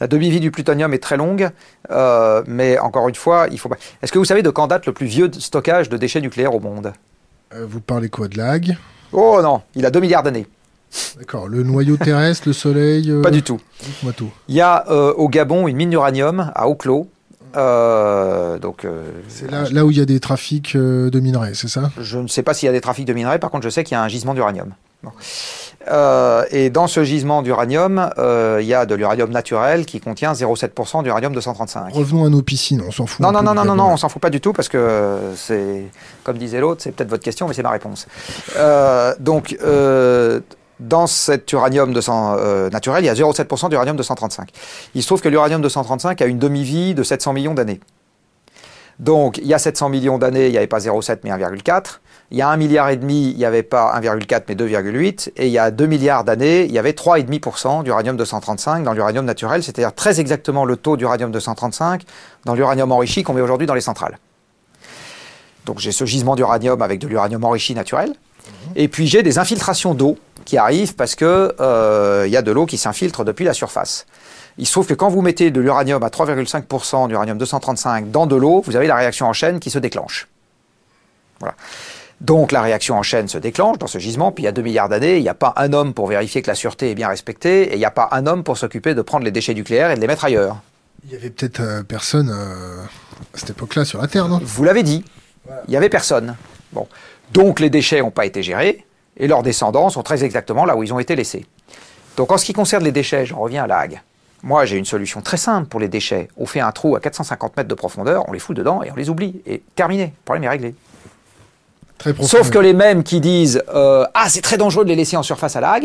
La 0.00 0.06
demi-vie 0.06 0.40
du 0.40 0.50
plutonium 0.50 0.92
est 0.92 0.98
très 1.02 1.16
longue, 1.16 1.50
euh, 1.90 2.42
mais 2.46 2.78
encore 2.78 3.08
une 3.08 3.14
fois, 3.14 3.46
il 3.50 3.58
faut 3.58 3.68
pas. 3.68 3.76
Est-ce 4.02 4.12
que 4.12 4.18
vous 4.18 4.24
savez 4.24 4.42
de 4.42 4.50
quand 4.50 4.66
date 4.66 4.86
le 4.86 4.92
plus 4.92 5.06
vieux 5.06 5.30
stockage 5.32 5.88
de 5.88 5.96
déchets 5.96 6.20
nucléaires 6.20 6.54
au 6.54 6.60
monde? 6.60 6.92
Euh, 7.54 7.64
Vous 7.68 7.80
parlez 7.80 8.08
quoi 8.08 8.28
de 8.28 8.36
lag? 8.36 8.76
Oh 9.12 9.40
non, 9.42 9.62
il 9.74 9.86
a 9.86 9.90
2 9.90 10.00
milliards 10.00 10.22
d'années. 10.22 10.46
D'accord. 11.18 11.48
Le 11.48 11.62
noyau 11.62 11.96
terrestre, 11.96 12.48
le 12.48 12.52
soleil 12.52 13.10
euh, 13.10 13.22
Pas 13.22 13.30
du 13.30 13.42
tout. 13.42 13.60
Dites-moi 13.82 14.12
tout. 14.12 14.30
Il 14.48 14.54
y 14.54 14.60
a 14.60 14.88
au 14.90 15.28
Gabon 15.28 15.68
une 15.68 15.76
mine 15.76 15.90
d'uranium 15.90 16.52
à 16.54 16.68
Oclo. 16.68 17.08
donc, 17.54 18.86
c'est 19.28 19.50
là, 19.50 19.64
là, 19.70 19.84
où 19.84 19.90
il 19.90 19.98
y 19.98 20.00
a 20.00 20.04
des 20.04 20.20
trafics 20.20 20.76
de 20.76 21.20
minerais, 21.20 21.54
c'est 21.54 21.68
ça? 21.68 21.90
Je 22.00 22.18
ne 22.18 22.28
sais 22.28 22.42
pas 22.42 22.54
s'il 22.54 22.66
y 22.66 22.70
a 22.70 22.72
des 22.72 22.80
trafics 22.80 23.06
de 23.06 23.12
minerais, 23.12 23.38
par 23.38 23.50
contre 23.50 23.64
je 23.64 23.70
sais 23.70 23.84
qu'il 23.84 23.94
y 23.94 23.98
a 23.98 24.02
un 24.02 24.08
gisement 24.08 24.34
d'uranium. 24.34 24.72
Bon. 25.02 25.10
Euh, 25.88 26.44
et 26.50 26.70
dans 26.70 26.86
ce 26.86 27.04
gisement 27.04 27.42
d'uranium, 27.42 28.10
euh, 28.18 28.58
il 28.60 28.66
y 28.66 28.74
a 28.74 28.86
de 28.86 28.94
l'uranium 28.94 29.30
naturel 29.30 29.84
qui 29.86 30.00
contient 30.00 30.32
0,7% 30.32 31.02
d'uranium 31.02 31.32
235. 31.32 31.92
Revenons 31.92 32.24
à 32.24 32.28
nos 32.28 32.42
piscines, 32.42 32.82
on 32.86 32.90
s'en 32.90 33.06
fout. 33.06 33.20
Non, 33.20 33.32
non, 33.32 33.42
non, 33.42 33.54
non, 33.54 33.64
non, 33.64 33.74
non, 33.74 33.88
on 33.90 33.96
s'en 33.96 34.08
fout 34.08 34.20
pas 34.20 34.30
du 34.30 34.40
tout 34.40 34.52
parce 34.52 34.68
que 34.68 35.18
c'est, 35.36 35.84
comme 36.22 36.38
disait 36.38 36.60
l'autre, 36.60 36.82
c'est 36.82 36.92
peut-être 36.92 37.10
votre 37.10 37.22
question, 37.22 37.48
mais 37.48 37.54
c'est 37.54 37.62
ma 37.62 37.70
réponse. 37.70 38.06
Euh, 38.56 39.14
donc, 39.20 39.56
dans 40.80 41.06
cet 41.06 41.52
uranium 41.52 41.92
naturel, 41.92 43.04
il 43.04 43.06
y 43.06 43.10
a 43.10 43.14
0,7% 43.14 43.68
d'uranium 43.68 43.96
235. 43.96 44.50
Il 44.94 45.02
se 45.02 45.06
trouve 45.06 45.20
que 45.20 45.28
l'uranium 45.28 45.60
235 45.60 46.20
a 46.22 46.26
une 46.26 46.38
demi-vie 46.38 46.94
de 46.94 47.02
700 47.02 47.32
millions 47.32 47.54
d'années. 47.54 47.80
Donc, 48.98 49.38
il 49.38 49.46
y 49.46 49.54
a 49.54 49.58
700 49.58 49.88
millions 49.88 50.18
d'années, 50.18 50.46
il 50.46 50.52
n'y 50.52 50.56
avait 50.56 50.66
pas 50.66 50.78
0,7 50.78 51.18
mais 51.24 51.30
1,4. 51.30 52.00
Il 52.30 52.38
y 52.38 52.42
a 52.42 52.48
1 52.48 52.56
milliard 52.56 52.88
et 52.88 52.96
demi, 52.96 53.30
il 53.30 53.36
n'y 53.36 53.44
avait 53.44 53.62
pas 53.62 53.98
1,4 54.00 54.44
mais 54.48 54.54
2,8. 54.54 55.32
Et 55.36 55.46
il 55.46 55.52
y 55.52 55.58
a 55.58 55.70
2 55.70 55.86
milliards 55.86 56.24
d'années, 56.24 56.64
il 56.64 56.72
y 56.72 56.78
avait 56.78 56.92
3,5% 56.92 57.84
d'uranium 57.84 58.16
235 58.16 58.82
dans 58.82 58.92
l'uranium 58.92 59.24
naturel, 59.24 59.62
c'est-à-dire 59.62 59.94
très 59.94 60.20
exactement 60.20 60.64
le 60.64 60.76
taux 60.76 60.96
d'uranium 60.96 61.30
235 61.30 62.02
dans 62.44 62.54
l'uranium 62.54 62.90
enrichi 62.92 63.22
qu'on 63.22 63.34
met 63.34 63.40
aujourd'hui 63.40 63.66
dans 63.66 63.74
les 63.74 63.80
centrales. 63.80 64.18
Donc 65.66 65.78
j'ai 65.78 65.92
ce 65.92 66.04
gisement 66.04 66.36
d'uranium 66.36 66.82
avec 66.82 66.98
de 66.98 67.08
l'uranium 67.08 67.44
enrichi 67.44 67.74
naturel. 67.74 68.12
Et 68.76 68.88
puis 68.88 69.06
j'ai 69.06 69.22
des 69.22 69.38
infiltrations 69.38 69.94
d'eau 69.94 70.18
qui 70.44 70.58
arrivent 70.58 70.94
parce 70.94 71.14
que 71.14 71.54
euh, 71.60 72.24
il 72.26 72.32
y 72.32 72.36
a 72.36 72.42
de 72.42 72.52
l'eau 72.52 72.66
qui 72.66 72.76
s'infiltre 72.76 73.24
depuis 73.24 73.44
la 73.44 73.54
surface. 73.54 74.06
Il 74.58 74.66
se 74.66 74.72
trouve 74.72 74.86
que 74.86 74.94
quand 74.94 75.08
vous 75.08 75.22
mettez 75.22 75.50
de 75.50 75.60
l'uranium 75.60 76.02
à 76.02 76.08
3,5% 76.08 77.08
d'uranium 77.08 77.38
235 77.38 78.10
dans 78.10 78.26
de 78.26 78.36
l'eau, 78.36 78.62
vous 78.64 78.76
avez 78.76 78.86
la 78.86 78.96
réaction 78.96 79.26
en 79.26 79.32
chaîne 79.32 79.58
qui 79.60 79.70
se 79.70 79.78
déclenche. 79.78 80.28
Voilà. 81.40 81.54
Donc 82.20 82.52
la 82.52 82.62
réaction 82.62 82.96
en 82.96 83.02
chaîne 83.02 83.28
se 83.28 83.38
déclenche 83.38 83.78
dans 83.78 83.86
ce 83.86 83.98
gisement, 83.98 84.32
puis 84.32 84.42
il 84.42 84.46
y 84.46 84.48
a 84.48 84.52
2 84.52 84.62
milliards 84.62 84.88
d'années, 84.88 85.16
il 85.16 85.22
n'y 85.22 85.28
a 85.28 85.34
pas 85.34 85.52
un 85.56 85.72
homme 85.72 85.94
pour 85.94 86.06
vérifier 86.06 86.42
que 86.42 86.48
la 86.48 86.54
sûreté 86.54 86.90
est 86.90 86.94
bien 86.94 87.08
respectée, 87.08 87.64
et 87.64 87.72
il 87.74 87.78
n'y 87.78 87.84
a 87.84 87.90
pas 87.90 88.08
un 88.12 88.26
homme 88.26 88.44
pour 88.44 88.56
s'occuper 88.56 88.94
de 88.94 89.02
prendre 89.02 89.24
les 89.24 89.30
déchets 89.30 89.54
nucléaires 89.54 89.90
et 89.90 89.96
de 89.96 90.00
les 90.00 90.06
mettre 90.06 90.24
ailleurs. 90.24 90.56
Il 91.04 91.12
y 91.12 91.16
avait 91.16 91.30
peut-être 91.30 91.60
euh, 91.60 91.82
personne 91.82 92.30
euh, 92.30 92.82
à 93.34 93.38
cette 93.38 93.50
époque-là 93.50 93.84
sur 93.84 94.00
la 94.00 94.08
Terre, 94.08 94.28
non? 94.28 94.40
Vous 94.42 94.64
l'avez 94.64 94.82
dit, 94.82 95.04
il 95.66 95.70
n'y 95.70 95.76
avait 95.76 95.90
personne. 95.90 96.36
Bon. 96.72 96.88
Donc 97.32 97.60
les 97.60 97.70
déchets 97.70 98.00
n'ont 98.00 98.10
pas 98.10 98.26
été 98.26 98.42
gérés, 98.42 98.84
et 99.16 99.26
leurs 99.26 99.42
descendants 99.42 99.90
sont 99.90 100.02
très 100.02 100.24
exactement 100.24 100.64
là 100.64 100.76
où 100.76 100.82
ils 100.82 100.94
ont 100.94 100.98
été 100.98 101.16
laissés. 101.16 101.46
Donc 102.16 102.32
en 102.32 102.38
ce 102.38 102.44
qui 102.44 102.52
concerne 102.52 102.84
les 102.84 102.92
déchets, 102.92 103.26
j'en 103.26 103.40
reviens 103.40 103.64
à 103.64 103.66
la 103.66 103.78
Hague. 103.78 104.00
Moi, 104.42 104.66
j'ai 104.66 104.76
une 104.76 104.84
solution 104.84 105.22
très 105.22 105.38
simple 105.38 105.68
pour 105.68 105.80
les 105.80 105.88
déchets. 105.88 106.28
On 106.36 106.44
fait 106.44 106.60
un 106.60 106.70
trou 106.70 106.96
à 106.96 107.00
450 107.00 107.56
mètres 107.56 107.68
de 107.68 107.74
profondeur, 107.74 108.28
on 108.28 108.32
les 108.32 108.38
fout 108.38 108.54
dedans 108.54 108.82
et 108.82 108.90
on 108.90 108.94
les 108.94 109.08
oublie. 109.08 109.40
Et 109.46 109.62
terminé, 109.74 110.04
le 110.04 110.24
problème 110.24 110.44
est 110.44 110.48
réglé. 110.50 110.74
Sauf 112.22 112.50
que 112.50 112.58
les 112.58 112.74
mêmes 112.74 113.02
qui 113.02 113.20
disent 113.20 113.62
euh, 113.74 114.04
Ah, 114.14 114.28
c'est 114.28 114.42
très 114.42 114.56
dangereux 114.56 114.84
de 114.84 114.90
les 114.90 114.96
laisser 114.96 115.16
en 115.16 115.22
surface 115.22 115.56
à 115.56 115.60
la 115.60 115.78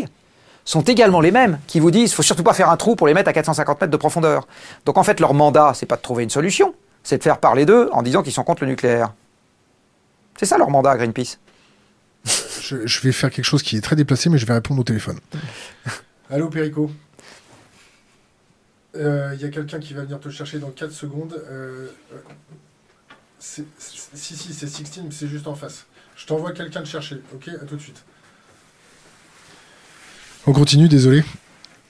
sont 0.64 0.82
également 0.82 1.20
les 1.20 1.30
mêmes 1.30 1.58
qui 1.66 1.80
vous 1.80 1.90
disent 1.90 2.12
faut 2.12 2.22
surtout 2.22 2.42
pas 2.42 2.52
faire 2.52 2.70
un 2.70 2.76
trou 2.76 2.94
pour 2.94 3.06
les 3.06 3.14
mettre 3.14 3.28
à 3.28 3.32
450 3.32 3.80
mètres 3.80 3.90
de 3.90 3.96
profondeur. 3.96 4.46
Donc 4.86 4.98
en 4.98 5.02
fait, 5.02 5.18
leur 5.20 5.34
mandat, 5.34 5.72
c'est 5.74 5.86
pas 5.86 5.96
de 5.96 6.02
trouver 6.02 6.22
une 6.22 6.30
solution, 6.30 6.74
c'est 7.02 7.18
de 7.18 7.22
faire 7.22 7.38
parler 7.38 7.66
d'eux 7.66 7.88
en 7.92 8.02
disant 8.02 8.22
qu'ils 8.22 8.32
sont 8.32 8.44
contre 8.44 8.64
le 8.64 8.70
nucléaire. 8.70 9.12
C'est 10.36 10.46
ça 10.46 10.58
leur 10.58 10.70
mandat, 10.70 10.96
Greenpeace. 10.96 11.38
Je, 12.62 13.00
vais 13.00 13.10
faire 13.10 13.30
quelque 13.30 13.44
chose 13.44 13.62
qui 13.62 13.76
est 13.76 13.80
très 13.80 13.96
déplacé, 13.96 14.30
mais 14.30 14.38
je 14.38 14.46
vais 14.46 14.52
répondre 14.52 14.80
au 14.80 14.84
téléphone. 14.84 15.18
Allô, 16.30 16.48
Perico 16.50 16.88
Il 18.94 19.00
euh, 19.00 19.34
y 19.34 19.44
a 19.44 19.48
quelqu'un 19.48 19.80
qui 19.80 19.92
va 19.92 20.02
venir 20.02 20.20
te 20.20 20.28
chercher 20.28 20.60
dans 20.60 20.70
4 20.70 20.92
secondes. 20.92 21.42
Euh, 21.50 21.88
si, 23.40 23.64
si, 24.14 24.36
c'est 24.36 24.68
16, 24.68 25.02
mais 25.04 25.10
c'est 25.10 25.26
juste 25.26 25.48
en 25.48 25.56
face. 25.56 25.86
Je 26.20 26.26
t'envoie 26.26 26.52
quelqu'un 26.52 26.82
te 26.82 26.88
chercher, 26.88 27.22
ok? 27.34 27.48
À 27.48 27.64
tout 27.64 27.76
de 27.76 27.80
suite. 27.80 28.04
On 30.46 30.52
continue, 30.52 30.86
désolé. 30.86 31.24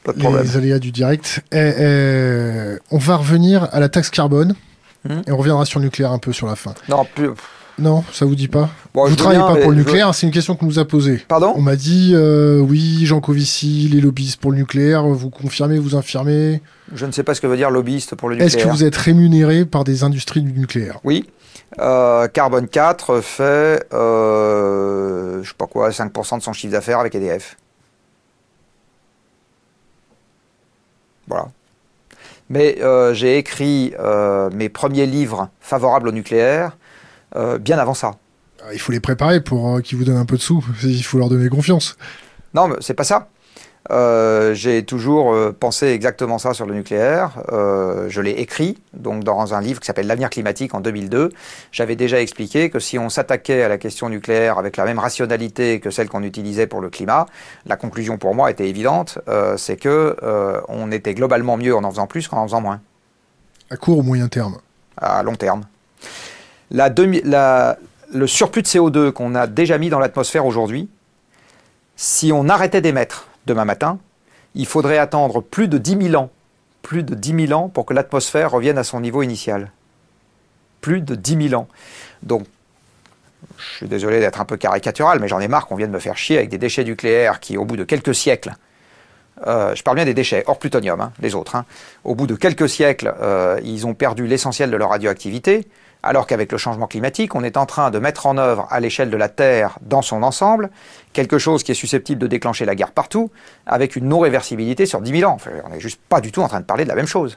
Pas 0.05 0.13
de 0.13 0.21
problème. 0.21 0.45
Les 0.45 0.57
aléas 0.57 0.79
du 0.79 0.93
direct. 0.93 1.43
Eh, 1.51 1.59
eh, 1.59 2.79
on 2.93 2.99
va 2.99 3.17
revenir 3.17 3.69
à 3.73 3.81
la 3.81 3.89
taxe 3.89 4.09
carbone. 4.09 4.55
Hmm. 5.05 5.23
Et 5.27 5.33
on 5.33 5.37
reviendra 5.37 5.65
sur 5.65 5.81
le 5.81 5.87
nucléaire 5.87 6.13
un 6.13 6.19
peu 6.19 6.33
sur 6.33 6.47
la 6.47 6.55
fin. 6.55 6.75
Non, 6.89 7.05
plus. 7.05 7.31
Non, 7.81 8.05
ça 8.13 8.27
vous 8.27 8.35
dit 8.35 8.49
pas 8.49 8.69
Vous 8.95 9.09
ne 9.09 9.15
travaillez 9.15 9.41
pas 9.41 9.57
pour 9.57 9.71
le 9.71 9.77
nucléaire, 9.77 10.15
c'est 10.15 10.27
une 10.27 10.33
question 10.33 10.55
qu'on 10.57 10.67
nous 10.67 10.79
a 10.79 10.85
posée. 10.85 11.23
Pardon 11.29 11.55
On 11.57 11.63
m'a 11.63 11.77
dit, 11.77 12.13
euh, 12.15 12.59
oui, 12.59 13.07
Jean 13.07 13.21
Covici, 13.21 13.89
les 13.93 14.01
lobbyistes 14.01 14.41
pour 14.41 14.53
le 14.53 14.59
nucléaire, 14.59 15.05
vous 15.05 15.31
confirmez, 15.31 15.79
vous 15.79 15.97
infirmez 15.97 16.61
Je 16.95 17.07
ne 17.07 17.13
sais 17.13 17.23
pas 17.23 17.35
ce 17.35 17.41
que 17.41 17.47
veut 17.47 17.57
dire 17.57 17.71
lobbyiste 17.71 18.15
pour 18.15 18.29
le 18.29 18.37
nucléaire. 18.37 18.55
Est-ce 18.55 18.65
que 18.65 18.71
vous 18.71 18.85
êtes 18.85 18.97
rémunéré 18.97 19.65
par 19.65 19.85
des 19.85 20.05
industries 20.05 20.43
du 20.43 20.53
nucléaire? 20.53 21.01
Oui. 21.05 21.27
Euh, 21.79 22.27
Carbone 22.29 22.69
4 22.69 23.21
fait, 23.21 23.87
euh, 23.93 25.43
je 25.43 25.49
sais 25.49 25.55
pas 25.57 25.67
quoi, 25.67 25.91
5% 25.91 26.39
de 26.39 26.43
son 26.43 26.53
chiffre 26.53 26.73
d'affaires 26.73 26.99
avec 26.99 27.15
EDF. 27.15 27.57
Voilà. 31.29 31.49
Mais 32.49 32.79
euh, 32.83 33.15
j'ai 33.15 33.39
écrit 33.39 33.95
mes 34.53 34.69
premiers 34.69 35.07
livres 35.07 35.49
favorables 35.61 36.09
au 36.09 36.13
nucléaire 36.13 36.77
bien 37.61 37.79
avant 37.79 37.95
ça. 37.95 38.13
Ah, 38.63 38.73
il 38.73 38.79
faut 38.79 38.93
les 38.93 39.01
préparer 39.01 39.41
pour 39.41 39.81
qu'ils 39.83 39.97
vous 39.99 40.05
donnent 40.05 40.17
un 40.17 40.27
peu 40.27 40.37
de 40.37 40.43
sous. 40.43 40.65
Il 40.83 41.03
faut 41.03 41.19
leur 41.19 41.29
donner 41.29 41.49
confiance. 41.49 41.97
Non, 42.55 42.69
mais 42.69 42.77
c'est 42.81 42.95
pas 42.95 43.05
ça. 43.05 43.29
Euh, 43.91 44.55
j'ai 44.55 44.85
toujours 44.85 45.33
euh, 45.33 45.57
pensé 45.59 45.87
exactement 45.87 46.39
ça 46.39 46.53
sur 46.55 46.67
le 46.67 46.75
nucléaire. 46.75 47.43
Euh, 47.51 48.09
je 48.09 48.21
l'ai 48.21 48.33
écrit 48.33 48.79
donc 48.93 49.25
dans 49.25 49.55
un 49.55 49.61
livre 49.61 49.81
qui 49.81 49.87
s'appelle 49.87 50.07
L'avenir 50.07 50.31
climatique 50.31 50.75
en 50.75 50.81
2002. 50.81 51.31
J'avais 51.73 51.97
déjà 51.97 52.21
expliqué 52.21 52.71
que 52.71 52.79
si 52.79 52.99
on 52.99 53.09
s'attaquait 53.09 53.63
à 53.63 53.69
la 53.69 53.79
question 53.79 54.09
nucléaire 54.09 54.59
avec 54.59 54.77
la 54.77 54.85
même 54.85 54.99
rationalité 54.99 55.81
que 55.81 55.91
celle 55.91 56.09
qu'on 56.09 56.23
utilisait 56.23 56.67
pour 56.67 56.81
le 56.81 56.91
climat, 56.91 57.27
la 57.67 57.77
conclusion 57.77 58.19
pour 58.19 58.35
moi 58.35 58.51
était 58.51 58.69
évidente, 58.69 59.19
c'est 59.57 59.77
que 59.77 60.17
on 60.69 60.93
était 60.93 61.15
globalement 61.15 61.57
mieux 61.57 61.75
en 61.75 61.85
en 61.85 61.91
faisant 61.91 62.07
plus 62.07 62.29
qu'en 62.29 62.39
en 62.39 62.47
faisant 62.47 62.61
moins. 62.61 62.81
À 63.71 63.77
court 63.77 63.99
ou 63.99 64.03
moyen 64.03 64.29
terme? 64.29 64.59
À 64.97 65.23
long 65.23 65.37
terme. 65.37 65.63
Le 66.73 68.27
surplus 68.27 68.63
de 68.63 68.69
CO2 68.69 69.13
qu'on 69.13 69.35
a 69.35 69.47
déjà 69.47 69.79
mis 69.79 69.91
dans 69.91 69.99
l'atmosphère 69.99 70.47
aujourd'hui, 70.47 70.89
si 71.97 72.33
on 72.33 72.49
arrêtait 72.49 72.81
d'émettre 72.81 73.29
demain 73.47 73.65
matin, 73.65 73.99
il 74.55 74.67
faudrait 74.67 74.99
attendre 74.99 75.43
plus 75.43 75.69
de 75.69 75.79
10 75.79 76.09
000 76.11 76.23
ans, 76.23 76.31
plus 76.83 77.03
de 77.03 77.15
10 77.15 77.47
000 77.49 77.61
ans 77.61 77.69
pour 77.69 77.87
que 77.87 77.95
l'atmosphère 77.95 78.51
revienne 78.51 78.79
à 78.79 78.85
son 78.85 79.01
niveau 79.01 79.23
initial. 79.23 79.71
Plus 80.81 81.03
de 81.03 81.15
10 81.15 81.51
000 81.51 81.61
ans. 81.61 81.69
Donc, 82.23 82.47
je 83.59 83.77
suis 83.77 83.89
désolé 83.89 84.21
d'être 84.21 84.41
un 84.41 84.45
peu 84.45 84.57
caricatural, 84.57 85.19
mais 85.21 85.29
j'en 85.29 85.41
ai 85.41 85.49
marre 85.49 85.67
qu'on 85.67 85.77
vienne 85.77 85.91
me 85.91 85.99
faire 85.99 86.17
chier 86.17 86.39
avec 86.39 86.49
des 86.49 86.59
déchets 86.59 86.85
nucléaires 86.85 87.41
qui, 87.41 87.57
au 87.57 87.65
bout 87.65 87.77
de 87.77 87.85
quelques 87.85 88.15
siècles, 88.15 88.55
euh, 89.47 89.75
je 89.75 89.83
parle 89.83 89.97
bien 89.97 90.05
des 90.05 90.15
déchets, 90.15 90.45
hors 90.47 90.59
plutonium, 90.59 91.01
hein, 91.01 91.13
les 91.21 91.35
autres. 91.35 91.57
Hein. 91.57 91.65
Au 92.05 92.15
bout 92.15 92.27
de 92.27 92.35
quelques 92.35 92.69
siècles, 92.69 93.15
euh, 93.21 93.59
ils 93.63 93.87
ont 93.87 93.95
perdu 93.95 94.27
l'essentiel 94.27 94.71
de 94.71 94.77
leur 94.77 94.91
radioactivité, 94.91 95.67
alors 96.03 96.27
qu'avec 96.27 96.51
le 96.51 96.59
changement 96.59 96.87
climatique, 96.87 97.35
on 97.35 97.45
est 97.45 97.57
en 97.57 97.67
train 97.67 97.91
de 97.91 97.99
mettre 97.99 98.27
en 98.27 98.39
œuvre 98.39 98.67
à 98.71 98.81
l'échelle 98.81 99.11
de 99.11 99.17
la 99.17 99.29
Terre, 99.29 99.79
dans 99.83 100.03
son 100.03 100.23
ensemble, 100.23 100.71
quelque 101.13 101.39
chose 101.39 101.63
qui 101.63 101.73
est 101.73 101.75
susceptible 101.75 102.21
de 102.21 102.27
déclencher 102.27 102.65
la 102.65 102.75
guerre 102.75 102.93
partout, 102.93 103.31
avec 103.67 103.97
une 103.97 104.09
non-réversibilité 104.09 104.87
sur 104.87 105.01
10 105.01 105.21
000 105.21 105.31
ans. 105.31 105.37
on 105.65 105.71
n'est 105.71 105.81
juste 105.81 106.01
pas 106.09 106.21
du 106.21 106.33
tout 106.33 106.43
en 106.43 106.49
train 106.49 106.61
de 106.61 106.65
parler 106.65 106.85
de 106.85 106.89
la 106.89 106.95
même 106.95 107.07
chose. 107.07 107.37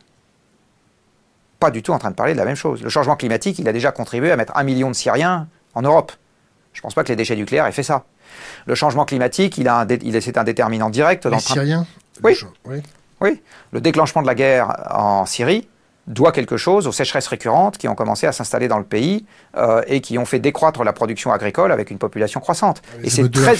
Pas 1.60 1.72
du 1.72 1.84
tout 1.84 1.92
en 1.92 2.00
train 2.00 2.12
de 2.12 2.16
parler 2.16 2.34
de 2.34 2.38
la 2.38 2.46
même 2.46 2.56
chose. 2.56 2.82
Le 2.82 2.90
changement 2.90 3.16
climatique, 3.16 3.60
il 3.60 3.68
a 3.68 3.74
déjà 3.74 3.92
contribué 3.92 4.32
à 4.32 4.38
mettre 4.38 4.56
un 4.56 4.64
million 4.64 4.90
de 4.90 4.96
Syriens 4.96 5.48
en 5.74 5.82
Europe. 5.82 6.14
Je 6.72 6.80
ne 6.80 6.84
pense 6.84 6.94
pas 6.94 7.04
que 7.04 7.10
les 7.10 7.16
déchets 7.16 7.36
nucléaires 7.36 7.66
aient 7.66 7.72
fait 7.72 7.84
ça. 7.84 8.04
Le 8.66 8.76
changement 8.76 9.06
climatique, 9.06 9.58
il 9.58 9.68
a 9.68 9.86
c'est 10.22 10.38
un 10.38 10.44
déterminant 10.44 10.90
direct. 10.90 11.26
Les 11.26 11.40
Syriens? 11.40 11.86
Oui. 12.24 12.38
oui. 13.22 13.42
Le 13.72 13.82
déclenchement 13.82 14.22
de 14.22 14.28
la 14.28 14.36
guerre 14.36 14.76
en 14.90 15.26
Syrie, 15.26 15.68
doit 16.08 16.32
quelque 16.32 16.58
chose 16.58 16.86
aux 16.88 16.92
sécheresses 16.92 17.28
récurrentes 17.28 17.78
qui 17.78 17.88
ont 17.88 17.96
commencé 17.96 18.28
à 18.28 18.32
s'installer 18.34 18.68
dans 18.68 18.78
le 18.78 18.84
pays 18.84 19.26
euh, 19.56 19.82
et 19.88 20.02
qui 20.02 20.18
ont 20.18 20.26
fait 20.26 20.40
décroître 20.40 20.84
la 20.84 20.92
production 20.92 21.32
agricole 21.32 21.72
avec 21.72 21.92
une 21.92 21.98
population 21.98 22.42
croissante. 22.42 22.82
et 23.04 23.10
c'est 23.10 23.32
très, 23.32 23.56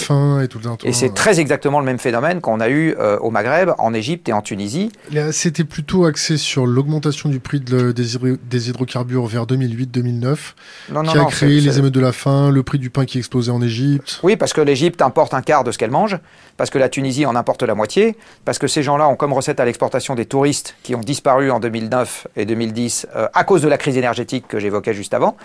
et, 0.84 0.92
c'est 0.92 1.14
très 1.14 1.40
exactement 1.40 1.80
le 1.80 1.86
même 1.86 1.98
phénomène 1.98 2.40
qu'on 2.40 2.60
a 2.60 2.68
eu 2.68 2.94
euh, 2.98 3.18
au 3.18 3.30
Maghreb, 3.30 3.70
en 3.78 3.94
Égypte 3.94 4.28
et 4.28 4.32
en 4.32 4.42
Tunisie. 4.42 4.92
C'était 5.32 5.64
plutôt 5.64 6.04
axé 6.04 6.36
sur 6.36 6.66
l'augmentation 6.66 7.28
du 7.28 7.40
prix 7.40 7.60
de, 7.60 7.92
des, 7.92 8.68
hydrocarbures 8.68 9.26
vers 9.26 9.46
2008-2009, 9.46 10.36
qui 11.10 11.18
a 11.18 11.24
créé 11.24 11.60
les 11.60 11.78
émeutes 11.78 11.94
de 11.94 12.00
la 12.00 12.12
faim, 12.12 12.50
le 12.50 12.62
prix 12.62 12.78
du 12.78 12.90
pain 12.90 13.06
qui 13.06 13.18
explosait 13.18 13.52
en 13.52 13.62
Égypte. 13.62 14.20
Oui, 14.22 14.36
parce 14.36 14.52
que 14.52 14.60
l'Égypte 14.60 15.00
importe 15.00 15.32
un 15.32 15.42
quart 15.42 15.64
de 15.64 15.72
ce 15.72 15.78
qu'elle 15.78 15.90
mange, 15.90 16.18
parce 16.56 16.70
que 16.70 16.78
la 16.78 16.88
Tunisie 16.88 17.26
en 17.26 17.36
importe 17.36 17.62
la 17.62 17.74
moitié, 17.74 18.16
parce 18.44 18.58
que 18.58 18.66
ces 18.66 18.82
gens-là 18.82 19.08
ont 19.08 19.16
comme 19.16 19.32
recette 19.32 19.60
à 19.60 19.64
l'exportation 19.64 20.14
des 20.14 20.26
touristes 20.26 20.76
qui 20.82 20.94
ont 20.94 21.00
disparu 21.00 21.50
en 21.50 21.60
2009 21.60 22.28
et 22.36 22.44
2010 22.44 23.06
euh, 23.14 23.28
à 23.34 23.44
cause 23.44 23.62
de 23.62 23.68
la 23.68 23.78
crise 23.78 23.96
énergétique 23.96 24.46
que 24.48 24.58
j'évoquais 24.58 24.94
juste 24.94 25.14
avant. 25.14 25.36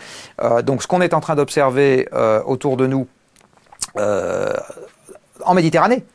Euh, 0.42 0.62
donc 0.62 0.82
ce 0.82 0.88
qu'on 0.88 1.02
est 1.02 1.14
en 1.14 1.20
train 1.20 1.36
d'observer 1.36 2.08
euh, 2.14 2.42
autour 2.46 2.78
de 2.78 2.88
nous 2.88 3.08
en 5.46 5.54
Méditerranée, 5.56 6.06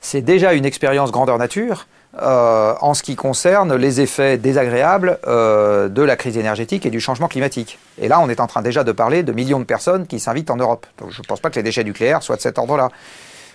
c'est 0.00 0.22
déjà 0.22 0.52
une 0.54 0.66
expérience 0.66 1.12
grandeur 1.12 1.38
nature 1.38 1.86
en 2.20 2.94
ce 2.94 3.02
qui 3.02 3.16
concerne 3.16 3.74
les 3.74 4.00
effets 4.00 4.36
désagréables 4.36 5.18
de 5.24 6.02
la 6.02 6.16
crise 6.16 6.36
énergétique 6.36 6.84
et 6.84 6.90
du 6.90 7.00
changement 7.00 7.28
climatique. 7.28 7.78
Et 7.98 8.08
là, 8.08 8.20
on 8.20 8.28
est 8.28 8.40
en 8.40 8.46
train 8.48 8.60
déjà 8.60 8.84
de 8.84 8.92
parler 8.92 9.22
de 9.22 9.32
millions 9.32 9.60
de 9.60 9.64
personnes 9.64 10.06
qui 10.06 10.20
s'invitent 10.20 10.50
en 10.50 10.56
Europe. 10.56 10.86
Donc 10.98 11.10
je 11.10 11.20
ne 11.20 11.26
pense 11.26 11.40
pas 11.40 11.48
que 11.48 11.54
les 11.54 11.62
déchets 11.62 11.84
nucléaires 11.84 12.22
soient 12.22 12.36
de 12.36 12.42
cet 12.42 12.58
ordre-là, 12.58 12.88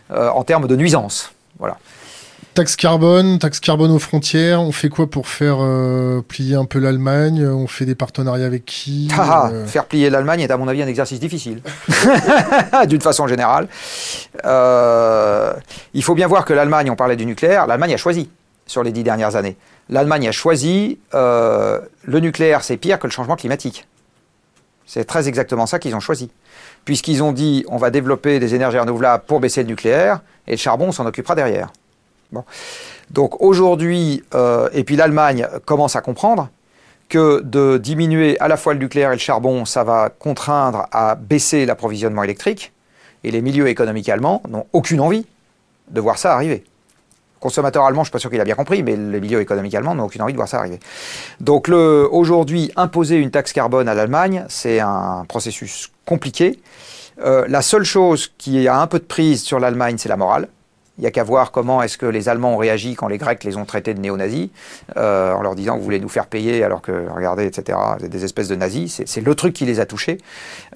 en 0.09 0.43
termes 0.43 0.67
de 0.67 0.75
nuisance. 0.75 1.33
Voilà. 1.59 1.77
Taxe 2.57 2.75
carbone, 2.75 3.37
taxe 3.37 3.59
carbone 3.59 3.91
aux 3.91 3.99
frontières, 3.99 4.63
on 4.63 4.71
fait 4.71 4.89
quoi 4.89 5.07
pour 5.07 5.27
faire 5.27 5.57
euh, 5.59 6.23
plier 6.27 6.55
un 6.55 6.65
peu 6.65 6.79
l'Allemagne? 6.79 7.45
On 7.45 7.67
fait 7.67 7.85
des 7.85 7.93
partenariats 7.93 8.47
avec 8.47 8.65
qui? 8.65 9.09
Ah, 9.15 9.25
ah, 9.29 9.49
euh 9.51 9.67
Faire 9.67 9.85
plier 9.85 10.09
l'Allemagne 10.09 10.39
est 10.39 10.49
à 10.49 10.57
mon 10.57 10.67
avis 10.67 10.81
un 10.81 10.87
exercice 10.87 11.19
difficile, 11.19 11.61
d'une 12.87 13.01
façon 13.01 13.27
générale. 13.27 13.67
Euh, 14.43 15.53
il 15.93 16.01
faut 16.01 16.15
bien 16.15 16.25
voir 16.25 16.45
que 16.45 16.53
l'Allemagne, 16.55 16.89
on 16.89 16.95
parlait 16.95 17.15
du 17.15 17.27
nucléaire, 17.27 17.67
l'Allemagne 17.67 17.93
a 17.93 17.97
choisi 17.97 18.27
sur 18.65 18.81
les 18.81 18.91
dix 18.91 19.03
dernières 19.03 19.35
années. 19.35 19.55
L'Allemagne 19.89 20.27
a 20.27 20.31
choisi 20.31 20.97
le 21.13 21.79
nucléaire, 22.07 22.63
c'est 22.63 22.77
pire 22.77 22.97
que 22.97 23.05
le 23.05 23.11
changement 23.11 23.35
climatique. 23.35 23.87
C'est 24.87 25.05
très 25.05 25.27
exactement 25.27 25.67
ça 25.67 25.77
qu'ils 25.77 25.93
ont 25.93 25.99
choisi. 25.99 26.31
Puisqu'ils 26.85 27.21
ont 27.21 27.33
dit 27.33 27.65
on 27.69 27.77
va 27.77 27.91
développer 27.91 28.39
des 28.39 28.55
énergies 28.55 28.79
renouvelables 28.79 29.25
pour 29.27 29.39
baisser 29.39 29.61
le 29.61 29.67
nucléaire, 29.67 30.21
et 30.47 30.51
le 30.53 30.57
charbon 30.57 30.91
s'en 30.91 31.05
occupera 31.05 31.35
derrière. 31.35 31.69
Donc 33.11 33.41
aujourd'hui, 33.41 34.23
euh, 34.35 34.69
et 34.73 34.83
puis 34.83 34.95
l'Allemagne 34.95 35.47
commence 35.65 35.95
à 35.95 36.01
comprendre 36.01 36.49
que 37.09 37.41
de 37.41 37.77
diminuer 37.77 38.37
à 38.39 38.47
la 38.47 38.57
fois 38.57 38.73
le 38.73 38.79
nucléaire 38.79 39.11
et 39.11 39.15
le 39.15 39.19
charbon, 39.19 39.63
ça 39.65 39.83
va 39.83 40.09
contraindre 40.09 40.87
à 40.91 41.15
baisser 41.15 41.65
l'approvisionnement 41.65 42.23
électrique. 42.23 42.73
Et 43.23 43.31
les 43.31 43.41
milieux 43.41 43.67
économiques 43.67 44.09
allemands 44.09 44.41
n'ont 44.49 44.65
aucune 44.73 44.99
envie 44.99 45.25
de 45.89 46.01
voir 46.01 46.17
ça 46.17 46.33
arriver. 46.33 46.65
Consommateur 47.39 47.85
allemand, 47.85 48.03
je 48.03 48.09
ne 48.09 48.09
suis 48.09 48.11
pas 48.11 48.19
sûr 48.19 48.29
qu'il 48.29 48.41
a 48.41 48.43
bien 48.43 48.55
compris, 48.55 48.83
mais 48.83 48.95
les 48.95 49.21
milieux 49.21 49.39
économiques 49.39 49.75
allemands 49.75 49.95
n'ont 49.95 50.05
aucune 50.05 50.21
envie 50.21 50.33
de 50.33 50.37
voir 50.37 50.49
ça 50.49 50.59
arriver. 50.59 50.79
Donc 51.39 51.69
aujourd'hui, 51.69 52.71
imposer 52.75 53.17
une 53.17 53.31
taxe 53.31 53.53
carbone 53.53 53.87
à 53.87 53.93
l'Allemagne, 53.93 54.45
c'est 54.49 54.79
un 54.79 55.23
processus 55.27 55.91
compliqué. 56.05 56.59
Euh, 57.23 57.45
la 57.47 57.61
seule 57.61 57.83
chose 57.83 58.31
qui 58.37 58.67
a 58.67 58.79
un 58.79 58.87
peu 58.87 58.99
de 58.99 59.03
prise 59.03 59.43
sur 59.43 59.59
l'Allemagne, 59.59 59.97
c'est 59.97 60.09
la 60.09 60.17
morale. 60.17 60.49
Il 60.97 61.01
n'y 61.01 61.07
a 61.07 61.11
qu'à 61.11 61.23
voir 61.23 61.51
comment 61.51 61.83
est-ce 61.83 61.97
que 61.97 62.07
les 62.07 62.27
Allemands 62.27 62.55
ont 62.55 62.57
réagi 62.57 62.95
quand 62.95 63.07
les 63.07 63.19
Grecs 63.19 63.43
les 63.43 63.55
ont 63.55 63.65
traités 63.65 63.93
de 63.93 63.99
néo-nazis, 63.99 64.49
euh, 64.97 65.31
en 65.33 65.43
leur 65.43 65.53
disant 65.53 65.77
vous 65.77 65.83
voulez 65.83 65.99
nous 65.99 66.09
faire 66.09 66.25
payer 66.25 66.63
alors 66.63 66.81
que, 66.81 67.07
regardez, 67.13 67.45
etc., 67.45 67.77
des 68.01 68.23
espèces 68.23 68.47
de 68.47 68.55
nazis. 68.55 69.03
C'est 69.05 69.21
le 69.21 69.35
truc 69.35 69.53
qui 69.53 69.65
les 69.65 69.79
a 69.79 69.85
touchés. 69.85 70.17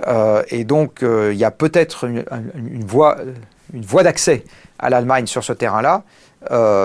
Euh, 0.08 0.44
et 0.50 0.64
donc, 0.64 1.02
euh, 1.02 1.32
il 1.34 1.40
y 1.40 1.44
a 1.44 1.50
peut-être 1.50 2.06
une, 2.06 2.24
voie, 2.86 3.18
une 3.74 3.82
voie 3.84 4.04
d'accès 4.04 4.44
à 4.78 4.92
l'Allemagne 4.92 5.26
sur 5.26 5.44
ce 5.44 5.54
terrain-là, 5.54 6.04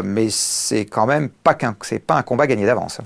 mais 0.03 0.29
c'est 0.31 0.87
quand 0.87 1.07
même 1.07 1.29
pas 1.29 1.55
qu'un, 1.55 1.77
c'est 1.83 1.99
pas 1.99 2.15
un 2.15 2.23
combat 2.23 2.47
gagné 2.47 2.65
d'avance. 2.65 3.01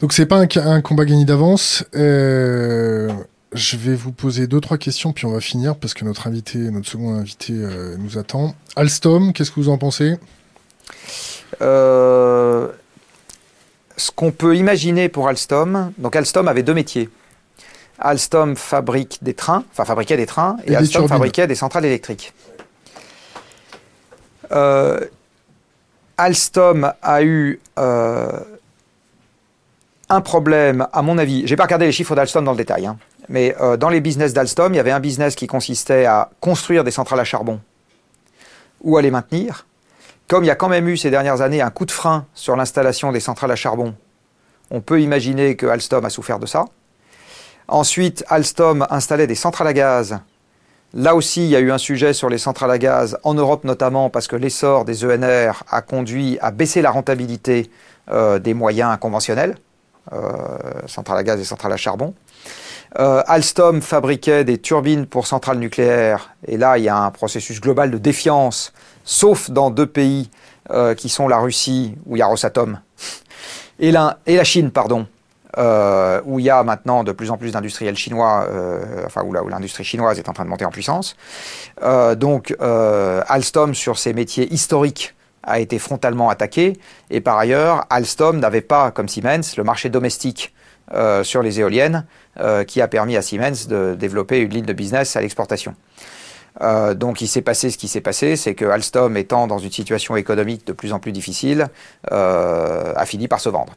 Donc 0.00 0.12
c'est 0.12 0.26
pas 0.26 0.36
un, 0.36 0.80
combat 0.80 1.04
gagné 1.04 1.24
d'avance. 1.24 1.84
Je 3.54 3.76
vais 3.76 3.94
vous 3.94 4.12
poser 4.12 4.46
deux, 4.46 4.60
trois 4.60 4.78
questions, 4.78 5.12
puis 5.12 5.26
on 5.26 5.32
va 5.32 5.40
finir 5.40 5.76
parce 5.76 5.92
que 5.92 6.06
notre 6.06 6.26
invité, 6.26 6.58
notre 6.58 6.88
second 6.88 7.14
invité 7.14 7.52
euh, 7.52 7.96
nous 7.98 8.16
attend. 8.16 8.54
Alstom, 8.76 9.34
qu'est-ce 9.34 9.50
que 9.50 9.60
vous 9.60 9.68
en 9.68 9.76
pensez? 9.76 10.18
Euh, 11.60 12.68
Ce 13.98 14.10
qu'on 14.10 14.30
peut 14.30 14.56
imaginer 14.56 15.10
pour 15.10 15.28
Alstom, 15.28 15.92
donc 15.98 16.16
Alstom 16.16 16.48
avait 16.48 16.62
deux 16.62 16.72
métiers. 16.72 17.10
Alstom 17.98 18.56
fabrique 18.56 19.18
des 19.20 19.34
trains, 19.34 19.64
enfin 19.72 19.84
fabriquait 19.84 20.16
des 20.16 20.26
trains, 20.26 20.56
et, 20.64 20.74
Alstom 20.74 21.06
fabriquait 21.06 21.46
des 21.46 21.54
centrales 21.54 21.84
électriques. 21.84 22.32
Euh, 24.50 24.98
Alstom 26.16 26.90
a 27.02 27.22
eu 27.22 27.60
un 27.76 28.30
problème, 30.20 30.86
à 30.92 31.02
mon 31.02 31.18
avis, 31.18 31.46
j'ai 31.46 31.56
pas 31.56 31.64
regardé 31.64 31.86
les 31.86 31.92
chiffres 31.92 32.14
d'Alstom 32.14 32.44
dans 32.44 32.52
le 32.52 32.58
détail, 32.58 32.86
hein, 32.86 32.98
mais 33.28 33.54
euh, 33.60 33.76
dans 33.76 33.88
les 33.88 34.00
business 34.00 34.32
d'Alstom, 34.32 34.72
il 34.74 34.76
y 34.76 34.80
avait 34.80 34.90
un 34.90 35.00
business 35.00 35.34
qui 35.34 35.46
consistait 35.46 36.06
à 36.06 36.30
construire 36.40 36.84
des 36.84 36.90
centrales 36.90 37.20
à 37.20 37.24
charbon 37.24 37.60
ou 38.82 38.96
à 38.96 39.02
les 39.02 39.10
maintenir? 39.10 39.66
Comme 40.28 40.44
il 40.44 40.46
y 40.46 40.50
a 40.50 40.56
quand 40.56 40.68
même 40.68 40.88
eu 40.88 40.96
ces 40.96 41.10
dernières 41.10 41.40
années 41.40 41.60
un 41.60 41.70
coup 41.70 41.84
de 41.84 41.90
frein 41.90 42.26
sur 42.34 42.56
l'installation 42.56 43.12
des 43.12 43.20
centrales 43.20 43.50
à 43.50 43.56
charbon, 43.56 43.94
on 44.70 44.80
peut 44.80 45.00
imaginer 45.00 45.56
que 45.56 45.66
Alstom 45.66 46.04
a 46.04 46.10
souffert 46.10 46.38
de 46.38 46.46
ça. 46.46 46.64
Ensuite, 47.68 48.24
Alstom 48.28 48.86
installait 48.90 49.26
des 49.26 49.34
centrales 49.34 49.68
à 49.68 49.72
gaz. 49.72 50.18
Là 50.94 51.14
aussi, 51.14 51.44
il 51.44 51.50
y 51.50 51.56
a 51.56 51.60
eu 51.60 51.70
un 51.70 51.78
sujet 51.78 52.12
sur 52.12 52.28
les 52.28 52.38
centrales 52.38 52.70
à 52.70 52.78
gaz, 52.78 53.18
en 53.22 53.34
Europe 53.34 53.64
notamment, 53.64 54.10
parce 54.10 54.26
que 54.26 54.36
l'essor 54.36 54.84
des 54.84 55.04
ENR 55.04 55.62
a 55.70 55.80
conduit 55.80 56.38
à 56.40 56.50
baisser 56.50 56.82
la 56.82 56.90
rentabilité 56.90 57.70
euh, 58.10 58.38
des 58.38 58.52
moyens 58.52 58.98
conventionnels, 58.98 59.56
euh, 60.12 60.18
centrales 60.86 61.18
à 61.18 61.22
gaz 61.22 61.40
et 61.40 61.44
centrales 61.44 61.72
à 61.72 61.76
charbon. 61.76 62.14
Euh, 62.98 63.22
Alstom 63.26 63.80
fabriquait 63.80 64.44
des 64.44 64.58
turbines 64.58 65.06
pour 65.06 65.26
centrales 65.26 65.58
nucléaires, 65.58 66.34
et 66.46 66.56
là 66.56 66.76
il 66.76 66.84
y 66.84 66.88
a 66.88 66.96
un 66.96 67.10
processus 67.10 67.60
global 67.60 67.90
de 67.90 67.98
défiance, 67.98 68.72
sauf 69.04 69.50
dans 69.50 69.70
deux 69.70 69.86
pays 69.86 70.30
euh, 70.70 70.94
qui 70.94 71.08
sont 71.08 71.26
la 71.26 71.38
Russie, 71.38 71.96
où 72.04 72.16
il 72.16 72.18
y 72.18 72.22
a 72.22 72.26
Rosatom, 72.26 72.80
et 73.78 73.90
la, 73.90 74.18
Chine, 74.44 74.70
pardon, 74.70 75.06
euh, 75.56 76.20
où 76.26 76.38
il 76.38 76.44
y 76.44 76.50
a 76.50 76.62
maintenant 76.64 77.02
de 77.02 77.12
plus 77.12 77.30
en 77.30 77.38
plus 77.38 77.52
d'industriels 77.52 77.96
chinois, 77.96 78.46
enfin 79.06 79.22
où 79.22 79.32
l'industrie 79.32 79.84
chinoise 79.84 80.18
est 80.18 80.28
en 80.28 80.32
train 80.32 80.44
de 80.44 80.50
monter 80.50 80.66
en 80.66 80.70
puissance. 80.70 81.16
donc 82.16 82.54
Alstom, 82.60 83.74
sur 83.74 83.98
ses 83.98 84.12
métiers 84.12 84.52
historiques, 84.52 85.14
a 85.44 85.58
été 85.58 85.78
frontalement 85.78 86.28
attaqué, 86.28 86.74
et 87.10 87.20
par 87.20 87.38
ailleurs, 87.38 87.86
Alstom 87.90 88.38
n'avait 88.38 88.60
pas, 88.60 88.90
comme 88.90 89.08
Siemens, 89.08 89.56
le 89.56 89.64
marché 89.64 89.88
domestique 89.88 90.52
euh, 90.92 91.24
sur 91.24 91.42
les 91.42 91.60
éoliennes, 91.60 92.04
euh, 92.40 92.64
qui 92.64 92.80
a 92.80 92.88
permis 92.88 93.16
à 93.16 93.22
Siemens 93.22 93.66
de 93.68 93.94
développer 93.98 94.38
une 94.38 94.50
ligne 94.50 94.64
de 94.64 94.72
business 94.72 95.16
à 95.16 95.20
l'exportation. 95.20 95.74
Euh, 96.60 96.94
donc 96.94 97.20
il 97.20 97.28
s'est 97.28 97.42
passé 97.42 97.70
ce 97.70 97.78
qui 97.78 97.88
s'est 97.88 98.00
passé, 98.00 98.36
c'est 98.36 98.54
que 98.54 98.64
Alstom, 98.64 99.16
étant 99.16 99.46
dans 99.46 99.58
une 99.58 99.70
situation 99.70 100.16
économique 100.16 100.66
de 100.66 100.72
plus 100.72 100.92
en 100.92 100.98
plus 100.98 101.12
difficile, 101.12 101.68
a 102.10 103.06
fini 103.06 103.28
par 103.28 103.40
se 103.40 103.48
vendre. 103.48 103.74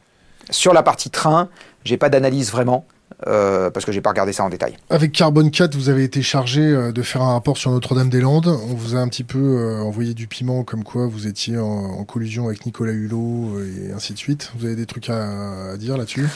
Sur 0.50 0.72
la 0.72 0.82
partie 0.82 1.10
train, 1.10 1.48
j'ai 1.84 1.96
pas 1.96 2.08
d'analyse 2.08 2.50
vraiment. 2.50 2.84
Euh, 3.26 3.70
parce 3.70 3.86
que 3.86 3.92
j'ai 3.92 4.02
pas 4.02 4.10
regardé 4.10 4.34
ça 4.34 4.44
en 4.44 4.50
détail. 4.50 4.76
Avec 4.90 5.12
Carbone 5.12 5.50
4, 5.50 5.74
vous 5.74 5.88
avez 5.88 6.04
été 6.04 6.20
chargé 6.20 6.60
euh, 6.60 6.92
de 6.92 7.00
faire 7.00 7.22
un 7.22 7.32
rapport 7.32 7.56
sur 7.56 7.70
Notre-Dame-des-Landes. 7.70 8.48
On 8.48 8.74
vous 8.74 8.94
a 8.94 8.98
un 8.98 9.08
petit 9.08 9.24
peu 9.24 9.38
euh, 9.38 9.80
envoyé 9.80 10.12
du 10.12 10.26
piment, 10.26 10.64
comme 10.64 10.84
quoi 10.84 11.06
vous 11.06 11.26
étiez 11.26 11.58
en, 11.58 12.04
collusion 12.04 12.46
avec 12.46 12.66
Nicolas 12.66 12.92
Hulot 12.92 13.58
et 13.60 13.92
ainsi 13.92 14.12
de 14.12 14.18
suite. 14.18 14.52
Vous 14.58 14.66
avez 14.66 14.76
des 14.76 14.84
trucs 14.84 15.08
à, 15.08 15.76
dire 15.78 15.96
là-dessus? 15.96 16.26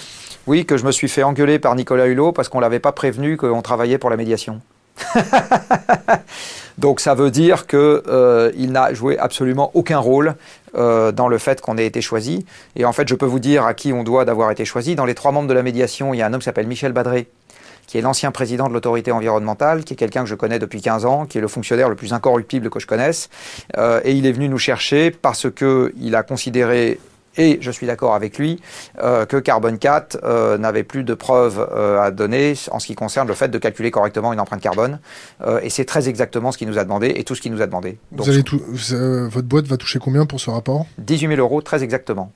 Oui, 0.46 0.64
que 0.64 0.78
je 0.78 0.86
me 0.86 0.90
suis 0.90 1.08
fait 1.08 1.22
engueuler 1.22 1.58
par 1.58 1.74
Nicolas 1.74 2.06
Hulot 2.06 2.32
parce 2.32 2.48
qu'on 2.48 2.60
l'avait 2.60 2.80
pas 2.80 2.92
prévenu 2.92 3.36
qu'on 3.36 3.60
travaillait 3.60 3.98
pour 3.98 4.08
la 4.08 4.16
médiation. 4.16 4.62
Donc 6.78 7.00
ça 7.00 7.14
veut 7.14 7.30
dire 7.30 7.66
qu'il 7.66 8.72
n'a 8.72 8.94
joué 8.94 9.18
absolument 9.18 9.70
aucun 9.74 9.98
rôle 9.98 10.34
dans 10.74 11.28
le 11.28 11.38
fait 11.38 11.60
qu'on 11.60 11.76
ait 11.78 11.86
été 11.86 12.00
choisi. 12.00 12.46
Et 12.76 12.84
en 12.84 12.92
fait, 12.92 13.08
je 13.08 13.14
peux 13.14 13.26
vous 13.26 13.40
dire 13.40 13.64
à 13.64 13.74
qui 13.74 13.92
on 13.92 14.04
doit 14.04 14.24
d'avoir 14.24 14.50
été 14.50 14.64
choisi. 14.64 14.94
Dans 14.94 15.04
les 15.04 15.14
trois 15.14 15.32
membres 15.32 15.48
de 15.48 15.54
la 15.54 15.62
médiation, 15.62 16.14
il 16.14 16.18
y 16.18 16.22
a 16.22 16.26
un 16.26 16.32
homme 16.32 16.40
qui 16.40 16.44
s'appelle 16.44 16.68
Michel 16.68 16.92
Badré, 16.92 17.26
qui 17.90 17.98
est 17.98 18.02
l'ancien 18.02 18.30
président 18.30 18.68
de 18.68 18.72
l'autorité 18.72 19.10
environnementale, 19.10 19.82
qui 19.82 19.94
est 19.94 19.96
quelqu'un 19.96 20.22
que 20.22 20.28
je 20.28 20.36
connais 20.36 20.60
depuis 20.60 20.80
15 20.80 21.06
ans, 21.06 21.26
qui 21.26 21.38
est 21.38 21.40
le 21.40 21.48
fonctionnaire 21.48 21.88
le 21.88 21.96
plus 21.96 22.12
incorruptible 22.12 22.70
que 22.70 22.78
je 22.78 22.86
connaisse. 22.86 23.30
Euh, 23.78 24.00
et 24.04 24.12
il 24.12 24.26
est 24.26 24.32
venu 24.32 24.48
nous 24.48 24.58
chercher 24.58 25.10
parce 25.10 25.48
qu'il 25.50 26.14
a 26.14 26.22
considéré 26.22 27.00
et 27.40 27.58
je 27.60 27.70
suis 27.70 27.86
d'accord 27.86 28.14
avec 28.14 28.38
lui, 28.38 28.60
euh, 29.02 29.24
que 29.24 29.38
Carbon 29.38 29.76
4 29.76 30.18
euh, 30.22 30.58
n'avait 30.58 30.84
plus 30.84 31.04
de 31.04 31.14
preuves 31.14 31.60
à 31.60 32.10
donner 32.10 32.54
en 32.70 32.78
ce 32.78 32.86
qui 32.86 32.94
concerne 32.94 33.26
le 33.26 33.34
fait 33.34 33.48
de 33.48 33.58
calculer 33.58 33.90
correctement 33.90 34.32
une 34.32 34.40
empreinte 34.40 34.60
carbone. 34.60 35.00
et 35.62 35.70
c'est 35.70 35.84
très 35.84 36.08
exactement 36.08 36.52
ce 36.52 36.58
qu'il 36.58 36.68
nous 36.68 36.78
a 36.78 36.84
demandé 36.84 37.12
et 37.16 37.24
tout 37.24 37.34
ce 37.34 37.40
qu'il 37.40 37.52
nous 37.52 37.62
a 37.62 37.66
demandé. 37.66 37.98
vous 38.12 38.28
allez 38.28 38.42
tout, 38.42 38.60
votre 38.66 39.48
boîte 39.48 39.66
va 39.66 39.76
toucher 39.76 39.98
combien 39.98 40.26
pour 40.26 40.40
ce 40.40 40.50
rapport? 40.50 40.86
18 40.98 41.28
000 41.28 41.40
euros, 41.40 41.62
très 41.62 41.82
exactement. 41.82 42.32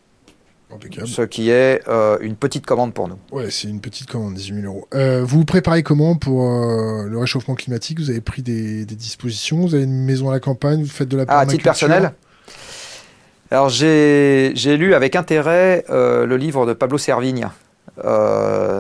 Ce 1.05 1.23
qui 1.23 1.51
est 1.51 1.83
euh, 1.89 2.19
une 2.21 2.37
petite 2.37 2.67
commande 2.67 2.95
pour 2.95 3.09
nous. 3.09 3.19
Ouais, 3.33 3.51
c'est 3.51 3.69
une 3.69 3.81
petite 3.81 4.11
commande, 4.11 4.35
18 4.35 4.63
000 4.63 4.67
euros. 4.67 4.89
Euh, 4.95 5.25
vous 5.25 5.39
vous 5.39 5.45
préparez 5.45 5.83
comment 5.83 6.17
pour 6.17 6.49
euh, 6.49 7.07
le 7.09 7.19
réchauffement 7.19 7.55
climatique? 7.55 8.01
Vous 8.01 8.11
avez 8.11 8.21
pris 8.21 8.43
des, 8.43 8.85
dispositions? 8.85 9.61
Vous 9.61 9.75
avez 9.75 9.85
une 9.85 10.05
maison 10.05 10.31
à 10.31 10.33
la 10.33 10.41
campagne? 10.41 10.83
Vous 10.83 10.91
faites 10.91 11.09
de 11.09 11.17
la 11.17 11.25
ah, 11.29 11.41
À 11.41 11.47
titre 11.47 11.63
personnel? 11.63 12.13
Alors 13.55 13.69
j'ai 13.69 14.53
lu 14.77 14.95
avec 14.95 15.15
intérêt 15.15 15.85
le 15.89 16.37
livre 16.37 16.67
de 16.67 16.73
Pablo 16.73 16.99
Servigne 16.99 17.51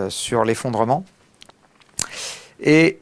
sur 0.08 0.44
l'effondrement. 0.44 1.04
Et 2.60 2.98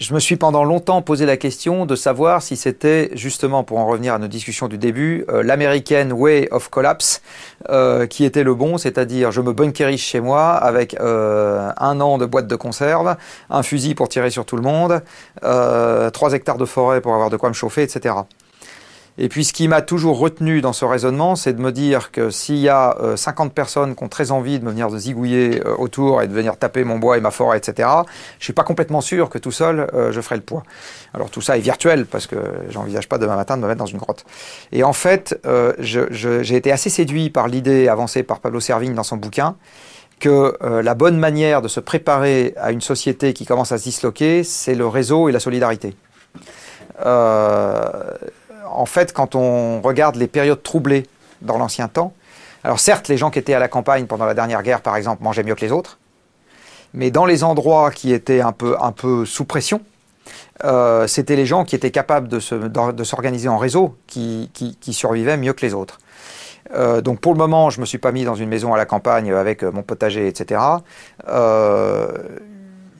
je 0.00 0.14
me 0.14 0.18
suis 0.18 0.34
pendant 0.34 0.64
longtemps 0.64 1.02
posé 1.02 1.24
la 1.24 1.36
question 1.36 1.86
de 1.86 1.94
savoir 1.94 2.42
si 2.42 2.56
c'était 2.56 3.10
justement, 3.12 3.62
pour 3.62 3.78
en 3.78 3.86
revenir 3.86 4.14
à 4.14 4.18
nos 4.18 4.26
discussions 4.26 4.66
du 4.66 4.76
début, 4.76 5.24
euh, 5.28 5.44
l'American 5.44 6.10
Way 6.10 6.48
of 6.50 6.68
Collapse 6.68 7.22
euh, 7.68 8.08
qui 8.08 8.24
était 8.24 8.42
le 8.42 8.54
bon, 8.54 8.76
c'est-à-dire 8.76 9.30
je 9.30 9.40
me 9.40 9.52
bunkerise 9.52 10.00
chez 10.00 10.20
moi 10.20 10.54
avec 10.54 10.98
euh, 10.98 11.70
un 11.76 12.00
an 12.00 12.18
de 12.18 12.26
boîte 12.26 12.48
de 12.48 12.56
conserve, 12.56 13.14
un 13.50 13.62
fusil 13.62 13.94
pour 13.94 14.08
tirer 14.08 14.30
sur 14.30 14.46
tout 14.46 14.56
le 14.56 14.62
monde, 14.62 15.00
trois 16.12 16.32
hectares 16.32 16.58
de 16.58 16.64
forêt 16.64 17.00
pour 17.00 17.14
avoir 17.14 17.30
de 17.30 17.36
quoi 17.36 17.50
me 17.50 17.54
chauffer, 17.54 17.82
etc. 17.82 18.14
Et 19.22 19.28
puis 19.28 19.44
ce 19.44 19.52
qui 19.52 19.68
m'a 19.68 19.82
toujours 19.82 20.18
retenu 20.18 20.62
dans 20.62 20.72
ce 20.72 20.86
raisonnement, 20.86 21.36
c'est 21.36 21.52
de 21.52 21.60
me 21.60 21.72
dire 21.72 22.10
que 22.10 22.30
s'il 22.30 22.56
y 22.56 22.70
a 22.70 22.96
50 23.16 23.48
euh, 23.48 23.50
personnes 23.52 23.94
qui 23.94 24.02
ont 24.02 24.08
très 24.08 24.30
envie 24.30 24.58
de 24.58 24.64
me 24.64 24.70
venir 24.70 24.88
zigouiller 24.88 25.60
euh, 25.66 25.76
autour 25.76 26.22
et 26.22 26.26
de 26.26 26.32
venir 26.32 26.56
taper 26.56 26.84
mon 26.84 26.98
bois 26.98 27.18
et 27.18 27.20
ma 27.20 27.30
forêt, 27.30 27.58
etc., 27.58 27.86
je 28.38 28.44
suis 28.44 28.54
pas 28.54 28.64
complètement 28.64 29.02
sûr 29.02 29.28
que 29.28 29.36
tout 29.36 29.52
seul, 29.52 29.90
euh, 29.92 30.10
je 30.10 30.22
ferai 30.22 30.36
le 30.36 30.40
poids. 30.40 30.62
Alors 31.12 31.28
tout 31.28 31.42
ça 31.42 31.58
est 31.58 31.60
virtuel 31.60 32.06
parce 32.06 32.26
que 32.26 32.36
j'envisage 32.70 33.10
pas 33.10 33.18
demain 33.18 33.36
matin 33.36 33.58
de 33.58 33.62
me 33.62 33.68
mettre 33.68 33.80
dans 33.80 33.84
une 33.84 33.98
grotte. 33.98 34.24
Et 34.72 34.84
en 34.84 34.94
fait, 34.94 35.38
j'ai 35.80 36.56
été 36.56 36.72
assez 36.72 36.88
séduit 36.88 37.28
par 37.28 37.46
l'idée 37.46 37.88
avancée 37.88 38.22
par 38.22 38.40
Pablo 38.40 38.60
Servigne 38.60 38.94
dans 38.94 39.02
son 39.02 39.18
bouquin 39.18 39.56
que 40.18 40.56
la 40.62 40.94
bonne 40.94 41.18
manière 41.18 41.62
de 41.62 41.68
se 41.68 41.80
préparer 41.80 42.54
à 42.56 42.72
une 42.72 42.80
société 42.80 43.32
qui 43.32 43.44
commence 43.44 43.72
à 43.72 43.78
se 43.78 43.84
disloquer, 43.84 44.44
c'est 44.44 44.74
le 44.74 44.86
réseau 44.86 45.28
et 45.28 45.32
la 45.32 45.40
solidarité. 45.40 45.96
Euh, 47.04 47.84
en 48.72 48.86
fait, 48.86 49.12
quand 49.12 49.34
on 49.34 49.80
regarde 49.80 50.16
les 50.16 50.26
périodes 50.26 50.62
troublées 50.62 51.06
dans 51.42 51.58
l'ancien 51.58 51.88
temps, 51.88 52.12
alors 52.64 52.80
certes, 52.80 53.08
les 53.08 53.16
gens 53.16 53.30
qui 53.30 53.38
étaient 53.38 53.54
à 53.54 53.58
la 53.58 53.68
campagne 53.68 54.06
pendant 54.06 54.26
la 54.26 54.34
dernière 54.34 54.62
guerre, 54.62 54.80
par 54.80 54.96
exemple, 54.96 55.22
mangeaient 55.22 55.42
mieux 55.42 55.54
que 55.54 55.64
les 55.64 55.72
autres, 55.72 55.98
mais 56.92 57.10
dans 57.10 57.24
les 57.24 57.44
endroits 57.44 57.90
qui 57.90 58.12
étaient 58.12 58.40
un 58.40 58.52
peu, 58.52 58.76
un 58.80 58.92
peu 58.92 59.24
sous 59.24 59.44
pression, 59.44 59.80
euh, 60.64 61.06
c'était 61.06 61.36
les 61.36 61.46
gens 61.46 61.64
qui 61.64 61.74
étaient 61.74 61.90
capables 61.90 62.28
de, 62.28 62.38
s'organiser 62.40 63.48
en 63.48 63.58
réseau 63.58 63.96
qui, 64.06 64.50
survivaient 64.90 65.36
mieux 65.36 65.52
que 65.52 65.64
les 65.64 65.74
autres. 65.74 65.98
Euh, 66.74 67.00
donc 67.00 67.20
pour 67.20 67.32
le 67.32 67.38
moment, 67.38 67.70
je 67.70 67.78
ne 67.78 67.82
me 67.82 67.86
suis 67.86 67.98
pas 67.98 68.12
mis 68.12 68.24
dans 68.24 68.34
une 68.34 68.48
maison 68.48 68.74
à 68.74 68.76
la 68.76 68.84
campagne 68.84 69.32
avec 69.32 69.62
mon 69.62 69.82
potager, 69.82 70.26
etc 70.28 70.60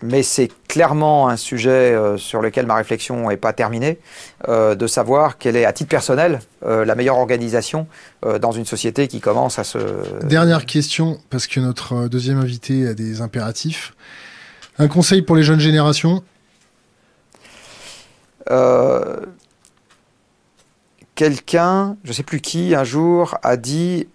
mais 0.03 0.23
c'est 0.23 0.51
clairement 0.69 1.29
un 1.29 1.37
sujet 1.37 1.71
euh, 1.71 2.17
sur 2.17 2.41
lequel 2.41 2.67
ma 2.67 2.75
réflexion 2.75 3.29
n'est 3.29 3.37
pas 3.37 3.53
terminée, 3.53 3.99
euh, 4.49 4.75
de 4.75 4.87
savoir 4.87 5.39
quelle 5.39 5.57
est, 5.57 5.65
à 5.65 5.73
titre 5.73 5.91
personnel, 5.91 6.41
euh, 6.65 6.85
la 6.85 6.95
meilleure 6.95 7.19
organisation 7.19 7.87
dans 8.41 8.53
une 8.53 8.67
société 8.67 9.09
qui 9.09 9.21
commence 9.21 9.59
à 9.59 9.65
se... 9.65 9.79
Dernière 10.25 10.67
question, 10.67 11.19
parce 11.31 11.47
que 11.47 11.59
notre 11.59 12.09
deuxième 12.09 12.39
invité 12.39 12.87
a 12.87 12.95
des 12.95 13.23
impératifs. 13.23 13.95
Un 14.79 14.89
conseil 14.89 15.23
pour 15.23 15.37
les 15.37 15.43
jeunes 15.43 15.61
générations? 15.61 16.23
Quelqu'un, 21.15 21.97
je 22.05 22.11
ne 22.11 22.15
sais 22.15 22.23
plus 22.23 22.41
qui, 22.41 22.75
un 22.75 22.85
jour 22.85 23.37
a 23.43 23.57
dit 23.57 24.07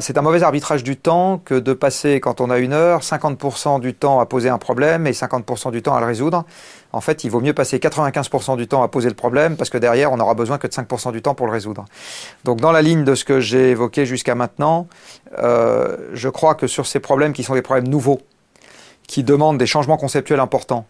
c'est 0.00 0.18
un 0.18 0.22
mauvais 0.22 0.42
arbitrage 0.42 0.82
du 0.82 0.96
temps 0.96 1.40
que 1.44 1.54
de 1.54 1.72
passer, 1.72 2.20
quand 2.20 2.40
on 2.40 2.50
a 2.50 2.58
une 2.58 2.72
heure, 2.72 3.00
50% 3.00 3.80
du 3.80 3.94
temps 3.94 4.20
à 4.20 4.26
poser 4.26 4.48
un 4.48 4.58
problème 4.58 5.06
et 5.06 5.12
50% 5.12 5.70
du 5.70 5.82
temps 5.82 5.94
à 5.94 6.00
le 6.00 6.06
résoudre. 6.06 6.44
En 6.92 7.00
fait, 7.00 7.24
il 7.24 7.30
vaut 7.30 7.40
mieux 7.40 7.54
passer 7.54 7.78
95% 7.78 8.56
du 8.56 8.66
temps 8.66 8.82
à 8.82 8.88
poser 8.88 9.08
le 9.08 9.14
problème 9.14 9.56
parce 9.56 9.70
que 9.70 9.78
derrière, 9.78 10.12
on 10.12 10.16
n'aura 10.16 10.34
besoin 10.34 10.58
que 10.58 10.66
de 10.66 10.72
5% 10.72 11.12
du 11.12 11.22
temps 11.22 11.34
pour 11.34 11.46
le 11.46 11.52
résoudre. 11.52 11.84
Donc, 12.44 12.60
dans 12.60 12.72
la 12.72 12.82
ligne 12.82 13.04
de 13.04 13.14
ce 13.14 13.24
que 13.24 13.40
j'ai 13.40 13.70
évoqué 13.70 14.04
jusqu'à 14.04 14.34
maintenant, 14.34 14.88
euh, 15.38 15.96
je 16.12 16.28
crois 16.28 16.54
que 16.54 16.66
sur 16.66 16.86
ces 16.86 17.00
problèmes 17.00 17.32
qui 17.32 17.44
sont 17.44 17.54
des 17.54 17.62
problèmes 17.62 17.88
nouveaux, 17.88 18.20
qui 19.06 19.22
demandent 19.22 19.58
des 19.58 19.66
changements 19.66 19.96
conceptuels 19.96 20.40
importants, 20.40 20.86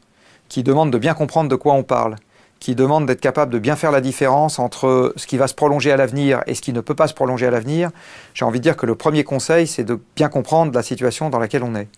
qui 0.49 0.63
demandent 0.63 0.93
de 0.93 0.99
bien 0.99 1.15
comprendre 1.15 1.49
de 1.49 1.57
quoi 1.57 1.75
on 1.75 1.83
parle, 1.83 2.17
qui 2.63 2.77
demande 2.77 3.07
d'être 3.07 3.21
capable 3.21 3.53
de 3.53 3.59
bien 3.59 3.75
faire 3.75 3.91
la 3.91 4.01
différence 4.01 4.61
entre 4.61 5.13
ce 5.17 5.27
qui 5.27 5.37
va 5.37 5.49
se 5.49 5.55
prolonger 5.55 5.91
à 5.91 5.97
l'avenir 5.97 6.43
et 6.47 6.55
ce 6.55 6.61
qui 6.63 6.73
ne 6.73 6.81
peut 6.81 6.95
pas 6.95 7.09
se 7.09 7.15
prolonger 7.15 7.49
à 7.49 7.51
l'avenir, 7.51 7.91
j'ai 8.35 8.45
envie 8.45 8.61
de 8.61 8.63
dire 8.63 8.77
que 8.77 8.87
le 8.87 8.95
premier 8.95 9.25
conseil, 9.25 9.67
c'est 9.67 9.83
de 9.83 9.99
bien 10.15 10.29
comprendre 10.29 10.73
la 10.73 10.85
situation 10.85 11.29
dans 11.29 11.41
laquelle 11.41 11.65
on 11.65 11.75
est. 11.75 11.89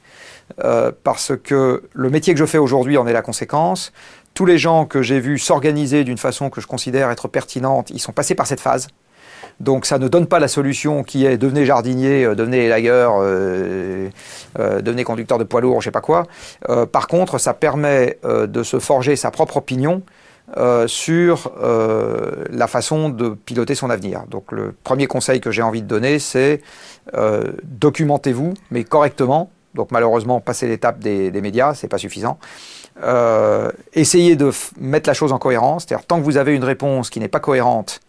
Euh, 0.65 0.91
parce 1.05 1.33
que 1.37 1.83
le 1.93 2.09
métier 2.09 2.33
que 2.33 2.41
je 2.41 2.47
fais 2.47 2.57
aujourd'hui 2.57 2.97
en 2.97 3.07
est 3.07 3.13
la 3.13 3.21
conséquence. 3.21 3.93
Tous 4.33 4.47
les 4.47 4.57
gens 4.57 4.87
que 4.87 5.03
j'ai 5.03 5.21
vus 5.21 5.39
s'organiser 5.39 6.03
d'une 6.03 6.17
façon 6.17 6.49
que 6.49 6.63
je 6.63 6.67
considère 6.67 7.11
être 7.11 7.29
pertinente, 7.29 7.91
ils 7.91 8.01
sont 8.01 8.13
passés 8.13 8.35
par 8.35 8.47
cette 8.47 8.61
phase. 8.61 8.89
Donc 9.61 9.87
ça 9.87 9.99
ne 9.99 10.09
donne 10.09 10.27
pas 10.27 10.39
la 10.39 10.49
solution 10.49 11.03
qui 11.03 11.27
est 11.27 11.37
devenez 11.37 11.65
jardinier, 11.65 12.25
euh, 12.25 12.35
devenez 12.35 12.65
élagueur, 12.65 13.17
euh, 13.21 14.09
euh, 14.59 14.81
devenez 14.81 15.05
conducteur 15.05 15.39
de 15.39 15.45
poids 15.45 15.61
lourd, 15.61 15.81
je 15.81 15.87
sais 15.87 15.91
pas 15.91 16.01
quoi. 16.01 16.25
par 16.93 17.07
contre, 17.07 17.39
ça 17.39 17.55
permet 17.55 18.19
de 18.25 18.63
se 18.63 18.79
forger 18.79 19.17
sa 19.17 19.31
propre 19.31 19.59
opinion 19.59 20.03
euh, 20.59 20.87
sur 20.87 21.53
euh, 21.63 22.45
la 22.51 22.67
façon 22.67 23.09
de 23.09 23.31
piloter 23.31 23.75
son 23.75 23.89
avenir. 23.89 24.25
Donc 24.29 24.53
le 24.53 24.75
premier 24.85 25.07
conseil 25.07 25.41
que 25.41 25.51
j'ai 25.51 25.63
envie 25.63 25.81
de 25.81 25.87
donner, 25.87 26.19
c'est 26.19 26.61
euh, 27.15 27.53
documentez-vous, 27.63 28.53
mais 28.71 28.85
correctement. 28.85 29.51
Donc 29.75 29.91
malheureusement, 29.91 30.43
passer 30.43 30.69
l'étape 30.69 30.99
des, 30.99 31.31
des, 31.31 31.41
médias, 31.41 31.73
c'est 31.73 31.89
pas 31.89 31.97
suffisant. 31.97 32.39
essayez 33.95 34.37
de 34.37 34.51
mettre 34.79 35.09
la 35.09 35.15
chose 35.15 35.33
en 35.33 35.39
cohérence. 35.39 35.87
C'est-à-dire 35.87 36.07
tant 36.07 36.19
que 36.19 36.25
vous 36.25 36.37
avez 36.37 36.55
une 36.55 36.65
réponse 36.65 37.09
qui 37.09 37.21
n'est 37.21 37.29
pas 37.29 37.41
cohérente, 37.41 38.01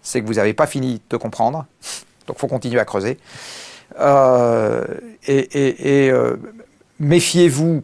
c'est 0.00 0.22
que 0.22 0.26
vous 0.26 0.34
n'avez 0.34 0.54
pas 0.54 0.66
fini 0.66 1.02
de 1.10 1.16
comprendre. 1.18 1.66
Donc 2.26 2.38
faut 2.38 2.48
continuer 2.48 2.80
à 2.80 2.86
creuser. 2.86 3.18
et, 5.28 6.10
méfiez-vous 6.98 7.82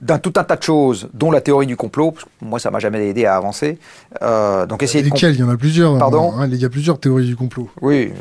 d'un 0.00 0.18
tout 0.18 0.32
un 0.36 0.44
tas 0.44 0.56
de 0.56 0.62
choses, 0.62 1.08
dont 1.14 1.30
la 1.30 1.40
théorie 1.40 1.66
du 1.66 1.76
complot. 1.76 2.14
moi, 2.42 2.58
ça 2.58 2.70
m'a 2.70 2.78
jamais 2.78 3.08
aidé 3.08 3.24
à 3.24 3.36
avancer. 3.36 3.78
Euh, 4.22 4.66
donc 4.66 4.82
essayer 4.82 5.02
Lesquelles? 5.02 5.34
Il 5.34 5.40
y 5.40 5.42
en 5.42 5.48
a 5.48 5.56
plusieurs. 5.56 5.98
Pardon? 5.98 6.34
hein, 6.36 6.46
Il 6.46 6.56
y 6.56 6.64
a 6.64 6.68
plusieurs 6.68 6.98
théories 7.00 7.26
du 7.26 7.36
complot. 7.36 7.70
Oui, 7.80 8.12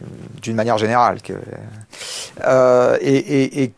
d'une 0.42 0.56
manière 0.56 0.78
générale. 0.78 1.22
Que, 1.22 1.34
euh, 2.46 2.98
et, 3.02 3.74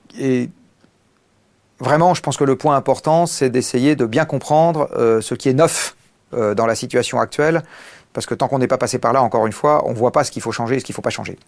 vraiment, 1.79 2.13
je 2.13 2.21
pense 2.21 2.37
que 2.37 2.43
le 2.43 2.55
point 2.55 2.75
important, 2.75 3.25
c'est 3.25 3.49
d'essayer 3.49 3.95
de 3.95 4.05
bien 4.05 4.25
comprendre 4.25 4.89
euh, 4.95 5.21
ce 5.21 5.33
qui 5.33 5.49
est 5.49 5.53
neuf 5.53 5.95
dans 6.33 6.65
la 6.65 6.75
situation 6.75 7.21
actuelle, 7.21 7.63
parce 8.11 8.25
que 8.25 8.35
tant 8.35 8.49
qu'on 8.49 8.59
n'est 8.59 8.67
pas 8.67 8.77
passé 8.77 8.99
par 8.99 9.13
là, 9.13 9.23
encore 9.23 9.47
une 9.47 9.53
fois, 9.53 9.87
on 9.87 9.91
ne 9.91 9.95
voit 9.95 10.11
pas 10.11 10.25
ce 10.25 10.31
qu'il 10.31 10.41
faut 10.41 10.51
changer 10.51 10.75
et 10.75 10.79
ce 10.81 10.83
qu'il 10.83 10.91
ne 10.91 10.97
faut 10.97 11.01
pas 11.01 11.09
changer. 11.09 11.39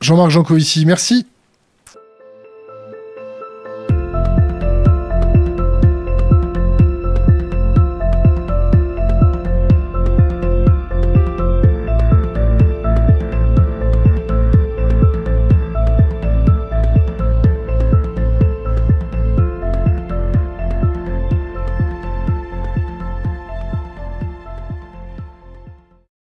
Jean-Marc 0.00 0.30
Jancovici, 0.30 0.86
merci. 0.86 1.26